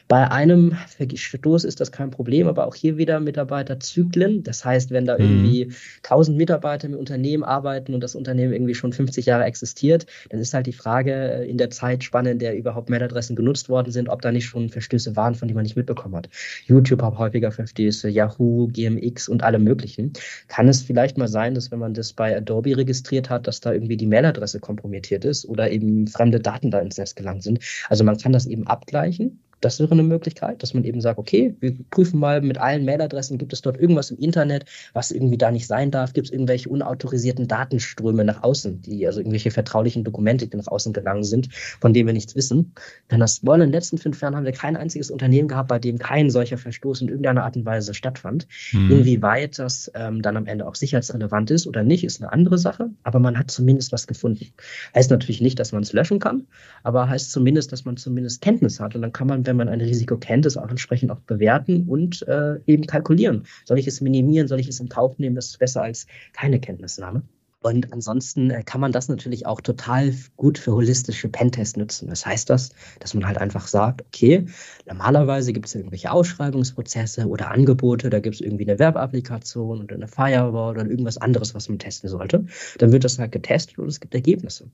Bei 0.07 0.29
einem 0.31 0.77
Verstoß 0.97 1.63
ist 1.63 1.79
das 1.79 1.91
kein 1.91 2.11
Problem, 2.11 2.47
aber 2.47 2.67
auch 2.67 2.75
hier 2.75 2.97
wieder 2.97 3.19
Mitarbeiterzyklen. 3.19 4.43
Das 4.43 4.63
heißt, 4.65 4.91
wenn 4.91 5.05
da 5.05 5.17
mhm. 5.17 5.23
irgendwie 5.23 5.73
1000 6.03 6.37
Mitarbeiter 6.37 6.87
im 6.87 6.95
Unternehmen 6.95 7.43
arbeiten 7.43 7.93
und 7.93 8.01
das 8.01 8.15
Unternehmen 8.15 8.53
irgendwie 8.53 8.75
schon 8.75 8.93
50 8.93 9.25
Jahre 9.25 9.45
existiert, 9.45 10.05
dann 10.29 10.39
ist 10.39 10.53
halt 10.53 10.67
die 10.67 10.73
Frage 10.73 11.13
äh, 11.13 11.49
in 11.49 11.57
der 11.57 11.69
Zeitspanne, 11.69 12.31
in 12.31 12.39
der 12.39 12.57
überhaupt 12.57 12.89
Mailadressen 12.89 13.35
genutzt 13.35 13.69
worden 13.69 13.91
sind, 13.91 14.09
ob 14.09 14.21
da 14.21 14.31
nicht 14.31 14.45
schon 14.45 14.69
Verstöße 14.69 15.15
waren, 15.15 15.35
von 15.35 15.47
denen 15.47 15.55
man 15.55 15.63
nicht 15.63 15.75
mitbekommen 15.75 16.15
hat. 16.15 16.29
YouTube 16.65 17.01
hat 17.01 17.17
häufiger 17.17 17.51
Verstöße, 17.51 18.09
Yahoo, 18.09 18.67
GMX 18.67 19.27
und 19.29 19.43
alle 19.43 19.59
möglichen. 19.59 20.13
Kann 20.47 20.67
es 20.67 20.81
vielleicht 20.81 21.04
vielleicht 21.05 21.17
mal 21.19 21.27
sein, 21.27 21.53
dass 21.53 21.69
wenn 21.69 21.77
man 21.77 21.93
das 21.93 22.13
bei 22.13 22.35
Adobe 22.35 22.75
registriert 22.77 23.29
hat, 23.29 23.45
dass 23.45 23.59
da 23.59 23.71
irgendwie 23.71 23.95
die 23.95 24.07
Mailadresse 24.07 24.59
kompromittiert 24.59 25.23
ist 25.23 25.47
oder 25.47 25.69
eben 25.69 26.07
fremde 26.07 26.39
Daten 26.39 26.71
da 26.71 26.79
ins 26.79 26.97
Netz 26.97 27.13
gelangt 27.13 27.43
sind. 27.43 27.59
Also 27.89 28.03
man 28.03 28.17
kann 28.17 28.33
das 28.33 28.47
eben 28.47 28.65
abgleichen 28.65 29.39
das 29.61 29.79
wäre 29.79 29.91
eine 29.91 30.03
Möglichkeit, 30.03 30.61
dass 30.61 30.73
man 30.73 30.83
eben 30.83 31.01
sagt, 31.01 31.17
okay, 31.17 31.55
wir 31.59 31.75
prüfen 31.89 32.19
mal 32.19 32.41
mit 32.41 32.57
allen 32.57 32.85
Mailadressen, 32.85 33.37
gibt 33.37 33.53
es 33.53 33.61
dort 33.61 33.77
irgendwas 33.77 34.11
im 34.11 34.17
Internet, 34.17 34.65
was 34.93 35.11
irgendwie 35.11 35.37
da 35.37 35.51
nicht 35.51 35.67
sein 35.67 35.91
darf? 35.91 36.13
Gibt 36.13 36.27
es 36.27 36.33
irgendwelche 36.33 36.69
unautorisierten 36.69 37.47
Datenströme 37.47 38.23
nach 38.23 38.43
außen, 38.43 38.81
die 38.81 39.07
also 39.07 39.19
irgendwelche 39.19 39.51
vertraulichen 39.51 40.03
Dokumente, 40.03 40.47
die 40.47 40.57
nach 40.57 40.67
außen 40.67 40.93
gelangen 40.93 41.23
sind, 41.23 41.53
von 41.53 41.93
denen 41.93 42.07
wir 42.07 42.13
nichts 42.13 42.35
wissen? 42.35 42.73
Denn 43.11 43.19
das 43.19 43.45
wollen 43.45 43.61
in 43.61 43.67
den 43.69 43.73
letzten 43.73 43.97
fünf 43.97 44.21
Jahren 44.21 44.35
haben 44.35 44.45
wir 44.45 44.51
kein 44.51 44.75
einziges 44.75 45.09
Unternehmen 45.09 45.47
gehabt, 45.47 45.69
bei 45.69 45.79
dem 45.79 45.97
kein 45.97 46.29
solcher 46.29 46.57
Verstoß 46.57 47.01
in 47.01 47.07
irgendeiner 47.07 47.43
Art 47.43 47.55
und 47.55 47.65
Weise 47.65 47.93
stattfand. 47.93 48.47
Mhm. 48.73 48.91
Inwieweit 48.91 49.57
das 49.57 49.91
ähm, 49.95 50.21
dann 50.21 50.37
am 50.37 50.45
Ende 50.45 50.67
auch 50.67 50.75
sicherheitsrelevant 50.75 51.51
ist 51.51 51.67
oder 51.67 51.83
nicht, 51.83 52.03
ist 52.03 52.21
eine 52.21 52.31
andere 52.31 52.57
Sache, 52.57 52.89
aber 53.03 53.19
man 53.19 53.37
hat 53.37 53.51
zumindest 53.51 53.91
was 53.91 54.07
gefunden. 54.07 54.47
Heißt 54.93 55.11
natürlich 55.11 55.41
nicht, 55.41 55.59
dass 55.59 55.71
man 55.71 55.83
es 55.83 55.93
löschen 55.93 56.19
kann, 56.19 56.47
aber 56.83 57.09
heißt 57.09 57.31
zumindest, 57.31 57.71
dass 57.71 57.85
man 57.85 57.97
zumindest 57.97 58.41
Kenntnis 58.41 58.79
hat 58.79 58.95
und 58.95 59.01
dann 59.01 59.13
kann 59.13 59.27
man, 59.27 59.43
wenn 59.47 59.55
wenn 59.57 59.67
man 59.67 59.73
ein 59.73 59.81
Risiko 59.81 60.17
kennt, 60.17 60.45
es 60.45 60.57
auch 60.57 60.69
entsprechend 60.69 61.11
auch 61.11 61.19
bewerten 61.21 61.87
und 61.87 62.27
äh, 62.27 62.59
eben 62.65 62.85
kalkulieren. 62.87 63.45
Soll 63.63 63.79
ich 63.79 63.87
es 63.87 64.01
minimieren? 64.01 64.49
Soll 64.49 64.59
ich 64.59 64.67
es 64.67 64.81
in 64.81 64.89
Kauf 64.89 65.17
nehmen? 65.17 65.35
Das 65.35 65.47
ist 65.47 65.59
besser 65.59 65.81
als 65.81 66.07
keine 66.33 66.59
Kenntnisnahme. 66.59 67.23
Und 67.61 67.93
ansonsten 67.93 68.51
äh, 68.51 68.63
kann 68.63 68.81
man 68.81 68.91
das 68.91 69.07
natürlich 69.07 69.45
auch 69.47 69.61
total 69.61 70.13
gut 70.35 70.57
für 70.57 70.73
holistische 70.73 71.29
Pentests 71.29 71.77
nutzen. 71.77 72.09
Das 72.09 72.25
heißt 72.25 72.49
das, 72.49 72.71
dass 72.99 73.13
man 73.13 73.25
halt 73.25 73.37
einfach 73.37 73.65
sagt, 73.67 74.01
okay, 74.01 74.45
normalerweise 74.85 75.53
gibt 75.53 75.67
es 75.67 75.73
irgendwelche 75.73 76.11
Ausschreibungsprozesse 76.11 77.25
oder 77.27 77.49
Angebote, 77.49 78.09
da 78.09 78.19
gibt 78.19 78.35
es 78.35 78.41
irgendwie 78.41 78.69
eine 78.69 78.77
Werbeapplikation 78.77 79.81
oder 79.81 79.95
eine 79.95 80.07
Firewall 80.07 80.75
oder 80.75 80.85
irgendwas 80.85 81.17
anderes, 81.17 81.55
was 81.55 81.69
man 81.69 81.79
testen 81.79 82.09
sollte. 82.09 82.45
Dann 82.77 82.91
wird 82.91 83.05
das 83.05 83.17
halt 83.17 83.31
getestet 83.31 83.79
und 83.79 83.87
es 83.87 84.01
gibt 84.01 84.13
Ergebnisse. 84.13 84.69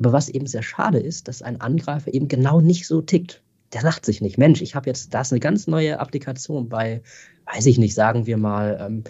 Aber 0.00 0.12
was 0.12 0.28
eben 0.30 0.46
sehr 0.46 0.62
schade 0.62 0.98
ist, 0.98 1.28
dass 1.28 1.42
ein 1.42 1.60
Angreifer 1.60 2.12
eben 2.12 2.26
genau 2.26 2.60
nicht 2.60 2.88
so 2.88 3.02
tickt 3.02 3.43
der 3.74 3.82
sagt 3.82 4.06
sich 4.06 4.20
nicht, 4.20 4.38
Mensch, 4.38 4.62
ich 4.62 4.74
habe 4.74 4.88
jetzt, 4.88 5.12
da 5.12 5.22
eine 5.28 5.40
ganz 5.40 5.66
neue 5.66 5.98
Applikation 5.98 6.68
bei, 6.68 7.02
weiß 7.52 7.66
ich 7.66 7.78
nicht, 7.78 7.94
sagen 7.94 8.26
wir 8.26 8.36
mal, 8.36 8.78
ähm, 8.80 9.04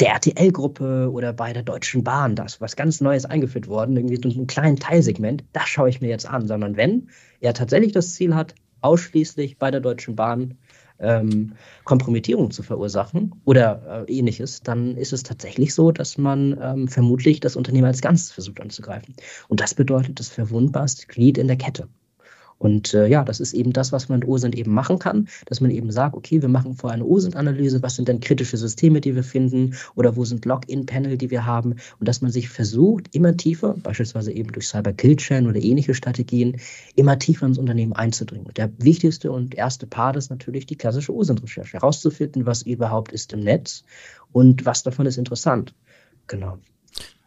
der 0.00 0.08
RTL-Gruppe 0.14 1.10
oder 1.10 1.32
bei 1.32 1.52
der 1.52 1.62
Deutschen 1.62 2.04
Bahn, 2.04 2.36
da 2.36 2.44
ist 2.44 2.60
was 2.60 2.76
ganz 2.76 3.00
Neues 3.00 3.24
eingeführt 3.24 3.68
worden, 3.68 3.96
irgendwie 3.96 4.30
so 4.30 4.40
ein 4.40 4.46
kleines 4.46 4.80
Teilsegment, 4.80 5.44
das 5.52 5.68
schaue 5.68 5.88
ich 5.88 6.00
mir 6.00 6.08
jetzt 6.08 6.28
an, 6.28 6.46
sondern 6.46 6.76
wenn 6.76 7.08
er 7.40 7.54
tatsächlich 7.54 7.92
das 7.92 8.14
Ziel 8.14 8.34
hat, 8.34 8.54
ausschließlich 8.82 9.58
bei 9.58 9.70
der 9.70 9.80
Deutschen 9.80 10.16
Bahn 10.16 10.58
ähm, 10.98 11.54
Kompromittierung 11.84 12.50
zu 12.50 12.62
verursachen 12.62 13.34
oder 13.44 14.06
äh, 14.08 14.12
ähnliches, 14.12 14.62
dann 14.62 14.96
ist 14.96 15.12
es 15.12 15.22
tatsächlich 15.22 15.74
so, 15.74 15.92
dass 15.92 16.18
man 16.18 16.58
ähm, 16.60 16.88
vermutlich 16.88 17.40
das 17.40 17.56
Unternehmen 17.56 17.86
als 17.86 18.00
Ganzes 18.00 18.32
versucht 18.32 18.60
anzugreifen. 18.60 19.14
Und 19.48 19.60
das 19.60 19.74
bedeutet 19.74 20.18
das 20.20 20.28
verwundbarste 20.28 21.06
Glied 21.06 21.38
in 21.38 21.48
der 21.48 21.56
Kette. 21.56 21.88
Und 22.58 22.94
äh, 22.94 23.06
ja, 23.06 23.22
das 23.24 23.40
ist 23.40 23.52
eben 23.52 23.72
das, 23.72 23.92
was 23.92 24.08
man 24.08 24.20
mit 24.20 24.28
OSINT 24.28 24.54
eben 24.54 24.72
machen 24.72 24.98
kann, 24.98 25.28
dass 25.44 25.60
man 25.60 25.70
eben 25.70 25.90
sagt, 25.90 26.14
okay, 26.14 26.40
wir 26.40 26.48
machen 26.48 26.74
vorher 26.74 26.94
eine 26.94 27.04
OSINT-Analyse, 27.04 27.82
was 27.82 27.96
sind 27.96 28.08
denn 28.08 28.20
kritische 28.20 28.56
Systeme, 28.56 29.00
die 29.00 29.14
wir 29.14 29.24
finden 29.24 29.74
oder 29.94 30.16
wo 30.16 30.24
sind 30.24 30.44
Login-Panel, 30.44 31.18
die 31.18 31.30
wir 31.30 31.44
haben 31.44 31.76
und 32.00 32.08
dass 32.08 32.22
man 32.22 32.30
sich 32.30 32.48
versucht, 32.48 33.14
immer 33.14 33.36
tiefer, 33.36 33.74
beispielsweise 33.82 34.32
eben 34.32 34.52
durch 34.52 34.68
Cyber-Kill-Chain 34.68 35.46
oder 35.46 35.60
ähnliche 35.60 35.94
Strategien, 35.94 36.56
immer 36.94 37.18
tiefer 37.18 37.46
ins 37.46 37.58
Unternehmen 37.58 37.92
einzudringen. 37.92 38.46
Und 38.46 38.56
der 38.56 38.70
wichtigste 38.78 39.30
und 39.30 39.54
erste 39.54 39.86
Part 39.86 40.16
ist 40.16 40.30
natürlich 40.30 40.66
die 40.66 40.76
klassische 40.76 41.14
OSINT-Recherche, 41.14 41.74
herauszufinden, 41.74 42.46
was 42.46 42.62
überhaupt 42.62 43.12
ist 43.12 43.32
im 43.32 43.40
Netz 43.40 43.84
und 44.32 44.64
was 44.64 44.82
davon 44.82 45.06
ist 45.06 45.18
interessant. 45.18 45.74
Genau. 46.26 46.58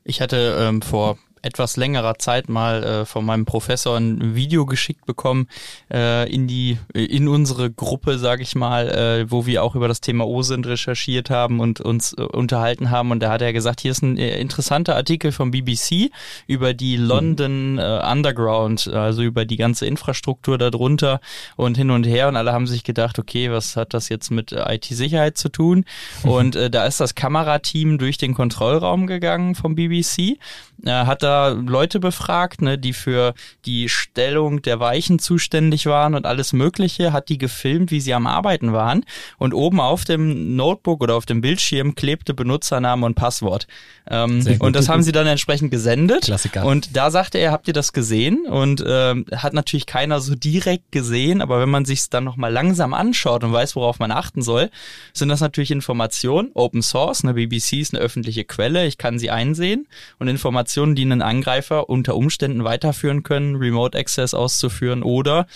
Ich 0.03 0.21
hatte 0.21 0.57
ähm, 0.59 0.81
vor 0.81 1.17
etwas 1.41 1.77
längerer 1.77 2.17
Zeit 2.19 2.49
mal 2.49 2.83
äh, 2.83 3.05
von 3.05 3.25
meinem 3.25 3.45
Professor 3.45 3.97
ein 3.97 4.35
Video 4.35 4.65
geschickt 4.65 5.05
bekommen 5.05 5.47
äh, 5.91 6.29
in 6.31 6.47
die 6.47 6.77
in 6.93 7.27
unsere 7.27 7.71
Gruppe, 7.71 8.17
sage 8.17 8.43
ich 8.43 8.55
mal, 8.55 8.89
äh, 8.89 9.31
wo 9.31 9.45
wir 9.45 9.63
auch 9.63 9.75
über 9.75 9.87
das 9.87 10.01
Thema 10.01 10.27
OSINT 10.27 10.67
recherchiert 10.67 11.29
haben 11.29 11.59
und 11.59 11.81
uns 11.81 12.13
äh, 12.13 12.21
unterhalten 12.21 12.89
haben. 12.89 13.11
Und 13.11 13.21
da 13.21 13.31
hat 13.31 13.41
er 13.41 13.53
gesagt, 13.53 13.81
hier 13.81 13.91
ist 13.91 14.01
ein 14.01 14.17
äh, 14.17 14.39
interessanter 14.39 14.95
Artikel 14.95 15.31
vom 15.31 15.51
BBC 15.51 16.11
über 16.47 16.73
die 16.73 16.97
mhm. 16.97 17.05
London 17.05 17.77
äh, 17.77 18.01
Underground, 18.11 18.87
also 18.87 19.21
über 19.21 19.45
die 19.45 19.57
ganze 19.57 19.85
Infrastruktur 19.85 20.57
darunter 20.57 21.21
und 21.55 21.77
hin 21.77 21.91
und 21.91 22.05
her. 22.05 22.27
Und 22.27 22.35
alle 22.35 22.51
haben 22.51 22.67
sich 22.67 22.83
gedacht, 22.83 23.19
okay, 23.19 23.51
was 23.51 23.75
hat 23.75 23.93
das 23.93 24.09
jetzt 24.09 24.31
mit 24.31 24.51
IT-Sicherheit 24.51 25.37
zu 25.37 25.49
tun? 25.49 25.85
Und 26.23 26.55
da 26.55 26.85
ist 26.85 26.99
das 26.99 27.15
Kamerateam 27.15 27.97
durch 27.97 28.17
den 28.17 28.33
Kontrollraum 28.33 29.07
gegangen 29.07 29.55
vom 29.55 29.75
BBC, 29.75 30.37
hat 30.85 31.23
da 31.23 31.28
da 31.29 31.49
Leute 31.49 31.99
befragt, 31.99 32.61
ne, 32.61 32.77
die 32.77 32.93
für 32.93 33.33
die 33.65 33.87
Stellung 33.87 34.61
der 34.61 34.79
Weichen 34.79 35.19
zuständig 35.19 35.85
waren 35.85 36.15
und 36.15 36.25
alles 36.25 36.53
Mögliche, 36.53 37.13
hat 37.13 37.29
die 37.29 37.37
gefilmt, 37.37 37.91
wie 37.91 38.01
sie 38.01 38.13
am 38.13 38.25
Arbeiten 38.25 38.73
waren. 38.73 39.05
Und 39.37 39.53
oben 39.53 39.79
auf 39.79 40.05
dem 40.05 40.55
Notebook 40.55 41.01
oder 41.01 41.15
auf 41.15 41.25
dem 41.25 41.41
Bildschirm 41.41 41.93
klebte 41.95 42.33
Benutzername 42.33 43.05
und 43.05 43.15
Passwort. 43.15 43.67
Ähm, 44.09 44.43
und 44.59 44.75
das 44.75 44.89
haben 44.89 45.03
sie 45.03 45.11
dann 45.11 45.27
entsprechend 45.27 45.69
gesendet. 45.69 46.23
Klassiker. 46.23 46.65
Und 46.65 46.95
da 46.95 47.11
sagte 47.11 47.37
er, 47.37 47.51
habt 47.51 47.67
ihr 47.67 47.73
das 47.73 47.93
gesehen? 47.93 48.47
Und 48.47 48.83
ähm, 48.85 49.25
hat 49.35 49.53
natürlich 49.53 49.85
keiner 49.85 50.19
so 50.19 50.33
direkt 50.35 50.91
gesehen, 50.91 51.41
aber 51.41 51.59
wenn 51.59 51.69
man 51.69 51.85
sich 51.85 52.09
dann 52.09 52.23
nochmal 52.23 52.51
langsam 52.51 52.93
anschaut 52.93 53.43
und 53.43 53.53
weiß, 53.53 53.75
worauf 53.75 53.99
man 53.99 54.11
achten 54.11 54.41
soll, 54.41 54.71
sind 55.13 55.29
das 55.29 55.41
natürlich 55.41 55.69
Informationen, 55.69 56.49
Open 56.55 56.81
Source, 56.81 57.23
eine 57.23 57.35
BBC 57.35 57.73
ist 57.73 57.93
eine 57.93 58.01
öffentliche 58.01 58.45
Quelle, 58.45 58.87
ich 58.87 58.97
kann 58.97 59.19
sie 59.19 59.29
einsehen 59.29 59.87
und 60.17 60.27
Informationen, 60.27 60.95
die 60.95 61.05
einen 61.21 61.37
Angreifer 61.37 61.89
unter 61.89 62.15
Umständen 62.15 62.63
weiterführen 62.63 63.23
können, 63.23 63.55
Remote 63.55 63.97
Access 63.97 64.33
auszuführen 64.33 65.03
oder 65.03 65.47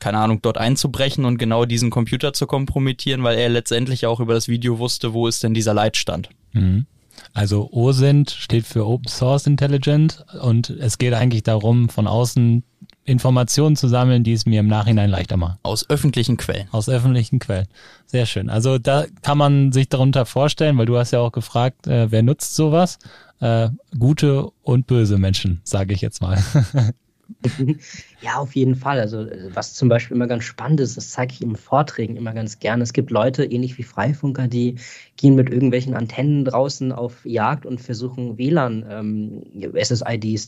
keine 0.00 0.18
Ahnung, 0.18 0.40
dort 0.42 0.58
einzubrechen 0.58 1.24
und 1.24 1.38
genau 1.38 1.64
diesen 1.64 1.90
Computer 1.90 2.32
zu 2.32 2.46
kompromittieren, 2.46 3.22
weil 3.24 3.36
er 3.36 3.48
letztendlich 3.48 4.06
auch 4.06 4.20
über 4.20 4.34
das 4.34 4.46
Video 4.48 4.78
wusste, 4.78 5.12
wo 5.12 5.26
ist 5.26 5.42
denn 5.42 5.54
dieser 5.54 5.74
Leitstand. 5.74 6.30
Mhm. 6.52 6.86
Also 7.34 7.68
OSINT 7.72 8.30
steht 8.30 8.64
für 8.64 8.86
Open 8.86 9.08
Source 9.08 9.46
Intelligent 9.46 10.24
und 10.40 10.70
es 10.70 10.98
geht 10.98 11.14
eigentlich 11.14 11.42
darum, 11.42 11.88
von 11.88 12.06
außen 12.06 12.62
Informationen 13.04 13.74
zu 13.74 13.88
sammeln, 13.88 14.22
die 14.22 14.34
es 14.34 14.46
mir 14.46 14.60
im 14.60 14.66
Nachhinein 14.66 15.10
leichter 15.10 15.36
machen. 15.36 15.58
Aus 15.62 15.88
öffentlichen 15.88 16.36
Quellen. 16.36 16.68
Aus 16.70 16.88
öffentlichen 16.88 17.38
Quellen. 17.38 17.66
Sehr 18.06 18.26
schön. 18.26 18.50
Also 18.50 18.78
da 18.78 19.06
kann 19.22 19.38
man 19.38 19.72
sich 19.72 19.88
darunter 19.88 20.26
vorstellen, 20.26 20.76
weil 20.78 20.86
du 20.86 20.98
hast 20.98 21.12
ja 21.12 21.20
auch 21.20 21.32
gefragt, 21.32 21.86
äh, 21.86 22.10
wer 22.12 22.22
nutzt 22.22 22.54
sowas? 22.54 22.98
Äh, 23.40 23.70
gute 23.98 24.50
und 24.62 24.86
böse 24.86 25.18
Menschen, 25.18 25.60
sage 25.64 25.94
ich 25.94 26.00
jetzt 26.00 26.20
mal. 26.20 26.38
Ja, 28.22 28.36
auf 28.36 28.56
jeden 28.56 28.74
Fall. 28.74 28.98
Also 29.00 29.26
was 29.52 29.74
zum 29.74 29.88
Beispiel 29.88 30.16
immer 30.16 30.26
ganz 30.26 30.44
spannend 30.44 30.80
ist, 30.80 30.96
das 30.96 31.10
zeige 31.10 31.34
ich 31.34 31.42
in 31.42 31.56
Vorträgen 31.56 32.16
immer 32.16 32.32
ganz 32.32 32.58
gerne. 32.58 32.82
Es 32.82 32.92
gibt 32.92 33.10
Leute, 33.10 33.44
ähnlich 33.44 33.76
wie 33.78 33.82
Freifunker, 33.82 34.48
die 34.48 34.76
gehen 35.16 35.34
mit 35.34 35.50
irgendwelchen 35.50 35.94
Antennen 35.94 36.44
draußen 36.44 36.90
auf 36.90 37.24
Jagd 37.26 37.66
und 37.66 37.80
versuchen 37.80 38.38
WLAN 38.38 38.84
ähm, 38.88 39.42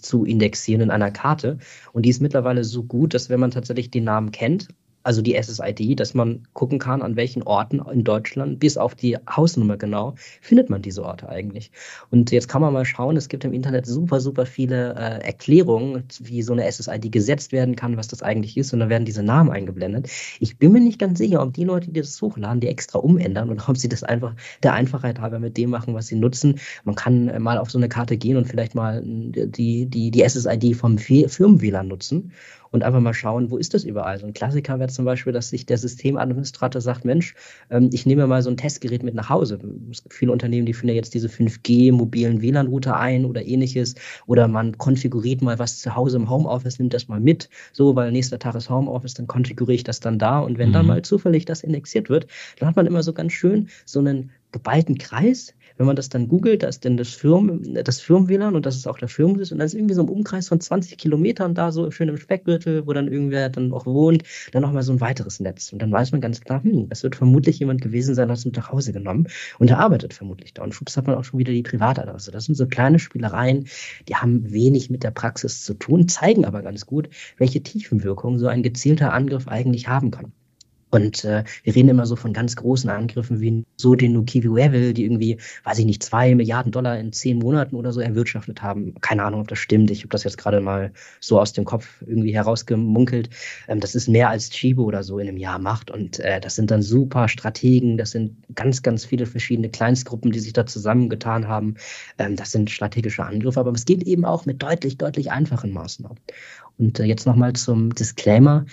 zu 0.02 0.24
indexieren 0.24 0.80
in 0.80 0.90
einer 0.90 1.10
Karte. 1.10 1.58
Und 1.92 2.06
die 2.06 2.10
ist 2.10 2.22
mittlerweile 2.22 2.64
so 2.64 2.82
gut, 2.82 3.14
dass 3.14 3.28
wenn 3.28 3.40
man 3.40 3.50
tatsächlich 3.50 3.90
den 3.90 4.04
Namen 4.04 4.32
kennt 4.32 4.68
also 5.02 5.22
die 5.22 5.40
SSID, 5.40 5.98
dass 5.98 6.14
man 6.14 6.46
gucken 6.52 6.78
kann, 6.78 7.02
an 7.02 7.16
welchen 7.16 7.42
Orten 7.42 7.80
in 7.92 8.04
Deutschland, 8.04 8.60
bis 8.60 8.76
auf 8.76 8.94
die 8.94 9.16
Hausnummer 9.28 9.76
genau, 9.76 10.14
findet 10.40 10.70
man 10.70 10.82
diese 10.82 11.04
Orte 11.04 11.28
eigentlich. 11.28 11.70
Und 12.10 12.30
jetzt 12.30 12.48
kann 12.48 12.60
man 12.60 12.72
mal 12.72 12.84
schauen, 12.84 13.16
es 13.16 13.28
gibt 13.28 13.44
im 13.44 13.52
Internet 13.52 13.86
super, 13.86 14.20
super 14.20 14.46
viele 14.46 14.94
äh, 14.94 15.24
Erklärungen, 15.24 16.04
wie 16.20 16.42
so 16.42 16.52
eine 16.52 16.70
SSID 16.70 17.10
gesetzt 17.10 17.52
werden 17.52 17.76
kann, 17.76 17.96
was 17.96 18.08
das 18.08 18.22
eigentlich 18.22 18.56
ist, 18.56 18.72
und 18.72 18.80
da 18.80 18.88
werden 18.88 19.04
diese 19.04 19.22
Namen 19.22 19.50
eingeblendet. 19.50 20.08
Ich 20.38 20.58
bin 20.58 20.72
mir 20.72 20.80
nicht 20.80 20.98
ganz 20.98 21.18
sicher, 21.18 21.42
ob 21.42 21.54
die 21.54 21.64
Leute, 21.64 21.90
die 21.90 22.00
das 22.00 22.20
hochladen, 22.20 22.60
die 22.60 22.68
extra 22.68 22.98
umändern 22.98 23.50
oder 23.50 23.68
ob 23.68 23.76
sie 23.76 23.88
das 23.88 24.02
einfach 24.02 24.34
der 24.62 24.74
Einfachheit 24.74 25.20
halber 25.20 25.38
mit 25.38 25.56
dem 25.56 25.70
machen, 25.70 25.94
was 25.94 26.08
sie 26.08 26.16
nutzen. 26.16 26.60
Man 26.84 26.94
kann 26.94 27.28
äh, 27.28 27.38
mal 27.38 27.58
auf 27.58 27.70
so 27.70 27.78
eine 27.78 27.88
Karte 27.88 28.16
gehen 28.16 28.36
und 28.36 28.46
vielleicht 28.46 28.74
mal 28.74 29.02
die, 29.04 29.86
die, 29.86 30.10
die 30.10 30.28
SSID 30.28 30.76
vom 30.76 30.98
Firmen-WLAN 30.98 31.88
nutzen 31.88 32.32
und 32.70 32.84
einfach 32.84 33.00
mal 33.00 33.14
schauen, 33.14 33.50
wo 33.50 33.56
ist 33.56 33.74
das 33.74 33.84
überall. 33.84 34.18
So 34.18 34.26
ein 34.26 34.32
Klassiker 34.32 34.78
wäre 34.78 34.88
zum 34.88 35.04
Beispiel, 35.04 35.32
dass 35.32 35.50
sich 35.50 35.66
der 35.66 35.78
Systemadministrator 35.78 36.80
sagt, 36.80 37.04
Mensch, 37.04 37.34
ähm, 37.70 37.90
ich 37.92 38.06
nehme 38.06 38.26
mal 38.26 38.42
so 38.42 38.50
ein 38.50 38.56
Testgerät 38.56 39.02
mit 39.02 39.14
nach 39.14 39.28
Hause. 39.28 39.58
Es 39.90 40.02
gibt 40.02 40.14
viele 40.14 40.32
Unternehmen, 40.32 40.66
die 40.66 40.72
führen 40.72 40.90
ja 40.90 40.94
jetzt 40.94 41.14
diese 41.14 41.28
5G 41.28 41.92
mobilen 41.92 42.40
WLAN-Router 42.40 42.96
ein 42.96 43.24
oder 43.24 43.44
ähnliches. 43.44 43.94
Oder 44.26 44.46
man 44.48 44.78
konfiguriert 44.78 45.42
mal 45.42 45.58
was 45.58 45.80
zu 45.80 45.94
Hause 45.94 46.16
im 46.16 46.30
Homeoffice, 46.30 46.78
nimmt 46.78 46.94
das 46.94 47.08
mal 47.08 47.20
mit. 47.20 47.48
So, 47.72 47.96
weil 47.96 48.12
nächster 48.12 48.38
Tag 48.38 48.54
ist 48.54 48.70
Homeoffice, 48.70 49.14
dann 49.14 49.26
konfiguriere 49.26 49.74
ich 49.74 49.84
das 49.84 50.00
dann 50.00 50.18
da. 50.18 50.38
Und 50.38 50.58
wenn 50.58 50.68
mhm. 50.68 50.74
dann 50.74 50.86
mal 50.86 51.02
zufällig 51.02 51.44
das 51.44 51.62
indexiert 51.62 52.08
wird, 52.08 52.26
dann 52.58 52.68
hat 52.68 52.76
man 52.76 52.86
immer 52.86 53.02
so 53.02 53.12
ganz 53.12 53.32
schön 53.32 53.68
so 53.84 53.98
einen 53.98 54.30
geballten 54.52 54.98
Kreis, 54.98 55.54
wenn 55.80 55.86
man 55.86 55.96
das 55.96 56.10
dann 56.10 56.28
googelt, 56.28 56.62
da 56.62 56.68
ist 56.68 56.84
dann 56.84 56.98
das 56.98 57.08
Firmen, 57.08 57.72
das 57.82 58.02
Firmen-WLAN 58.02 58.54
und 58.54 58.66
das 58.66 58.76
ist 58.76 58.86
auch 58.86 58.98
der 58.98 59.08
Firmensitz 59.08 59.50
und 59.50 59.60
dann 59.60 59.64
ist 59.64 59.72
irgendwie 59.72 59.94
so 59.94 60.02
ein 60.02 60.10
Umkreis 60.10 60.46
von 60.46 60.60
20 60.60 60.98
Kilometern 60.98 61.54
da, 61.54 61.72
so 61.72 61.90
schön 61.90 62.10
im 62.10 62.18
Speckgürtel, 62.18 62.86
wo 62.86 62.92
dann 62.92 63.08
irgendwer 63.08 63.48
dann 63.48 63.72
auch 63.72 63.86
wohnt, 63.86 64.24
dann 64.52 64.60
nochmal 64.60 64.82
so 64.82 64.92
ein 64.92 65.00
weiteres 65.00 65.40
Netz. 65.40 65.72
Und 65.72 65.80
dann 65.80 65.90
weiß 65.90 66.12
man 66.12 66.20
ganz 66.20 66.42
klar, 66.42 66.62
hm, 66.62 66.90
das 66.90 67.02
wird 67.02 67.16
vermutlich 67.16 67.60
jemand 67.60 67.80
gewesen 67.80 68.14
sein, 68.14 68.28
hat 68.28 68.36
es 68.36 68.44
mit 68.44 68.58
nach 68.58 68.70
Hause 68.70 68.92
genommen 68.92 69.28
und 69.58 69.70
er 69.70 69.78
arbeitet 69.78 70.12
vermutlich 70.12 70.52
da. 70.52 70.64
Und 70.64 70.74
schwupps 70.74 70.98
hat 70.98 71.06
man 71.06 71.16
auch 71.16 71.24
schon 71.24 71.38
wieder 71.38 71.54
die 71.54 71.62
Privatadresse. 71.62 72.30
Das 72.30 72.44
sind 72.44 72.56
so 72.56 72.66
kleine 72.66 72.98
Spielereien, 72.98 73.64
die 74.06 74.16
haben 74.16 74.52
wenig 74.52 74.90
mit 74.90 75.02
der 75.02 75.12
Praxis 75.12 75.64
zu 75.64 75.72
tun, 75.72 76.08
zeigen 76.08 76.44
aber 76.44 76.60
ganz 76.60 76.84
gut, 76.84 77.08
welche 77.38 77.62
Tiefenwirkung 77.62 78.38
so 78.38 78.48
ein 78.48 78.62
gezielter 78.62 79.14
Angriff 79.14 79.48
eigentlich 79.48 79.88
haben 79.88 80.10
kann. 80.10 80.34
Und 80.90 81.24
äh, 81.24 81.44
wir 81.62 81.74
reden 81.74 81.88
immer 81.88 82.06
so 82.06 82.16
von 82.16 82.32
ganz 82.32 82.56
großen 82.56 82.90
Angriffen 82.90 83.40
wie 83.40 83.64
so 83.76 83.94
den 83.94 84.12
Nukivi-Wevel, 84.12 84.92
die 84.92 85.04
irgendwie, 85.04 85.38
weiß 85.64 85.78
ich 85.78 85.86
nicht, 85.86 86.02
zwei 86.02 86.34
Milliarden 86.34 86.72
Dollar 86.72 86.98
in 86.98 87.12
zehn 87.12 87.38
Monaten 87.38 87.76
oder 87.76 87.92
so 87.92 88.00
erwirtschaftet 88.00 88.60
haben. 88.62 88.94
Keine 89.00 89.22
Ahnung, 89.22 89.42
ob 89.42 89.48
das 89.48 89.58
stimmt. 89.58 89.90
Ich 89.90 90.00
habe 90.00 90.08
das 90.08 90.24
jetzt 90.24 90.38
gerade 90.38 90.60
mal 90.60 90.92
so 91.20 91.40
aus 91.40 91.52
dem 91.52 91.64
Kopf 91.64 92.02
irgendwie 92.06 92.34
herausgemunkelt. 92.34 93.30
Ähm, 93.68 93.80
das 93.80 93.94
ist 93.94 94.08
mehr 94.08 94.30
als 94.30 94.50
Chibo 94.50 94.82
oder 94.82 95.04
so 95.04 95.18
in 95.18 95.28
einem 95.28 95.36
Jahr 95.36 95.58
macht. 95.58 95.90
Und 95.90 96.18
äh, 96.20 96.40
das 96.40 96.56
sind 96.56 96.70
dann 96.70 96.82
super 96.82 97.28
Strategen. 97.28 97.96
Das 97.96 98.10
sind 98.10 98.36
ganz, 98.54 98.82
ganz 98.82 99.04
viele 99.04 99.26
verschiedene 99.26 99.68
Kleinstgruppen, 99.68 100.32
die 100.32 100.40
sich 100.40 100.52
da 100.52 100.66
zusammengetan 100.66 101.46
haben. 101.46 101.76
Ähm, 102.18 102.34
das 102.34 102.50
sind 102.50 102.68
strategische 102.70 103.24
Angriffe. 103.24 103.60
Aber 103.60 103.70
es 103.72 103.84
geht 103.84 104.02
eben 104.02 104.24
auch 104.24 104.44
mit 104.44 104.62
deutlich, 104.62 104.98
deutlich 104.98 105.30
einfachen 105.30 105.72
Maßnahmen. 105.72 106.18
Und 106.78 106.98
äh, 106.98 107.04
jetzt 107.04 107.26
nochmal 107.26 107.52
zum 107.52 107.94
Disclaimer 107.94 108.66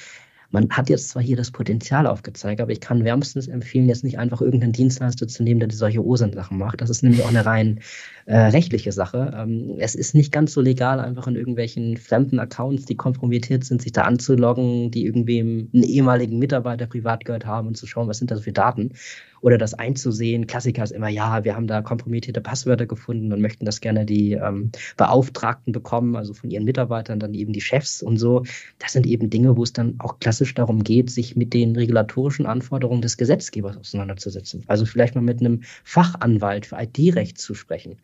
man 0.50 0.70
hat 0.70 0.90
jetzt 0.90 1.10
zwar 1.10 1.22
hier 1.22 1.36
das 1.36 1.52
Potenzial 1.52 2.08
aufgezeigt, 2.08 2.62
aber 2.62 2.72
ich 2.72 2.80
kann 2.80 3.04
wärmstens 3.04 3.48
empfehlen, 3.48 3.90
jetzt 3.90 4.04
nicht 4.04 4.18
einfach 4.18 4.42
irgendeinen 4.42 4.72
Dienstleister 4.72 5.28
zu 5.28 5.44
nehmen, 5.44 5.60
der 5.60 5.70
solche 5.72 6.04
OSINT-Sachen 6.04 6.58
macht. 6.58 6.82
Das 6.82 6.90
ist 6.90 7.04
nämlich 7.04 7.24
auch 7.24 7.30
eine 7.30 7.46
rein 7.46 7.82
äh, 8.26 8.38
rechtliche 8.38 8.92
Sache. 8.92 9.34
Ähm, 9.36 9.76
es 9.80 9.94
ist 9.94 10.16
nicht 10.16 10.32
ganz 10.32 10.54
so 10.54 10.62
legal, 10.62 11.00
einfach 11.00 11.28
in 11.28 11.36
irgendwelchen 11.36 11.98
fremden 11.98 12.40
Accounts, 12.40 12.86
die 12.86 12.96
kompromittiert 12.96 13.66
sind, 13.66 13.82
sich 13.82 13.92
da 13.92 14.04
anzuloggen, 14.04 14.90
die 14.92 15.06
irgendwie 15.06 15.40
einen 15.40 15.84
ehemaligen 15.84 16.40
Mitarbeiter 16.40 16.88
privat 16.88 17.26
gehört 17.26 17.46
haben 17.46 17.68
und 17.68 17.76
zu 17.76 17.86
schauen, 17.86 18.08
was 18.08 18.18
sind 18.18 18.32
das 18.32 18.42
für 18.42 18.54
Daten 18.54 18.94
oder 19.42 19.58
das 19.58 19.74
einzusehen. 19.74 20.48
Klassiker 20.48 20.84
ist 20.84 20.92
immer, 20.92 21.10
ja, 21.10 21.44
wir 21.44 21.56
haben 21.56 21.68
da 21.68 21.82
kompromittierte 21.82 22.42
Passwörter 22.42 22.86
gefunden 22.86 23.32
und 23.34 23.42
möchten 23.42 23.66
das 23.66 23.82
gerne 23.82 24.06
die 24.06 24.34
ähm, 24.34 24.72
Beauftragten 24.96 25.74
bekommen, 25.74 26.16
also 26.16 26.34
von 26.34 26.50
ihren 26.50 26.64
Mitarbeitern, 26.64 27.20
dann 27.20 27.34
eben 27.34 27.54
die 27.54 27.62
Chefs 27.62 28.02
und 28.02 28.18
so. 28.18 28.44
Das 28.80 28.94
sind 28.94 29.06
eben 29.06 29.30
Dinge, 29.30 29.58
wo 29.58 29.64
es 29.64 29.74
dann 29.74 29.96
auch 30.00 30.20
klassisch 30.20 30.54
darum 30.54 30.84
geht, 30.84 31.10
sich 31.10 31.36
mit 31.36 31.54
den 31.54 31.76
regulatorischen 31.76 32.46
Anforderungen 32.46 33.02
des 33.02 33.18
Gesetzgebers 33.18 33.78
auseinanderzusetzen. 33.78 34.64
Also 34.68 34.86
vielleicht 34.86 35.16
mal 35.16 35.22
mit 35.22 35.40
einem 35.40 35.62
Fachanwalt 35.84 36.66
für 36.66 36.78
IT-Recht 36.78 37.38
zu 37.38 37.54
sprechen. 37.54 37.98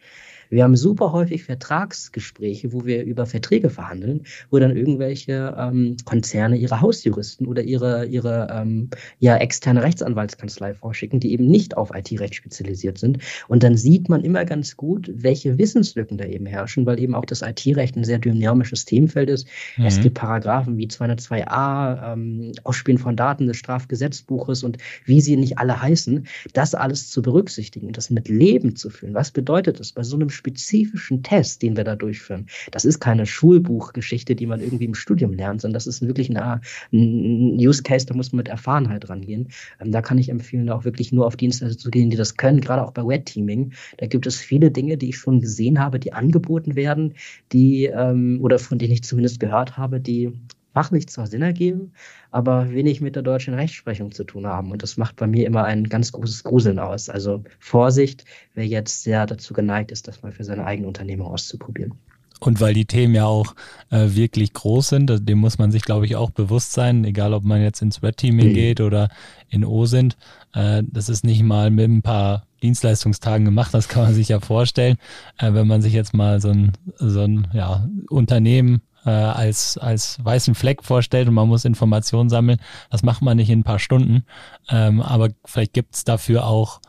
Wir 0.53 0.63
haben 0.63 0.75
super 0.75 1.11
häufig 1.11 1.43
Vertragsgespräche, 1.43 2.73
wo 2.73 2.85
wir 2.85 3.03
über 3.03 3.25
Verträge 3.25 3.71
verhandeln, 3.71 4.21
wo 4.51 4.59
dann 4.59 4.77
irgendwelche 4.77 5.55
ähm, 5.57 5.97
Konzerne 6.05 6.57
ihre 6.57 6.79
Hausjuristen 6.79 7.47
oder 7.47 7.63
ihre, 7.63 8.05
ihre 8.05 8.47
ähm, 8.51 8.89
ja, 9.19 9.35
externe 9.37 9.81
Rechtsanwaltskanzlei 9.81 10.75
vorschicken, 10.75 11.19
die 11.19 11.33
eben 11.33 11.47
nicht 11.47 11.75
auf 11.75 11.89
IT-Recht 11.93 12.35
spezialisiert 12.35 12.99
sind. 12.99 13.17
Und 13.47 13.63
dann 13.63 13.77
sieht 13.77 14.09
man 14.09 14.23
immer 14.23 14.45
ganz 14.45 14.77
gut, 14.77 15.09
welche 15.11 15.57
Wissenslücken 15.57 16.19
da 16.19 16.25
eben 16.25 16.45
herrschen, 16.45 16.85
weil 16.85 16.99
eben 16.99 17.15
auch 17.15 17.25
das 17.25 17.41
IT-Recht 17.41 17.95
ein 17.95 18.03
sehr 18.03 18.19
dynamisches 18.19 18.85
Themenfeld 18.85 19.31
ist. 19.31 19.47
Mhm. 19.77 19.85
Es 19.85 20.01
gibt 20.01 20.19
Paragraphen 20.19 20.77
wie 20.77 20.85
202a, 20.85 22.13
ähm, 22.13 22.51
Ausspielen 22.63 22.99
von 22.99 23.15
Daten 23.15 23.47
des 23.47 23.57
Strafgesetzbuches 23.57 24.63
und 24.63 24.77
wie 25.05 25.19
sie 25.19 25.35
nicht 25.35 25.57
alle 25.57 25.81
heißen, 25.81 26.27
das 26.53 26.75
alles 26.75 27.09
zu 27.09 27.23
berücksichtigen, 27.23 27.91
das 27.91 28.11
mit 28.11 28.29
Leben 28.29 28.75
zu 28.75 28.91
führen. 28.91 29.15
Was 29.15 29.31
bedeutet 29.31 29.79
das 29.79 29.93
bei 29.93 30.03
so 30.03 30.15
einem 30.15 30.29
spezifischen 30.43 31.23
Test, 31.23 31.61
den 31.61 31.77
wir 31.77 31.85
da 31.85 31.95
durchführen. 31.95 32.47
Das 32.71 32.83
ist 32.83 32.99
keine 32.99 33.25
Schulbuchgeschichte, 33.25 34.35
die 34.35 34.45
man 34.45 34.59
irgendwie 34.59 34.85
im 34.85 34.93
Studium 34.93 35.33
lernt, 35.33 35.61
sondern 35.61 35.75
das 35.75 35.87
ist 35.87 36.05
wirklich 36.05 36.29
ein, 36.29 36.37
ein 36.37 37.55
Use 37.57 37.81
Case, 37.81 38.05
da 38.05 38.13
muss 38.13 38.33
man 38.33 38.37
mit 38.37 38.49
Erfahrenheit 38.49 39.09
rangehen. 39.09 39.47
Ähm, 39.79 39.91
da 39.91 40.01
kann 40.01 40.17
ich 40.17 40.29
empfehlen, 40.29 40.69
auch 40.69 40.83
wirklich 40.83 41.13
nur 41.13 41.25
auf 41.25 41.37
Dienstleister 41.37 41.77
zu 41.77 41.89
gehen, 41.89 42.09
die 42.09 42.17
das 42.17 42.35
können, 42.35 42.59
gerade 42.59 42.83
auch 42.83 42.91
bei 42.91 43.05
Web 43.05 43.25
Teaming. 43.25 43.71
Da 43.97 44.07
gibt 44.07 44.27
es 44.27 44.37
viele 44.37 44.69
Dinge, 44.69 44.97
die 44.97 45.09
ich 45.09 45.17
schon 45.17 45.39
gesehen 45.39 45.79
habe, 45.79 45.99
die 45.99 46.11
angeboten 46.11 46.75
werden, 46.75 47.13
die 47.53 47.85
ähm, 47.85 48.39
oder 48.41 48.59
von 48.59 48.77
denen 48.77 48.91
ich 48.91 49.03
zumindest 49.03 49.39
gehört 49.39 49.77
habe, 49.77 50.01
die 50.01 50.33
fachlich 50.73 51.07
zwar 51.07 51.27
Sinn 51.27 51.41
ergeben, 51.41 51.93
aber 52.31 52.71
wenig 52.71 52.99
mit 52.99 53.15
der 53.15 53.23
deutschen 53.23 53.53
Rechtsprechung 53.53 54.11
zu 54.11 54.23
tun 54.23 54.47
haben. 54.47 54.71
Und 54.71 54.83
das 54.83 54.97
macht 54.97 55.15
bei 55.15 55.27
mir 55.27 55.45
immer 55.45 55.63
ein 55.65 55.85
ganz 55.85 56.11
großes 56.11 56.43
Gruseln 56.43 56.79
aus. 56.79 57.09
Also 57.09 57.43
Vorsicht, 57.59 58.25
wer 58.55 58.65
jetzt 58.65 59.03
sehr 59.03 59.25
dazu 59.25 59.53
geneigt 59.53 59.91
ist, 59.91 60.07
das 60.07 60.21
mal 60.23 60.31
für 60.31 60.43
seine 60.43 60.65
eigene 60.65 60.87
Unternehmung 60.87 61.27
auszuprobieren. 61.27 61.93
Und 62.39 62.59
weil 62.59 62.73
die 62.73 62.85
Themen 62.85 63.15
ja 63.15 63.25
auch 63.25 63.55
äh, 63.89 64.09
wirklich 64.09 64.51
groß 64.51 64.89
sind, 64.89 65.29
dem 65.29 65.37
muss 65.37 65.57
man 65.59 65.71
sich, 65.71 65.83
glaube 65.83 66.05
ich, 66.05 66.17
auch 66.17 66.29
bewusst 66.29 66.73
sein, 66.73 67.05
egal 67.05 67.33
ob 67.33 67.45
man 67.45 67.61
jetzt 67.61 67.81
ins 67.81 68.03
Red 68.03 68.17
Teaming 68.17 68.49
mhm. 68.49 68.53
geht 68.53 68.81
oder 68.81 69.09
in 69.49 69.63
O 69.63 69.85
sind. 69.85 70.17
Äh, 70.53 70.83
das 70.85 71.07
ist 71.07 71.23
nicht 71.23 71.41
mal 71.43 71.71
mit 71.71 71.89
ein 71.89 72.01
paar 72.01 72.45
Dienstleistungstagen 72.61 73.45
gemacht, 73.45 73.73
das 73.73 73.87
kann 73.87 74.03
man 74.03 74.13
sich 74.13 74.29
ja 74.29 74.41
vorstellen. 74.41 74.97
Äh, 75.37 75.53
wenn 75.53 75.67
man 75.67 75.81
sich 75.81 75.93
jetzt 75.93 76.13
mal 76.13 76.41
so 76.41 76.49
ein, 76.49 76.73
so 76.97 77.21
ein 77.21 77.47
ja, 77.53 77.87
Unternehmen 78.09 78.81
äh, 79.05 79.09
als, 79.09 79.77
als 79.77 80.23
weißen 80.23 80.55
Fleck 80.55 80.83
vorstellt 80.83 81.27
und 81.27 81.33
man 81.33 81.47
muss 81.47 81.65
Informationen 81.65 82.29
sammeln. 82.29 82.59
Das 82.89 83.03
macht 83.03 83.21
man 83.21 83.37
nicht 83.37 83.49
in 83.49 83.59
ein 83.59 83.63
paar 83.63 83.79
Stunden. 83.79 84.25
Ähm, 84.69 85.01
aber 85.01 85.29
vielleicht 85.45 85.73
gibt 85.73 85.95
es 85.95 86.03
dafür 86.03 86.45
auch 86.45 86.79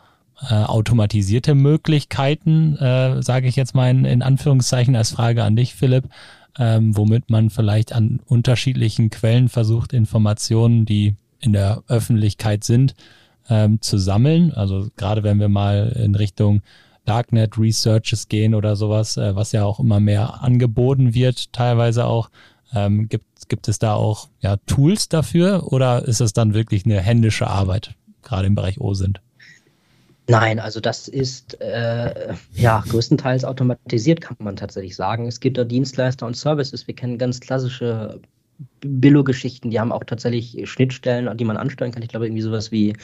äh, 0.49 0.55
automatisierte 0.55 1.55
Möglichkeiten, 1.55 2.77
äh, 2.77 3.23
sage 3.23 3.49
ich 3.49 3.57
jetzt 3.57 3.75
mal 3.75 3.91
in, 3.91 4.05
in 4.05 4.23
Anführungszeichen 4.23 4.97
als 4.97 5.13
Frage 5.13 5.45
an 5.45 5.57
dich, 5.57 5.75
Philipp, 5.75 6.09
ähm, 6.59 6.97
womit 6.97 7.31
man 7.31 7.51
vielleicht 7.51 7.93
an 7.93 8.21
unterschiedlichen 8.27 9.11
Quellen 9.11 9.49
versucht, 9.49 9.93
Informationen, 9.93 10.85
die 10.85 11.17
in 11.41 11.53
der 11.53 11.83
Öffentlichkeit 11.89 12.65
sind, 12.65 12.95
ähm, 13.49 13.81
zu 13.81 13.99
sammeln. 13.99 14.53
Also 14.53 14.89
gerade 14.97 15.23
wenn 15.23 15.39
wir 15.39 15.49
mal 15.49 15.95
in 16.03 16.15
Richtung 16.15 16.63
Darknet 17.05 17.59
Researches 17.59 18.29
gehen 18.29 18.55
oder 18.55 18.77
sowas, 18.77 19.17
äh, 19.17 19.35
was 19.35 19.53
ja 19.53 19.65
auch 19.65 19.81
immer 19.81 20.01
mehr 20.01 20.43
angeboten 20.43 21.15
wird, 21.15 21.53
teilweise 21.53 22.07
auch. 22.07 22.31
Ähm, 22.75 23.09
gibt, 23.09 23.49
gibt 23.49 23.69
es 23.69 23.79
da 23.79 23.95
auch 23.95 24.29
ja, 24.41 24.57
Tools 24.67 25.09
dafür 25.09 25.73
oder 25.73 26.07
ist 26.07 26.21
es 26.21 26.33
dann 26.33 26.55
wirklich 26.55 26.85
eine 26.85 27.01
händische 27.01 27.47
Arbeit, 27.47 27.95
gerade 28.23 28.47
im 28.47 28.55
Bereich 28.55 28.81
OSINT? 28.81 29.21
Nein, 30.27 30.59
also 30.59 30.81
das 30.81 31.07
ist 31.07 31.61
äh, 31.61 32.35
ja 32.55 32.83
größtenteils 32.89 33.45
automatisiert, 33.45 34.23
kann 34.23 34.37
man 34.41 34.57
tatsächlich 34.57 34.97
sagen. 34.97 35.27
Es 35.27 35.39
gibt 35.39 35.59
da 35.59 35.65
Dienstleister 35.65 36.27
und 36.27 36.35
Services. 36.35 36.87
Wir 36.87 36.97
kennen 36.97 37.19
ganz 37.19 37.41
klassische 37.41 38.21
Billo-Geschichten, 38.81 39.71
die 39.71 39.81
haben 39.81 39.93
auch 39.93 40.05
tatsächlich 40.05 40.69
Schnittstellen, 40.71 41.37
die 41.37 41.45
man 41.45 41.57
ansteuern 41.57 41.93
kann. 41.93 42.03
Ich 42.03 42.09
glaube, 42.09 42.27
irgendwie 42.27 42.43
sowas 42.43 42.73
wie 42.73 42.95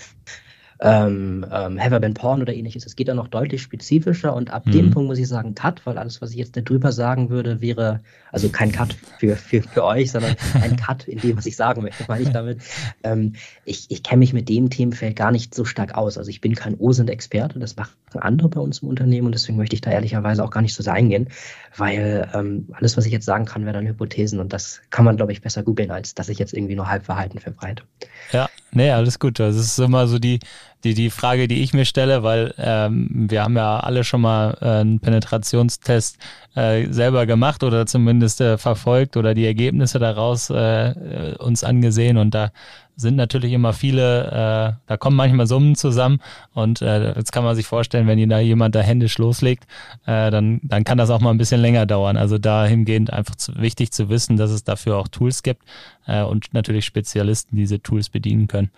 ähm, 0.83 1.45
ähm, 1.53 1.79
Have 1.79 1.97
I 1.97 1.99
Been 1.99 2.15
Porn 2.15 2.41
oder 2.41 2.55
ähnliches. 2.55 2.87
Es 2.87 2.97
geht 2.97 3.09
dann 3.09 3.17
noch 3.17 3.29
deutlich 3.29 3.61
spezifischer 3.63 4.35
und 4.35 4.51
ab 4.51 4.67
mhm. 4.67 4.71
dem 4.73 4.91
Punkt 4.91 5.09
muss 5.09 5.19
ich 5.19 5.29
sagen 5.29 5.55
Cut, 5.55 5.85
weil 5.85 5.99
alles, 5.99 6.23
was 6.23 6.31
ich 6.31 6.39
jetzt 6.39 6.57
darüber 6.57 6.93
sagen 6.93 7.29
würde, 7.29 7.61
wäre, 7.61 8.01
also 8.33 8.49
kein 8.49 8.73
Cut 8.73 8.97
für, 9.19 9.37
für, 9.37 9.63
für 9.63 9.85
euch, 9.85 10.11
sondern 10.11 10.37
ein 10.63 10.77
Cut 10.87 11.07
in 11.07 11.19
dem, 11.19 11.37
was 11.37 11.47
ich 11.47 11.57
sagen 11.57 11.83
möchte, 11.83 12.05
meine 12.09 12.23
ich 12.23 12.31
damit. 12.31 12.63
Ähm, 13.03 13.35
ich 13.65 13.91
ich 13.91 14.03
kenne 14.03 14.21
mich 14.21 14.33
mit 14.33 14.49
dem 14.49 14.71
Themenfeld 14.71 15.17
gar 15.17 15.33
nicht 15.33 15.55
so 15.55 15.65
stark 15.65 15.97
aus. 15.97 16.17
Also 16.17 16.31
ich 16.31 16.41
bin 16.41 16.55
kein 16.55 16.79
OSINT-Experte, 16.79 17.59
das 17.59 17.77
machen 17.77 17.93
andere 18.19 18.49
bei 18.49 18.61
uns 18.61 18.81
im 18.81 18.89
Unternehmen 18.89 19.27
und 19.27 19.35
deswegen 19.35 19.57
möchte 19.59 19.75
ich 19.75 19.81
da 19.81 19.91
ehrlicherweise 19.91 20.43
auch 20.43 20.51
gar 20.51 20.63
nicht 20.63 20.75
so 20.75 20.83
sehr 20.83 20.95
eingehen, 20.95 21.29
weil 21.77 22.29
ähm, 22.35 22.69
alles, 22.73 22.97
was 22.97 23.07
ich 23.07 23.13
jetzt 23.13 23.27
sagen 23.27 23.45
kann, 23.45 23.65
wäre 23.65 23.75
dann 23.75 23.87
Hypothesen 23.87 24.41
und 24.41 24.53
das 24.53 24.81
kann 24.91 25.05
man, 25.05 25.17
glaube 25.17 25.33
ich, 25.33 25.43
besser 25.43 25.63
googeln, 25.63 25.91
als 25.91 26.15
dass 26.15 26.29
ich 26.29 26.39
jetzt 26.39 26.53
irgendwie 26.53 26.75
nur 26.75 26.89
Halbverhalten 26.89 27.39
verbreite. 27.39 27.85
Ja, 28.33 28.49
nee, 28.73 28.91
alles 28.91 29.19
gut. 29.19 29.39
Das 29.39 29.57
ist 29.57 29.79
immer 29.79 30.07
so 30.07 30.19
die, 30.19 30.41
die, 30.85 30.95
die 30.95 31.11
Frage, 31.11 31.49
die 31.49 31.63
ich 31.63 31.75
mir 31.75 31.85
stelle, 31.85 32.23
weil 32.23 32.55
ähm, 32.59 33.27
wir 33.29 33.43
haben 33.43 33.57
ja 33.57 33.81
alle 33.81 34.05
schon 34.05 34.21
mal 34.21 34.57
äh, 34.61 34.81
einen 34.81 35.01
Penetrationstest 35.01 36.19
äh, 36.55 36.87
selber 36.91 37.27
gemacht 37.27 37.63
oder 37.63 37.87
zumindest 37.87 38.41
äh, 38.41 38.59
verfolgt 38.59 39.17
oder 39.17 39.35
die 39.35 39.47
Ergebnisse 39.47 39.99
daraus 39.99 40.51
äh, 40.51 41.35
uns 41.39 41.65
angesehen 41.65 42.17
und 42.17 42.35
da 42.35 42.51
sind 43.01 43.17
natürlich 43.17 43.53
immer 43.53 43.73
viele, 43.73 44.27
äh, 44.27 44.73
da 44.87 44.97
kommen 44.99 45.17
manchmal 45.17 45.47
Summen 45.47 45.75
zusammen 45.75 46.21
und 46.53 46.83
äh, 46.83 47.15
jetzt 47.15 47.33
kann 47.33 47.45
man 47.45 47.57
sich 47.57 47.67
vorstellen, 47.67 48.07
wenn 48.07 48.29
da 48.29 48.41
jemand 48.41 48.75
da 48.75 48.81
händisch 48.81 49.17
loslegt, 49.17 49.65
äh, 50.07 50.31
dann, 50.31 50.61
dann 50.63 50.85
kann 50.85 50.99
das 50.99 51.09
auch 51.09 51.21
mal 51.21 51.31
ein 51.31 51.39
bisschen 51.39 51.63
länger 51.63 51.87
dauern. 51.87 52.19
Also 52.19 52.37
dahingehend 52.37 53.11
einfach 53.11 53.37
zu, 53.37 53.57
wichtig 53.57 53.93
zu 53.93 54.11
wissen, 54.11 54.37
dass 54.37 54.51
es 54.51 54.65
dafür 54.65 54.99
auch 54.99 55.09
Tools 55.09 55.43
gibt 55.43 55.63
äh, 56.07 56.23
und 56.23 56.53
natürlich 56.53 56.85
Spezialisten 56.85 57.57
diese 57.57 57.81
Tools 57.81 58.11
bedienen 58.11 58.49
können. 58.49 58.71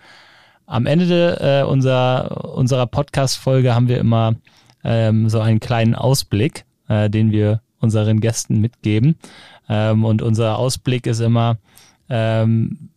Am 0.65 0.85
Ende 0.85 1.39
äh, 1.39 1.69
unserer, 1.69 2.55
unserer 2.55 2.87
Podcast-Folge 2.87 3.75
haben 3.75 3.87
wir 3.87 3.99
immer 3.99 4.35
ähm, 4.83 5.29
so 5.29 5.39
einen 5.39 5.59
kleinen 5.59 5.95
Ausblick, 5.95 6.65
äh, 6.87 7.09
den 7.09 7.31
wir 7.31 7.61
unseren 7.79 8.21
Gästen 8.21 8.61
mitgeben. 8.61 9.15
Ähm, 9.69 10.05
und 10.05 10.21
unser 10.21 10.57
Ausblick 10.57 11.05
ist 11.05 11.19
immer, 11.19 11.57
ähm, 12.09 12.89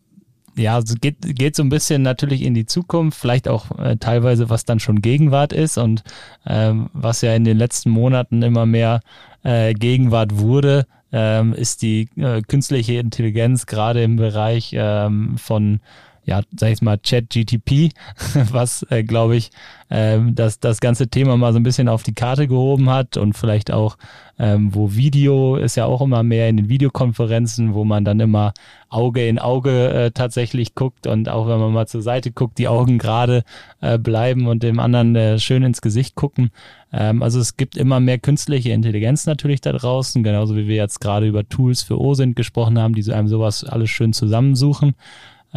ja, 0.55 0.79
geht, 1.01 1.17
geht 1.21 1.55
so 1.55 1.63
ein 1.63 1.69
bisschen 1.69 2.01
natürlich 2.01 2.41
in 2.41 2.53
die 2.53 2.65
Zukunft, 2.65 3.19
vielleicht 3.19 3.47
auch 3.47 3.77
äh, 3.77 3.97
teilweise, 3.97 4.49
was 4.49 4.65
dann 4.65 4.79
schon 4.79 5.01
Gegenwart 5.01 5.53
ist 5.53 5.77
und 5.77 6.03
ähm, 6.45 6.89
was 6.93 7.21
ja 7.21 7.35
in 7.35 7.43
den 7.43 7.57
letzten 7.57 7.89
Monaten 7.91 8.41
immer 8.41 8.65
mehr 8.65 9.01
äh, 9.43 9.73
Gegenwart 9.73 10.39
wurde, 10.39 10.87
ähm, 11.11 11.53
ist 11.53 11.81
die 11.83 12.09
äh, 12.17 12.41
künstliche 12.41 12.95
Intelligenz 12.95 13.65
gerade 13.65 14.03
im 14.03 14.15
Bereich 14.15 14.71
ähm, 14.73 15.37
von 15.37 15.79
ja, 16.27 16.41
sag 16.55 16.71
ich 16.71 16.81
mal, 16.81 16.97
Chat-GTP, 16.97 17.91
was, 18.51 18.85
äh, 18.89 19.03
glaube 19.03 19.37
ich, 19.37 19.49
ähm, 19.89 20.35
das, 20.35 20.59
das 20.59 20.81
ganze 20.81 21.07
Thema 21.07 21.37
mal 21.37 21.53
so 21.53 21.59
ein 21.59 21.63
bisschen 21.63 21.87
auf 21.87 22.03
die 22.03 22.13
Karte 22.13 22.47
gehoben 22.47 22.89
hat 22.89 23.15
und 23.15 23.33
vielleicht 23.33 23.71
auch, 23.71 23.97
ähm, 24.37 24.75
wo 24.75 24.93
Video 24.93 25.55
ist 25.55 25.77
ja 25.77 25.85
auch 25.85 26.01
immer 26.01 26.23
mehr 26.23 26.49
in 26.49 26.57
den 26.57 26.69
Videokonferenzen, 26.69 27.73
wo 27.73 27.85
man 27.85 28.03
dann 28.03 28.19
immer 28.19 28.53
Auge 28.89 29.25
in 29.25 29.39
Auge 29.39 29.89
äh, 29.89 30.11
tatsächlich 30.11 30.75
guckt 30.75 31.07
und 31.07 31.29
auch 31.29 31.47
wenn 31.47 31.59
man 31.59 31.71
mal 31.71 31.87
zur 31.87 32.01
Seite 32.01 32.31
guckt, 32.31 32.57
die 32.57 32.67
Augen 32.67 32.97
gerade 32.97 33.43
äh, 33.79 33.97
bleiben 33.97 34.47
und 34.47 34.63
dem 34.63 34.79
anderen 34.79 35.15
äh, 35.15 35.39
schön 35.39 35.63
ins 35.63 35.81
Gesicht 35.81 36.15
gucken. 36.15 36.51
Ähm, 36.91 37.23
also 37.23 37.39
es 37.39 37.55
gibt 37.55 37.77
immer 37.77 38.01
mehr 38.01 38.19
künstliche 38.19 38.71
Intelligenz 38.71 39.25
natürlich 39.25 39.61
da 39.61 39.71
draußen, 39.71 40.23
genauso 40.23 40.57
wie 40.57 40.67
wir 40.67 40.75
jetzt 40.75 40.99
gerade 40.99 41.25
über 41.25 41.47
Tools 41.47 41.83
für 41.83 41.99
OSINT 41.99 42.35
gesprochen 42.35 42.77
haben, 42.77 42.93
die 42.93 43.11
einem 43.13 43.29
sowas 43.29 43.63
alles 43.63 43.89
schön 43.89 44.11
zusammensuchen. 44.11 44.95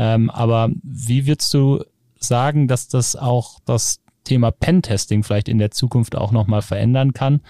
Ähm, 0.01 0.31
aber 0.31 0.71
wie 0.83 1.27
würdest 1.27 1.53
du 1.53 1.85
sagen, 2.19 2.69
dass 2.69 2.89
das 2.89 3.17
auch 3.17 3.61
das 3.67 4.01
Thema 4.25 4.51
Pentesting 4.51 5.23
vielleicht 5.23 5.47
in 5.47 5.59
der 5.59 5.73
Zukunft 5.73 6.17
auch 6.17 6.33
nochmal 6.33 6.63
verändern 6.63 7.13
kann? 7.13 7.43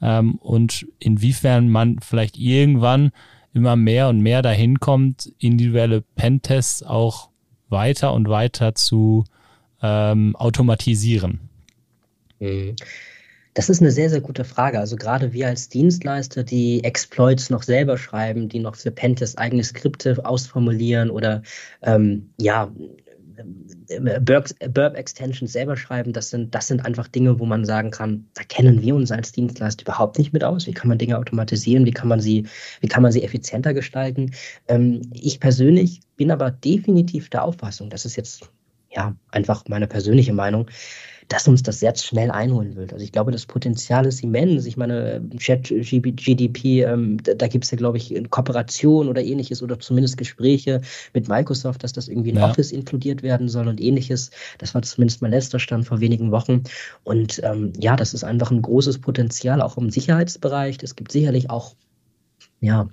Ähm, 0.00 0.36
und 0.36 0.86
inwiefern 1.00 1.68
man 1.68 1.98
vielleicht 1.98 2.38
irgendwann 2.38 3.10
immer 3.52 3.74
mehr 3.74 4.08
und 4.08 4.20
mehr 4.20 4.40
dahin 4.40 4.78
kommt, 4.78 5.32
individuelle 5.38 6.00
Pentests 6.00 6.84
auch 6.84 7.30
weiter 7.70 8.12
und 8.12 8.28
weiter 8.28 8.76
zu 8.76 9.24
ähm, 9.82 10.36
automatisieren? 10.36 11.40
Mhm. 12.38 12.76
Das 13.56 13.70
ist 13.70 13.80
eine 13.80 13.90
sehr, 13.90 14.10
sehr 14.10 14.20
gute 14.20 14.44
Frage. 14.44 14.78
Also 14.78 14.96
gerade 14.96 15.32
wir 15.32 15.48
als 15.48 15.70
Dienstleister, 15.70 16.44
die 16.44 16.84
Exploits 16.84 17.48
noch 17.48 17.62
selber 17.62 17.96
schreiben, 17.96 18.50
die 18.50 18.58
noch 18.58 18.76
für 18.76 18.90
Pentest 18.90 19.38
eigene 19.38 19.64
Skripte 19.64 20.22
ausformulieren 20.26 21.08
oder 21.08 21.40
ähm, 21.80 22.28
ja, 22.38 22.70
Burp, 24.20 24.96
Extensions 24.96 25.52
selber 25.52 25.78
schreiben, 25.78 26.12
das 26.12 26.28
sind, 26.28 26.54
das 26.54 26.66
sind 26.66 26.84
einfach 26.84 27.08
Dinge, 27.08 27.38
wo 27.38 27.46
man 27.46 27.64
sagen 27.64 27.90
kann, 27.90 28.26
da 28.34 28.42
kennen 28.42 28.82
wir 28.82 28.94
uns 28.94 29.10
als 29.10 29.32
Dienstleister 29.32 29.84
überhaupt 29.84 30.18
nicht 30.18 30.34
mit 30.34 30.44
aus. 30.44 30.66
Wie 30.66 30.74
kann 30.74 30.88
man 30.88 30.98
Dinge 30.98 31.16
automatisieren? 31.16 31.86
Wie 31.86 31.92
kann 31.92 32.08
man 32.08 32.20
sie, 32.20 32.46
wie 32.82 32.88
kann 32.88 33.02
man 33.02 33.12
sie 33.12 33.22
effizienter 33.22 33.72
gestalten? 33.72 34.32
Ähm, 34.68 35.00
ich 35.14 35.40
persönlich 35.40 36.02
bin 36.16 36.30
aber 36.30 36.50
definitiv 36.50 37.30
der 37.30 37.42
Auffassung, 37.42 37.88
das 37.88 38.04
ist 38.04 38.16
jetzt 38.16 38.50
ja 38.90 39.16
einfach 39.30 39.64
meine 39.66 39.86
persönliche 39.86 40.34
Meinung, 40.34 40.68
dass 41.28 41.48
uns 41.48 41.62
das 41.62 41.80
sehr 41.80 41.94
schnell 41.96 42.30
einholen 42.30 42.76
wird. 42.76 42.92
Also 42.92 43.04
ich 43.04 43.12
glaube, 43.12 43.32
das 43.32 43.46
Potenzial 43.46 44.06
ist 44.06 44.22
immens. 44.22 44.66
Ich 44.66 44.76
meine, 44.76 45.22
Chat 45.38 45.68
GDP, 45.68 46.82
ähm, 46.82 47.18
da, 47.22 47.34
da 47.34 47.48
gibt 47.48 47.64
es 47.64 47.70
ja, 47.70 47.76
glaube 47.76 47.96
ich, 47.96 48.14
Kooperation 48.30 49.08
oder 49.08 49.22
ähnliches 49.22 49.62
oder 49.62 49.78
zumindest 49.80 50.16
Gespräche 50.18 50.82
mit 51.14 51.28
Microsoft, 51.28 51.82
dass 51.82 51.92
das 51.92 52.08
irgendwie 52.08 52.30
in 52.30 52.36
ja. 52.36 52.48
Office 52.48 52.70
inkludiert 52.70 53.22
werden 53.22 53.48
soll 53.48 53.66
und 53.66 53.80
ähnliches. 53.80 54.30
Das 54.58 54.74
war 54.74 54.82
zumindest 54.82 55.22
mein 55.22 55.32
letzter 55.32 55.58
Stand 55.58 55.86
vor 55.86 56.00
wenigen 56.00 56.30
Wochen. 56.30 56.62
Und 57.02 57.40
ähm, 57.42 57.72
ja, 57.78 57.96
das 57.96 58.14
ist 58.14 58.24
einfach 58.24 58.50
ein 58.50 58.62
großes 58.62 58.98
Potenzial, 58.98 59.60
auch 59.62 59.76
im 59.76 59.90
Sicherheitsbereich. 59.90 60.78
Es 60.82 60.94
gibt 60.94 61.10
sicherlich 61.10 61.50
auch 61.50 61.74
ja, 62.60 62.88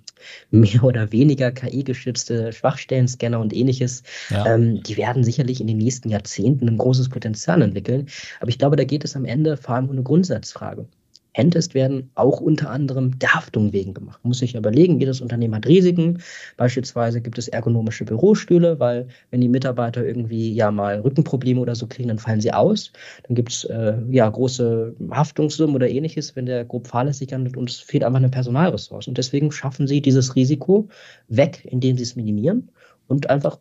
mehr 0.52 0.84
oder 0.84 1.12
weniger 1.12 1.52
KI-gestützte 1.52 2.54
Schwachstellen-Scanner 2.54 3.40
und 3.40 3.54
ähnliches, 3.54 4.04
ja. 4.30 4.54
ähm, 4.56 4.84
die 4.84 4.98
werden 4.98 5.24
sicherlich 5.24 5.62
in 5.62 5.68
den 5.68 5.78
nächsten 5.78 6.10
Jahrzehnten 6.10 6.68
ein 6.68 6.78
großes 6.78 7.10
Potenzial 7.10 7.62
entwickeln. 7.62 8.08
Aber 8.40 8.50
ich 8.50 8.58
glaube, 8.58 8.76
da 8.76 8.84
geht 8.84 9.04
es 9.04 9.16
am 9.16 9.26
Ende 9.26 9.58
vor 9.58 9.76
allem 9.76 9.86
um 9.86 9.92
eine 9.92 10.04
Grundsatzfrage. 10.04 10.88
Handtest 11.36 11.74
werden 11.74 12.12
auch 12.16 12.40
unter 12.40 12.70
anderem 12.70 13.18
der 13.20 13.34
Haftung 13.34 13.74
wegen 13.74 13.94
gemacht. 13.94 14.20
Man 14.24 14.30
muss 14.30 14.40
sich 14.40 14.56
überlegen, 14.56 15.00
jedes 15.00 15.22
Unternehmen 15.22 15.56
hat 15.56 15.68
Risiken. 15.68 16.20
Beispielsweise 16.58 17.22
gibt 17.22 17.38
es 17.38 17.48
ergonomische 17.48 18.06
Bürostühle, 18.06 18.80
weil 18.80 19.08
wenn 19.32 19.42
die 19.42 19.50
Mitarbeiter 19.50 20.06
irgendwie 20.06 20.54
ja 20.54 20.72
mal 20.72 21.00
Rückenprobleme 21.00 21.60
oder 21.60 21.76
so 21.76 21.88
kriegen, 21.88 22.10
dann 22.10 22.20
fallen 22.20 22.42
sie 22.42 22.54
aus. 22.54 22.92
Dann 23.28 23.36
gibt 23.36 23.52
es 23.52 23.64
äh, 23.66 23.96
ja 24.10 24.30
große 24.30 24.96
Haftungssummen 25.12 25.76
oder 25.76 25.90
ähnliches, 25.90 26.36
wenn 26.36 26.46
der 26.46 26.66
grob 26.66 26.88
fahrlässig 26.88 27.34
handelt 27.34 27.58
und 27.58 27.70
es 27.70 27.80
fehlt 27.80 28.04
einfach 28.04 28.20
eine 28.20 28.30
Personalressource. 28.30 29.08
Und 29.08 29.18
deswegen 29.18 29.52
schaffen 29.52 29.88
sie 29.88 30.02
dieses 30.02 30.36
Risiko 30.36 30.88
weg, 31.28 31.66
indem 31.66 31.98
sie 31.98 32.04
es 32.04 32.16
minimieren 32.16 32.70
und 33.08 33.30
einfach 33.30 33.58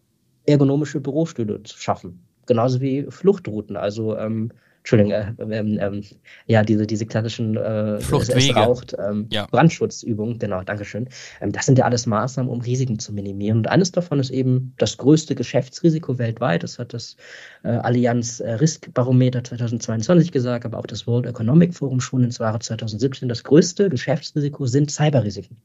ergonomische 0.46 1.00
Bürostühle 1.00 1.62
zu 1.62 1.78
schaffen. 1.78 2.22
Genauso 2.46 2.80
wie 2.80 3.06
Fluchtrouten. 3.08 3.76
Also 3.76 4.16
ähm, 4.16 4.50
Entschuldigung, 4.82 5.12
äh, 5.12 5.32
ähm, 5.38 5.78
ähm, 5.80 6.02
ja, 6.46 6.64
diese, 6.64 6.88
diese 6.88 7.06
klassischen 7.06 7.56
äh, 7.56 8.00
Fluchtwege. 8.00 8.54
raucht, 8.54 8.96
ähm, 8.98 9.28
ja. 9.30 9.46
Brandschutzübungen, 9.46 10.40
genau, 10.40 10.64
Dankeschön. 10.64 11.08
Ähm, 11.40 11.52
das 11.52 11.66
sind 11.66 11.78
ja 11.78 11.84
alles 11.84 12.06
Maßnahmen, 12.06 12.50
um 12.50 12.60
Risiken 12.60 12.98
zu 12.98 13.12
minimieren. 13.12 13.58
Und 13.58 13.68
eines 13.68 13.92
davon 13.92 14.18
ist 14.18 14.30
eben 14.30 14.74
das 14.78 14.96
größte 14.96 15.36
Geschäftsrisiko 15.36 16.18
weltweit. 16.18 16.64
Das 16.64 16.80
hat 16.80 16.94
das 16.94 17.16
äh, 17.62 17.68
Allianz 17.68 18.40
äh, 18.40 18.54
Risk 18.54 18.92
Barometer 18.92 19.44
2022 19.44 20.32
gesagt, 20.32 20.64
aber 20.64 20.78
auch 20.78 20.86
das 20.86 21.06
World 21.06 21.26
Economic 21.26 21.74
Forum 21.74 22.00
schon 22.00 22.24
ins 22.24 22.38
Jahre 22.38 22.58
2017. 22.58 23.28
Das 23.28 23.44
größte 23.44 23.88
Geschäftsrisiko 23.88 24.66
sind 24.66 24.90
Cyberrisiken. 24.90 25.58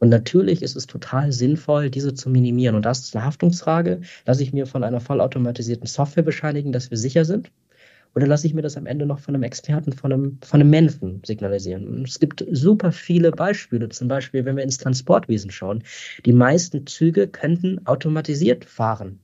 Und 0.00 0.10
natürlich 0.10 0.60
ist 0.60 0.76
es 0.76 0.86
total 0.86 1.32
sinnvoll, 1.32 1.88
diese 1.88 2.12
zu 2.12 2.28
minimieren. 2.28 2.76
Und 2.76 2.84
das 2.84 3.00
ist 3.00 3.16
eine 3.16 3.24
Haftungsfrage. 3.24 4.02
Lasse 4.26 4.42
ich 4.42 4.52
mir 4.52 4.66
von 4.66 4.84
einer 4.84 5.00
vollautomatisierten 5.00 5.86
Software 5.86 6.24
bescheinigen, 6.24 6.72
dass 6.72 6.90
wir 6.90 6.98
sicher 6.98 7.24
sind? 7.24 7.50
Oder 8.14 8.26
lasse 8.28 8.46
ich 8.46 8.54
mir 8.54 8.62
das 8.62 8.76
am 8.76 8.86
Ende 8.86 9.06
noch 9.06 9.18
von 9.18 9.34
einem 9.34 9.42
Experten, 9.42 9.92
von 9.92 10.12
einem, 10.12 10.38
von 10.42 10.60
einem 10.60 10.70
Menschen 10.70 11.22
signalisieren? 11.24 12.04
Es 12.04 12.20
gibt 12.20 12.44
super 12.50 12.92
viele 12.92 13.32
Beispiele. 13.32 13.88
Zum 13.88 14.08
Beispiel, 14.08 14.44
wenn 14.44 14.56
wir 14.56 14.62
ins 14.62 14.78
Transportwesen 14.78 15.50
schauen. 15.50 15.82
Die 16.24 16.32
meisten 16.32 16.86
Züge 16.86 17.26
könnten 17.28 17.84
automatisiert 17.86 18.64
fahren. 18.64 19.23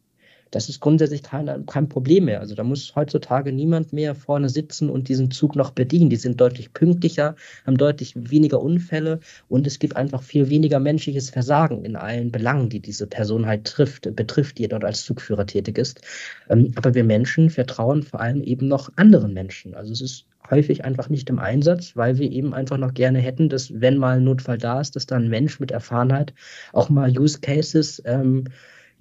Das 0.51 0.69
ist 0.69 0.81
grundsätzlich 0.81 1.23
kein, 1.23 1.67
kein 1.67 1.89
Problem 1.89 2.25
mehr. 2.27 2.41
Also 2.41 2.55
da 2.55 2.65
muss 2.65 2.95
heutzutage 2.97 3.53
niemand 3.53 3.93
mehr 3.93 4.15
vorne 4.15 4.49
sitzen 4.49 4.91
und 4.91 5.09
diesen 5.09 5.31
Zug 5.31 5.57
noch 5.57 5.71
bedienen. 5.71 6.11
Die 6.11 6.17
sind 6.17 6.41
deutlich 6.41 6.73
pünktlicher, 6.73 7.37
haben 7.67 7.77
deutlich 7.77 8.15
weniger 8.17 8.61
Unfälle 8.61 9.21
und 9.49 9.67
es 9.67 9.79
gibt 9.79 9.97
einfach 9.97 10.23
viel 10.23 10.49
weniger 10.51 10.81
menschliches 10.81 11.31
Versagen 11.31 11.85
in 11.85 11.97
allen 11.97 12.33
Belangen, 12.33 12.69
die 12.69 12.81
diese 12.81 13.07
Person 13.07 13.47
halt 13.47 13.65
trifft, 13.65 14.15
betrifft, 14.17 14.59
die 14.59 14.69
dort 14.69 14.85
als 14.85 15.05
Zugführer 15.05 15.47
tätig 15.47 15.79
ist. 15.79 16.01
Ähm, 16.49 16.73
aber 16.77 16.95
wir 16.95 17.05
Menschen 17.05 17.51
vertrauen 17.51 18.03
vor 18.03 18.21
allem 18.21 18.43
eben 18.43 18.69
noch 18.69 18.91
anderen 18.97 19.33
Menschen. 19.33 19.75
Also 19.75 19.93
es 19.93 20.01
ist 20.01 20.27
häufig 20.51 20.85
einfach 20.85 21.09
nicht 21.09 21.29
im 21.31 21.39
Einsatz, 21.39 21.97
weil 21.97 22.19
wir 22.19 22.31
eben 22.31 22.55
einfach 22.55 22.77
noch 22.77 22.95
gerne 22.95 23.19
hätten, 23.21 23.49
dass 23.49 23.81
wenn 23.81 23.99
mal 23.99 24.17
ein 24.17 24.25
Notfall 24.25 24.59
da 24.59 24.81
ist, 24.81 24.97
dass 24.97 25.07
da 25.07 25.17
ein 25.17 25.29
Mensch 25.29 25.61
mit 25.61 25.71
Erfahrenheit 25.71 26.35
auch 26.73 26.89
mal 26.89 27.17
Use 27.17 27.41
Cases 27.41 28.03
ähm, 28.05 28.45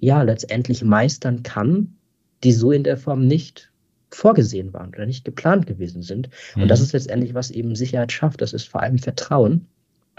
ja 0.00 0.22
letztendlich 0.22 0.82
meistern 0.82 1.42
kann, 1.42 1.96
die 2.42 2.52
so 2.52 2.72
in 2.72 2.84
der 2.84 2.96
Form 2.96 3.26
nicht 3.26 3.70
vorgesehen 4.10 4.72
waren 4.72 4.88
oder 4.88 5.06
nicht 5.06 5.24
geplant 5.24 5.66
gewesen 5.66 6.02
sind. 6.02 6.30
Mhm. 6.56 6.62
Und 6.62 6.68
das 6.68 6.80
ist 6.80 6.92
letztendlich, 6.92 7.34
was 7.34 7.50
eben 7.50 7.76
Sicherheit 7.76 8.10
schafft. 8.10 8.40
Das 8.40 8.52
ist 8.52 8.68
vor 8.68 8.82
allem 8.82 8.98
Vertrauen 8.98 9.66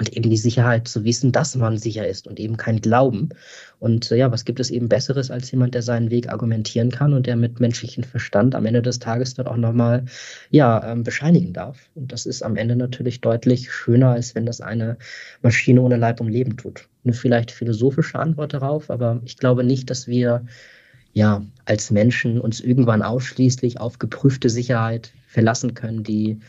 und 0.01 0.17
eben 0.17 0.31
die 0.31 0.37
Sicherheit 0.37 0.87
zu 0.87 1.03
wissen, 1.03 1.31
dass 1.31 1.55
man 1.55 1.77
sicher 1.77 2.07
ist 2.07 2.25
und 2.25 2.39
eben 2.39 2.57
kein 2.57 2.81
Glauben. 2.81 3.29
Und 3.77 4.11
äh, 4.11 4.17
ja, 4.17 4.31
was 4.31 4.45
gibt 4.45 4.59
es 4.59 4.71
eben 4.71 4.89
Besseres 4.89 5.29
als 5.29 5.51
jemand, 5.51 5.75
der 5.75 5.83
seinen 5.83 6.09
Weg 6.09 6.27
argumentieren 6.27 6.89
kann 6.89 7.13
und 7.13 7.27
der 7.27 7.35
mit 7.35 7.59
menschlichem 7.59 8.03
Verstand 8.03 8.55
am 8.55 8.65
Ende 8.65 8.81
des 8.81 8.97
Tages 8.97 9.35
dann 9.35 9.45
auch 9.45 9.57
nochmal 9.57 10.05
ja, 10.49 10.83
ähm, 10.91 11.03
bescheinigen 11.03 11.53
darf. 11.53 11.77
Und 11.93 12.11
das 12.11 12.25
ist 12.25 12.41
am 12.41 12.55
Ende 12.55 12.75
natürlich 12.75 13.21
deutlich 13.21 13.71
schöner, 13.71 14.09
als 14.09 14.33
wenn 14.33 14.47
das 14.47 14.59
eine 14.59 14.97
Maschine 15.43 15.83
ohne 15.83 15.97
Leib 15.97 16.19
und 16.19 16.29
Leben 16.29 16.57
tut. 16.57 16.89
Eine 17.03 17.13
vielleicht 17.13 17.51
philosophische 17.51 18.17
Antwort 18.17 18.55
darauf, 18.55 18.89
aber 18.89 19.21
ich 19.23 19.37
glaube 19.37 19.63
nicht, 19.63 19.91
dass 19.91 20.07
wir 20.07 20.43
ja 21.13 21.45
als 21.65 21.91
Menschen 21.91 22.41
uns 22.41 22.59
irgendwann 22.59 23.03
ausschließlich 23.03 23.79
auf 23.79 23.99
geprüfte 23.99 24.49
Sicherheit 24.49 25.11
verlassen 25.27 25.75
können, 25.75 26.01
die 26.03 26.39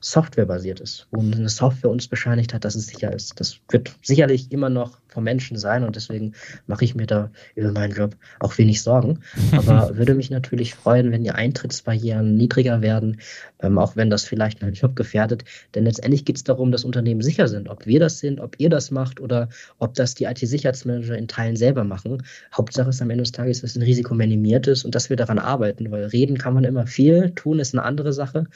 softwarebasiert 0.00 0.80
ist, 0.80 1.06
wo 1.10 1.20
eine 1.20 1.48
Software 1.48 1.90
uns 1.90 2.08
bescheinigt 2.08 2.54
hat, 2.54 2.64
dass 2.64 2.74
es 2.74 2.86
sicher 2.86 3.12
ist. 3.12 3.38
Das 3.38 3.60
wird 3.68 3.94
sicherlich 4.02 4.50
immer 4.50 4.70
noch 4.70 4.98
vom 5.10 5.24
Menschen 5.24 5.56
sein 5.56 5.84
und 5.84 5.96
deswegen 5.96 6.32
mache 6.66 6.84
ich 6.84 6.94
mir 6.94 7.06
da 7.06 7.30
über 7.54 7.72
meinen 7.72 7.94
Job 7.94 8.16
auch 8.38 8.56
wenig 8.58 8.82
Sorgen. 8.82 9.20
Aber 9.52 9.90
würde 9.96 10.14
mich 10.14 10.30
natürlich 10.30 10.74
freuen, 10.74 11.10
wenn 11.12 11.24
die 11.24 11.30
Eintrittsbarrieren 11.30 12.36
niedriger 12.36 12.82
werden, 12.82 13.20
ähm, 13.60 13.78
auch 13.78 13.96
wenn 13.96 14.10
das 14.10 14.24
vielleicht 14.24 14.62
meinen 14.62 14.74
Job 14.74 14.96
gefährdet. 14.96 15.44
Denn 15.74 15.84
letztendlich 15.84 16.24
geht 16.24 16.36
es 16.36 16.44
darum, 16.44 16.72
dass 16.72 16.84
Unternehmen 16.84 17.22
sicher 17.22 17.48
sind. 17.48 17.68
Ob 17.68 17.86
wir 17.86 18.00
das 18.00 18.18
sind, 18.18 18.40
ob 18.40 18.56
ihr 18.58 18.70
das 18.70 18.90
macht 18.90 19.20
oder 19.20 19.48
ob 19.78 19.94
das 19.94 20.14
die 20.14 20.24
IT-Sicherheitsmanager 20.24 21.16
in 21.16 21.28
Teilen 21.28 21.56
selber 21.56 21.84
machen. 21.84 22.22
Hauptsache 22.54 22.90
ist 22.90 23.02
am 23.02 23.10
Ende 23.10 23.22
des 23.22 23.32
Tages, 23.32 23.62
dass 23.62 23.76
ein 23.76 23.82
Risiko 23.82 24.14
minimiert 24.14 24.66
ist 24.66 24.84
und 24.84 24.94
dass 24.94 25.10
wir 25.10 25.16
daran 25.16 25.38
arbeiten, 25.38 25.90
weil 25.90 26.04
reden 26.06 26.38
kann 26.38 26.54
man 26.54 26.64
immer 26.64 26.86
viel, 26.86 27.30
tun 27.32 27.58
ist 27.58 27.74
eine 27.74 27.82
andere 27.84 28.12
Sache. 28.12 28.46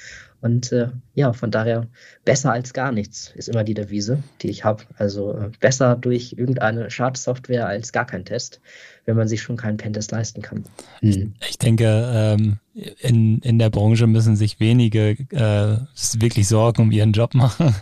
Und 0.44 0.72
äh, 0.72 0.88
ja, 1.14 1.32
von 1.32 1.50
daher 1.50 1.86
besser 2.26 2.52
als 2.52 2.74
gar 2.74 2.92
nichts 2.92 3.32
ist 3.34 3.48
immer 3.48 3.64
die 3.64 3.72
Devise, 3.72 4.22
die 4.42 4.50
ich 4.50 4.62
habe. 4.62 4.82
Also 4.96 5.32
äh, 5.32 5.50
besser 5.59 5.96
durch 5.96 6.34
irgendeine 6.45 6.90
Schadsoftware 6.90 7.66
als 7.66 7.92
gar 7.92 8.05
kein 8.05 8.24
Test, 8.24 8.61
wenn 9.07 9.16
man 9.16 9.28
sich 9.28 9.40
schon 9.40 9.57
keinen 9.57 9.78
Pentest 9.78 10.12
leisten 10.12 10.42
kann. 10.42 10.64
Mhm. 11.01 11.34
Ich 11.49 11.59
denke, 11.59 11.84
ähm, 12.12 12.59
in, 13.01 13.38
in 13.38 13.59
der 13.59 13.70
Branche 13.70 14.07
müssen 14.07 14.36
sich 14.36 14.61
wenige 14.61 15.11
äh, 15.30 15.78
wirklich 16.20 16.49
Sorgen 16.49 16.82
um 16.82 16.90
ihren 16.92 17.12
Job 17.12 17.34
machen. 17.34 17.74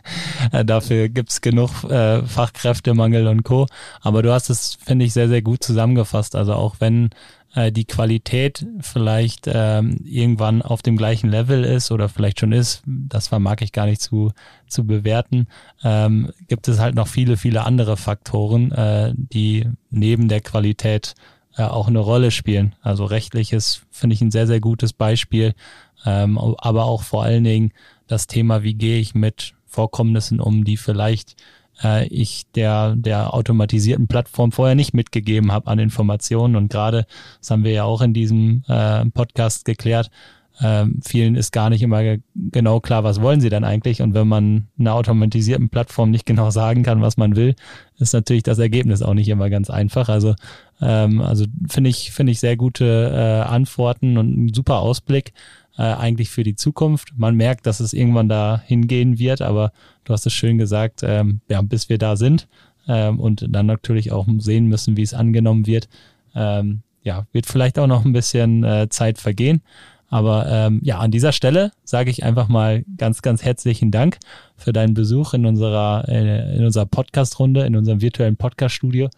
äh, 0.52 0.64
dafür 0.64 1.08
gibt's 1.08 1.40
genug 1.40 1.84
äh, 1.84 2.22
Fachkräftemangel 2.22 3.26
und 3.26 3.42
Co. 3.42 3.66
Aber 4.00 4.22
du 4.22 4.32
hast 4.32 4.50
es, 4.50 4.78
finde 4.84 5.04
ich, 5.04 5.12
sehr, 5.12 5.28
sehr 5.28 5.42
gut 5.42 5.62
zusammengefasst. 5.64 6.36
Also 6.36 6.54
auch 6.54 6.76
wenn 6.78 7.10
äh, 7.54 7.72
die 7.72 7.84
Qualität 7.84 8.66
vielleicht 8.80 9.46
ähm, 9.46 10.00
irgendwann 10.04 10.62
auf 10.62 10.82
dem 10.82 10.96
gleichen 10.96 11.30
Level 11.30 11.64
ist 11.64 11.90
oder 11.90 12.08
vielleicht 12.08 12.40
schon 12.40 12.52
ist, 12.52 12.82
das 12.86 13.28
vermag 13.28 13.56
ich 13.60 13.72
gar 13.72 13.86
nicht 13.86 14.00
zu, 14.00 14.32
zu 14.66 14.86
bewerten, 14.86 15.46
ähm, 15.84 16.32
gibt 16.48 16.68
es 16.68 16.78
halt 16.78 16.94
noch 16.94 17.08
viele, 17.08 17.36
viele 17.36 17.64
andere 17.64 17.96
Faktoren, 17.96 18.72
äh, 18.72 19.12
die 19.16 19.68
neben 19.90 20.28
der 20.28 20.40
Qualität 20.40 21.14
äh, 21.56 21.64
auch 21.64 21.88
eine 21.88 21.98
Rolle 21.98 22.30
spielen. 22.30 22.74
Also 22.80 23.04
rechtliches 23.04 23.82
finde 23.90 24.14
ich 24.14 24.22
ein 24.22 24.30
sehr, 24.30 24.46
sehr 24.46 24.60
gutes 24.60 24.92
Beispiel, 24.92 25.54
ähm, 26.04 26.38
aber 26.38 26.84
auch 26.84 27.02
vor 27.02 27.22
allen 27.24 27.44
Dingen 27.44 27.72
das 28.06 28.26
Thema, 28.26 28.62
wie 28.62 28.74
gehe 28.74 28.98
ich 28.98 29.14
mit 29.14 29.54
Vorkommnissen 29.66 30.40
um, 30.40 30.64
die 30.64 30.76
vielleicht 30.76 31.36
äh, 31.82 32.06
ich 32.08 32.46
der, 32.54 32.94
der 32.96 33.34
automatisierten 33.34 34.08
Plattform 34.08 34.52
vorher 34.52 34.74
nicht 34.74 34.94
mitgegeben 34.94 35.52
habe 35.52 35.70
an 35.70 35.78
Informationen. 35.78 36.56
Und 36.56 36.70
gerade, 36.70 37.06
das 37.40 37.50
haben 37.50 37.64
wir 37.64 37.72
ja 37.72 37.84
auch 37.84 38.02
in 38.02 38.14
diesem 38.14 38.64
äh, 38.68 39.04
Podcast 39.06 39.64
geklärt, 39.64 40.10
ähm, 40.60 41.00
vielen 41.04 41.34
ist 41.34 41.52
gar 41.52 41.70
nicht 41.70 41.82
immer 41.82 42.18
genau 42.34 42.80
klar, 42.80 43.04
was 43.04 43.20
wollen 43.20 43.40
sie 43.40 43.48
dann 43.48 43.64
eigentlich. 43.64 44.02
Und 44.02 44.14
wenn 44.14 44.28
man 44.28 44.68
einer 44.78 44.94
automatisierten 44.94 45.68
Plattform 45.70 46.10
nicht 46.10 46.26
genau 46.26 46.50
sagen 46.50 46.82
kann, 46.82 47.00
was 47.00 47.16
man 47.16 47.36
will, 47.36 47.54
ist 47.98 48.12
natürlich 48.12 48.42
das 48.42 48.58
Ergebnis 48.58 49.02
auch 49.02 49.14
nicht 49.14 49.28
immer 49.28 49.50
ganz 49.50 49.70
einfach. 49.70 50.08
Also, 50.08 50.34
ähm, 50.80 51.20
also 51.20 51.46
finde 51.68 51.90
ich, 51.90 52.12
finde 52.12 52.32
ich 52.32 52.40
sehr 52.40 52.56
gute 52.56 53.10
äh, 53.12 53.48
Antworten 53.48 54.18
und 54.18 54.44
ein 54.44 54.54
super 54.54 54.78
Ausblick 54.80 55.32
äh, 55.76 55.82
eigentlich 55.82 56.30
für 56.30 56.42
die 56.42 56.56
Zukunft. 56.56 57.12
Man 57.16 57.36
merkt, 57.36 57.66
dass 57.66 57.80
es 57.80 57.92
irgendwann 57.92 58.28
da 58.28 58.62
hingehen 58.64 59.18
wird, 59.18 59.42
aber 59.42 59.72
du 60.04 60.12
hast 60.12 60.26
es 60.26 60.32
schön 60.32 60.58
gesagt, 60.58 61.00
ähm, 61.02 61.40
ja, 61.48 61.62
bis 61.62 61.88
wir 61.88 61.98
da 61.98 62.16
sind 62.16 62.48
ähm, 62.88 63.20
und 63.20 63.46
dann 63.48 63.66
natürlich 63.66 64.12
auch 64.12 64.26
sehen 64.38 64.66
müssen, 64.66 64.96
wie 64.96 65.02
es 65.02 65.14
angenommen 65.14 65.66
wird. 65.66 65.88
Ähm, 66.34 66.82
ja, 67.02 67.26
wird 67.32 67.46
vielleicht 67.46 67.78
auch 67.78 67.86
noch 67.86 68.04
ein 68.04 68.12
bisschen 68.12 68.64
äh, 68.64 68.88
Zeit 68.88 69.18
vergehen. 69.18 69.62
Aber 70.08 70.46
ähm, 70.46 70.80
ja, 70.84 70.98
an 70.98 71.10
dieser 71.10 71.32
Stelle 71.32 71.72
sage 71.84 72.10
ich 72.10 72.22
einfach 72.22 72.46
mal 72.46 72.84
ganz, 72.98 73.22
ganz 73.22 73.42
herzlichen 73.42 73.90
Dank 73.90 74.18
für 74.58 74.74
deinen 74.74 74.92
Besuch 74.92 75.32
in 75.32 75.46
unserer, 75.46 76.04
äh, 76.06 76.54
in 76.56 76.66
unserer 76.66 76.84
Podcast-Runde, 76.84 77.64
in 77.64 77.76
unserem 77.76 78.02
virtuellen 78.02 78.36
Podcast-Studio 78.36 79.08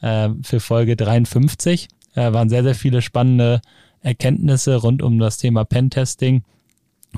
äh, 0.00 0.28
für 0.42 0.58
Folge 0.58 0.96
53. 0.96 1.86
Äh, 2.16 2.32
waren 2.32 2.48
sehr, 2.48 2.64
sehr 2.64 2.74
viele 2.74 3.00
spannende 3.00 3.60
Erkenntnisse 4.02 4.76
rund 4.76 5.02
um 5.02 5.18
das 5.18 5.38
Thema 5.38 5.64
Pentesting. 5.64 6.42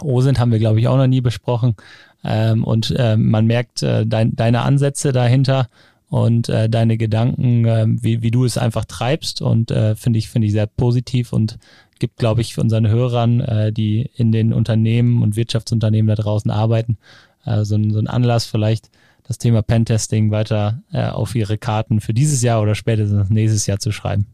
OSINT 0.00 0.38
haben 0.38 0.52
wir, 0.52 0.58
glaube 0.58 0.80
ich, 0.80 0.88
auch 0.88 0.96
noch 0.96 1.06
nie 1.06 1.20
besprochen. 1.20 1.76
Ähm, 2.24 2.64
und 2.64 2.94
äh, 2.96 3.16
man 3.16 3.46
merkt 3.46 3.82
äh, 3.82 4.06
dein, 4.06 4.34
deine 4.34 4.62
Ansätze 4.62 5.12
dahinter 5.12 5.68
und 6.08 6.48
äh, 6.48 6.68
deine 6.68 6.96
Gedanken, 6.96 7.64
äh, 7.64 7.86
wie, 7.88 8.22
wie 8.22 8.30
du 8.30 8.44
es 8.44 8.58
einfach 8.58 8.84
treibst. 8.84 9.42
Und 9.42 9.70
äh, 9.70 9.96
finde 9.96 10.18
ich, 10.18 10.28
finde 10.28 10.46
ich 10.46 10.52
sehr 10.52 10.66
positiv 10.66 11.32
und 11.32 11.58
gibt, 11.98 12.18
glaube 12.18 12.40
ich, 12.40 12.58
unseren 12.58 12.88
Hörern, 12.88 13.40
äh, 13.40 13.72
die 13.72 14.10
in 14.14 14.32
den 14.32 14.52
Unternehmen 14.52 15.22
und 15.22 15.36
Wirtschaftsunternehmen 15.36 16.08
da 16.08 16.20
draußen 16.20 16.50
arbeiten, 16.50 16.98
äh, 17.44 17.64
so, 17.64 17.76
ein, 17.76 17.92
so 17.92 17.98
ein 17.98 18.08
Anlass 18.08 18.44
vielleicht 18.44 18.90
das 19.24 19.38
Thema 19.38 19.62
Pentesting 19.62 20.30
weiter 20.30 20.82
äh, 20.92 21.06
auf 21.06 21.34
ihre 21.34 21.58
Karten 21.58 22.00
für 22.00 22.12
dieses 22.12 22.42
Jahr 22.42 22.60
oder 22.60 22.74
spätestens 22.74 23.30
nächstes 23.30 23.66
Jahr 23.66 23.78
zu 23.78 23.92
schreiben. 23.92 24.26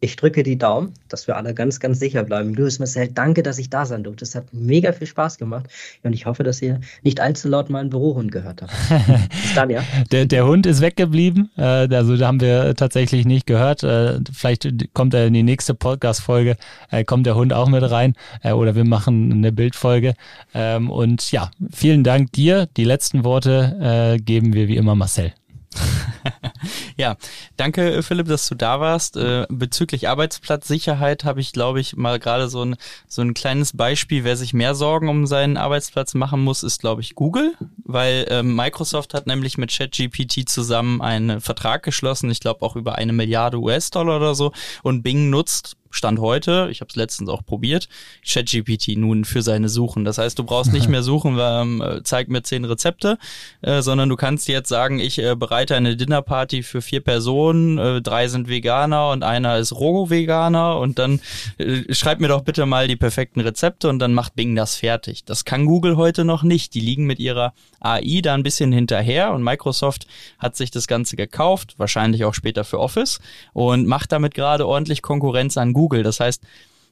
Ich 0.00 0.16
drücke 0.16 0.42
die 0.42 0.58
Daumen, 0.58 0.92
dass 1.08 1.26
wir 1.26 1.36
alle 1.36 1.54
ganz, 1.54 1.80
ganz 1.80 1.98
sicher 1.98 2.22
bleiben. 2.22 2.52
Louis 2.52 2.78
Marcel, 2.78 3.08
danke, 3.08 3.42
dass 3.42 3.58
ich 3.58 3.70
da 3.70 3.86
sein 3.86 4.04
durfte. 4.04 4.24
Es 4.24 4.34
hat 4.34 4.52
mega 4.52 4.92
viel 4.92 5.06
Spaß 5.06 5.38
gemacht. 5.38 5.68
Und 6.02 6.12
ich 6.12 6.26
hoffe, 6.26 6.42
dass 6.42 6.60
ihr 6.60 6.80
nicht 7.02 7.18
allzu 7.18 7.48
laut 7.48 7.70
meinen 7.70 7.88
Bürohund 7.88 8.30
gehört 8.30 8.60
habt. 8.60 8.72
Bis 9.30 9.54
dann, 9.54 9.70
ja. 9.70 9.82
Der, 10.12 10.26
der 10.26 10.46
Hund 10.46 10.66
ist 10.66 10.82
weggeblieben. 10.82 11.50
Äh, 11.56 11.88
also 11.94 12.16
da 12.18 12.26
haben 12.26 12.42
wir 12.42 12.74
tatsächlich 12.74 13.24
nicht 13.24 13.46
gehört. 13.46 13.84
Äh, 13.84 14.20
vielleicht 14.30 14.68
kommt 14.92 15.14
er 15.14 15.26
in 15.26 15.32
die 15.32 15.42
nächste 15.42 15.72
Podcast-Folge, 15.72 16.56
äh, 16.90 17.04
kommt 17.04 17.24
der 17.24 17.34
Hund 17.34 17.54
auch 17.54 17.68
mit 17.68 17.82
rein. 17.90 18.14
Oder 18.44 18.74
wir 18.74 18.84
machen 18.84 19.32
eine 19.32 19.50
Bildfolge. 19.50 20.14
Ähm, 20.52 20.90
und 20.90 21.32
ja, 21.32 21.50
vielen 21.72 22.04
Dank 22.04 22.32
dir. 22.32 22.68
Die 22.76 22.84
letzten 22.84 23.24
Worte 23.24 24.18
geben 24.22 24.52
wir 24.52 24.68
wie 24.68 24.76
immer 24.76 24.94
Marcel. 24.94 25.32
ja, 26.96 27.16
danke 27.56 28.02
Philipp, 28.02 28.28
dass 28.28 28.48
du 28.48 28.54
da 28.54 28.80
warst. 28.80 29.16
Äh, 29.16 29.46
bezüglich 29.48 30.08
Arbeitsplatzsicherheit 30.08 31.24
habe 31.24 31.40
ich, 31.40 31.52
glaube 31.52 31.80
ich, 31.80 31.96
mal 31.96 32.18
gerade 32.18 32.48
so 32.48 32.64
ein, 32.64 32.76
so 33.08 33.22
ein 33.22 33.34
kleines 33.34 33.76
Beispiel. 33.76 34.24
Wer 34.24 34.36
sich 34.36 34.52
mehr 34.52 34.74
Sorgen 34.74 35.08
um 35.08 35.26
seinen 35.26 35.56
Arbeitsplatz 35.56 36.14
machen 36.14 36.42
muss, 36.42 36.62
ist, 36.62 36.80
glaube 36.80 37.00
ich, 37.00 37.14
Google, 37.14 37.54
weil 37.84 38.26
äh, 38.28 38.42
Microsoft 38.42 39.14
hat 39.14 39.26
nämlich 39.26 39.58
mit 39.58 39.70
ChatGPT 39.70 40.48
zusammen 40.48 41.00
einen 41.00 41.40
Vertrag 41.40 41.82
geschlossen, 41.82 42.30
ich 42.30 42.40
glaube 42.40 42.62
auch 42.62 42.76
über 42.76 42.96
eine 42.96 43.12
Milliarde 43.12 43.58
US-Dollar 43.58 44.16
oder 44.16 44.34
so. 44.34 44.52
Und 44.82 45.02
Bing 45.02 45.30
nutzt 45.30 45.76
Stand 45.96 46.18
heute, 46.20 46.68
ich 46.70 46.80
habe 46.80 46.88
es 46.88 46.96
letztens 46.96 47.28
auch 47.28 47.44
probiert, 47.44 47.88
ChatGPT 48.26 48.96
nun 48.96 49.24
für 49.24 49.42
seine 49.42 49.68
Suchen. 49.68 50.04
Das 50.04 50.18
heißt, 50.18 50.38
du 50.38 50.44
brauchst 50.44 50.72
nicht 50.72 50.88
mehr 50.90 51.02
suchen, 51.02 51.36
ähm, 51.40 52.00
zeig 52.04 52.28
mir 52.28 52.42
zehn 52.42 52.64
Rezepte, 52.64 53.18
äh, 53.62 53.82
sondern 53.82 54.08
du 54.08 54.16
kannst 54.16 54.48
jetzt 54.48 54.68
sagen, 54.68 54.98
ich 54.98 55.18
äh, 55.18 55.34
bereite 55.34 55.74
eine 55.76 55.96
Dinnerparty 55.96 56.62
für 56.62 56.82
vier 56.82 57.00
Personen, 57.00 57.78
äh, 57.78 58.02
drei 58.02 58.28
sind 58.28 58.48
Veganer 58.48 59.10
und 59.10 59.22
einer 59.22 59.58
ist 59.58 59.72
Rogo-Veganer 59.72 60.78
und 60.78 60.98
dann 60.98 61.20
äh, 61.58 61.92
schreib 61.92 62.20
mir 62.20 62.28
doch 62.28 62.42
bitte 62.42 62.66
mal 62.66 62.88
die 62.88 62.96
perfekten 62.96 63.40
Rezepte 63.40 63.88
und 63.88 63.98
dann 63.98 64.14
macht 64.14 64.34
Bing 64.34 64.54
das 64.54 64.76
fertig. 64.76 65.24
Das 65.24 65.44
kann 65.44 65.66
Google 65.66 65.96
heute 65.96 66.24
noch 66.24 66.42
nicht. 66.42 66.74
Die 66.74 66.80
liegen 66.80 67.06
mit 67.06 67.18
ihrer 67.18 67.52
AI 67.80 68.20
da 68.22 68.34
ein 68.34 68.42
bisschen 68.42 68.72
hinterher 68.72 69.32
und 69.32 69.42
Microsoft 69.42 70.06
hat 70.38 70.56
sich 70.56 70.70
das 70.70 70.86
Ganze 70.86 71.16
gekauft, 71.16 71.74
wahrscheinlich 71.78 72.24
auch 72.24 72.34
später 72.34 72.64
für 72.64 72.78
Office 72.78 73.20
und 73.52 73.86
macht 73.86 74.12
damit 74.12 74.34
gerade 74.34 74.66
ordentlich 74.66 75.02
Konkurrenz 75.02 75.56
an 75.56 75.72
Google. 75.72 75.85
Das 76.02 76.20
heißt, 76.20 76.42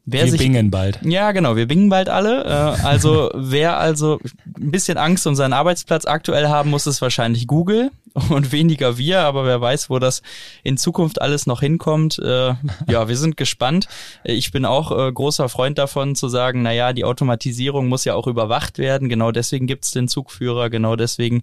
Wer 0.06 0.24
wir 0.24 0.32
sich, 0.32 0.40
bingen 0.40 0.70
bald. 0.70 1.00
Ja, 1.02 1.32
genau, 1.32 1.56
wir 1.56 1.66
bingen 1.66 1.88
bald 1.88 2.08
alle. 2.08 2.44
Äh, 2.44 2.86
also 2.86 3.30
wer 3.34 3.78
also 3.78 4.20
ein 4.56 4.70
bisschen 4.70 4.98
Angst 4.98 5.26
um 5.26 5.34
seinen 5.34 5.54
Arbeitsplatz 5.54 6.04
aktuell 6.04 6.48
haben 6.48 6.70
muss, 6.70 6.86
ist 6.86 7.00
wahrscheinlich 7.00 7.46
Google 7.46 7.90
und 8.28 8.52
weniger 8.52 8.96
wir, 8.96 9.20
aber 9.20 9.44
wer 9.44 9.60
weiß, 9.60 9.90
wo 9.90 9.98
das 9.98 10.22
in 10.62 10.76
Zukunft 10.76 11.20
alles 11.20 11.46
noch 11.46 11.60
hinkommt. 11.60 12.18
Äh, 12.20 12.54
ja, 12.88 13.08
wir 13.08 13.16
sind 13.16 13.36
gespannt. 13.36 13.88
Ich 14.22 14.52
bin 14.52 14.64
auch 14.64 14.96
äh, 14.96 15.10
großer 15.10 15.48
Freund 15.48 15.78
davon 15.78 16.14
zu 16.14 16.28
sagen, 16.28 16.62
na 16.62 16.72
ja, 16.72 16.92
die 16.92 17.04
Automatisierung 17.04 17.88
muss 17.88 18.04
ja 18.04 18.14
auch 18.14 18.28
überwacht 18.28 18.78
werden. 18.78 19.08
Genau 19.08 19.32
deswegen 19.32 19.66
gibt's 19.66 19.90
den 19.90 20.06
Zugführer. 20.06 20.70
Genau 20.70 20.94
deswegen 20.94 21.42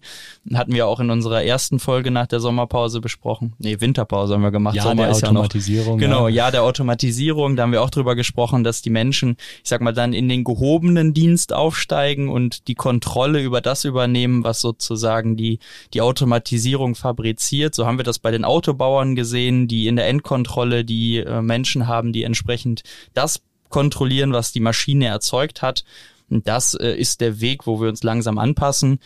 hatten 0.53 0.73
wir 0.73 0.87
auch 0.87 1.01
in 1.01 1.09
unserer 1.09 1.43
ersten 1.43 1.79
Folge 1.79 2.09
nach 2.09 2.27
der 2.27 2.39
Sommerpause 2.39 3.01
besprochen. 3.01 3.53
Nee, 3.59 3.81
Winterpause 3.81 4.35
haben 4.35 4.43
wir 4.43 4.51
gemacht. 4.51 4.75
Ja, 4.75 4.83
Sommer 4.83 5.07
der 5.07 5.11
Automatisierung. 5.11 5.99
Ja 5.99 6.07
noch, 6.07 6.15
genau, 6.15 6.27
ja, 6.29 6.51
der 6.51 6.63
Automatisierung. 6.63 7.57
Da 7.57 7.63
haben 7.63 7.73
wir 7.73 7.81
auch 7.81 7.89
drüber 7.89 8.15
gesprochen 8.15 8.50
angesprochen, 8.51 8.63
dass 8.63 8.81
die 8.81 8.89
Menschen, 8.89 9.37
ich 9.63 9.69
sag 9.69 9.81
mal, 9.81 9.93
dann 9.93 10.13
in 10.13 10.29
den 10.29 10.43
gehobenen 10.43 11.13
Dienst 11.13 11.53
aufsteigen 11.53 12.29
und 12.29 12.67
die 12.67 12.75
Kontrolle 12.75 13.41
über 13.41 13.61
das 13.61 13.85
übernehmen, 13.85 14.43
was 14.43 14.61
sozusagen 14.61 15.35
die, 15.35 15.59
die 15.93 16.01
Automatisierung 16.01 16.95
fabriziert. 16.95 17.75
So 17.75 17.85
haben 17.85 17.97
wir 17.97 18.03
das 18.03 18.19
bei 18.19 18.31
den 18.31 18.45
Autobauern 18.45 19.15
gesehen, 19.15 19.67
die 19.67 19.87
in 19.87 19.95
der 19.95 20.07
Endkontrolle 20.07 20.83
die 20.83 21.17
äh, 21.17 21.41
Menschen 21.41 21.87
haben, 21.87 22.13
die 22.13 22.23
entsprechend 22.23 22.83
das 23.13 23.41
kontrollieren, 23.69 24.33
was 24.33 24.51
die 24.51 24.59
Maschine 24.59 25.07
erzeugt 25.07 25.61
hat. 25.61 25.83
Und 26.29 26.47
das 26.47 26.73
äh, 26.73 26.93
ist 26.93 27.21
der 27.21 27.39
Weg, 27.41 27.67
wo 27.67 27.81
wir 27.81 27.89
uns 27.89 28.03
langsam 28.03 28.37
anpassen. 28.37 28.99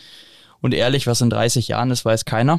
Und 0.60 0.74
ehrlich, 0.74 1.06
was 1.06 1.20
in 1.20 1.30
30 1.30 1.68
Jahren 1.68 1.90
ist, 1.90 2.04
weiß 2.04 2.24
keiner. 2.24 2.58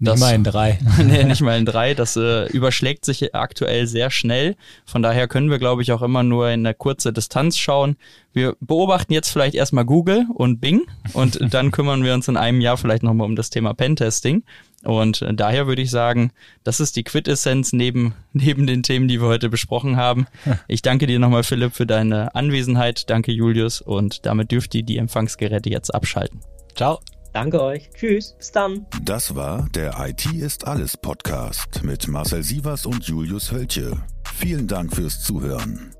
Das, 0.00 0.14
nicht 0.14 0.20
mal 0.20 0.34
in 0.34 0.44
drei. 0.44 0.78
nee, 1.04 1.24
nicht 1.24 1.42
mal 1.42 1.58
in 1.58 1.66
drei. 1.66 1.94
Das 1.94 2.16
äh, 2.16 2.46
überschlägt 2.48 3.04
sich 3.04 3.34
aktuell 3.34 3.86
sehr 3.86 4.10
schnell. 4.10 4.56
Von 4.86 5.02
daher 5.02 5.28
können 5.28 5.50
wir, 5.50 5.58
glaube 5.58 5.82
ich, 5.82 5.92
auch 5.92 6.02
immer 6.02 6.22
nur 6.22 6.48
in 6.50 6.66
eine 6.66 6.74
kurze 6.74 7.12
Distanz 7.12 7.56
schauen. 7.58 7.96
Wir 8.32 8.56
beobachten 8.60 9.12
jetzt 9.12 9.30
vielleicht 9.30 9.54
erstmal 9.54 9.84
Google 9.84 10.26
und 10.34 10.60
Bing 10.60 10.82
und 11.12 11.38
dann 11.54 11.70
kümmern 11.70 12.02
wir 12.02 12.14
uns 12.14 12.28
in 12.28 12.36
einem 12.36 12.60
Jahr 12.60 12.76
vielleicht 12.76 13.02
nochmal 13.02 13.26
um 13.26 13.36
das 13.36 13.50
Thema 13.50 13.74
Pentesting. 13.74 14.42
Und 14.82 15.22
äh, 15.22 15.34
daher 15.34 15.66
würde 15.66 15.82
ich 15.82 15.90
sagen, 15.90 16.30
das 16.62 16.80
ist 16.80 16.96
die 16.96 17.04
Quintessenz 17.04 17.72
neben, 17.72 18.14
neben 18.32 18.66
den 18.66 18.82
Themen, 18.82 19.08
die 19.08 19.20
wir 19.20 19.28
heute 19.28 19.48
besprochen 19.48 19.96
haben. 19.96 20.26
Ich 20.68 20.82
danke 20.82 21.06
dir 21.06 21.18
nochmal, 21.18 21.44
Philipp, 21.44 21.74
für 21.74 21.86
deine 21.86 22.34
Anwesenheit. 22.34 23.08
Danke, 23.10 23.32
Julius. 23.32 23.80
Und 23.80 24.26
damit 24.26 24.50
dürft 24.50 24.74
ihr 24.74 24.82
die 24.82 24.98
Empfangsgeräte 24.98 25.70
jetzt 25.70 25.94
abschalten. 25.94 26.40
Ciao. 26.74 27.00
Danke 27.34 27.60
euch. 27.60 27.90
Tschüss. 27.90 28.36
Bis 28.38 28.52
dann. 28.52 28.86
Das 29.02 29.34
war 29.34 29.68
der 29.74 29.94
IT 29.98 30.24
ist 30.32 30.66
alles 30.66 30.96
Podcast 30.96 31.82
mit 31.82 32.06
Marcel 32.06 32.44
Sievers 32.44 32.86
und 32.86 33.04
Julius 33.04 33.50
Hölche. 33.50 34.00
Vielen 34.32 34.68
Dank 34.68 34.94
fürs 34.94 35.20
Zuhören. 35.20 35.90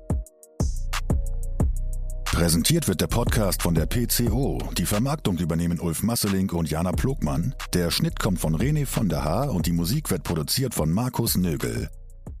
Präsentiert 2.23 2.87
wird 2.87 3.01
der 3.01 3.07
Podcast 3.07 3.61
von 3.61 3.75
der 3.75 3.85
PCO. 3.85 4.59
Die 4.77 4.85
Vermarktung 4.85 5.37
übernehmen 5.37 5.79
Ulf 5.81 6.03
Masseling 6.03 6.49
und 6.51 6.69
Jana 6.69 6.93
Plogmann. 6.93 7.53
Der 7.73 7.91
Schnitt 7.91 8.17
kommt 8.19 8.39
von 8.39 8.55
René 8.55 8.85
von 8.85 9.09
der 9.09 9.25
Haar 9.25 9.53
und 9.53 9.65
die 9.65 9.73
Musik 9.73 10.11
wird 10.11 10.23
produziert 10.23 10.73
von 10.73 10.89
Markus 10.89 11.35
Nögel. 11.35 11.89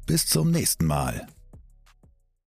Bis 0.05 0.25
zum 0.27 0.51
nächsten 0.51 0.85
Mal. 0.85 1.27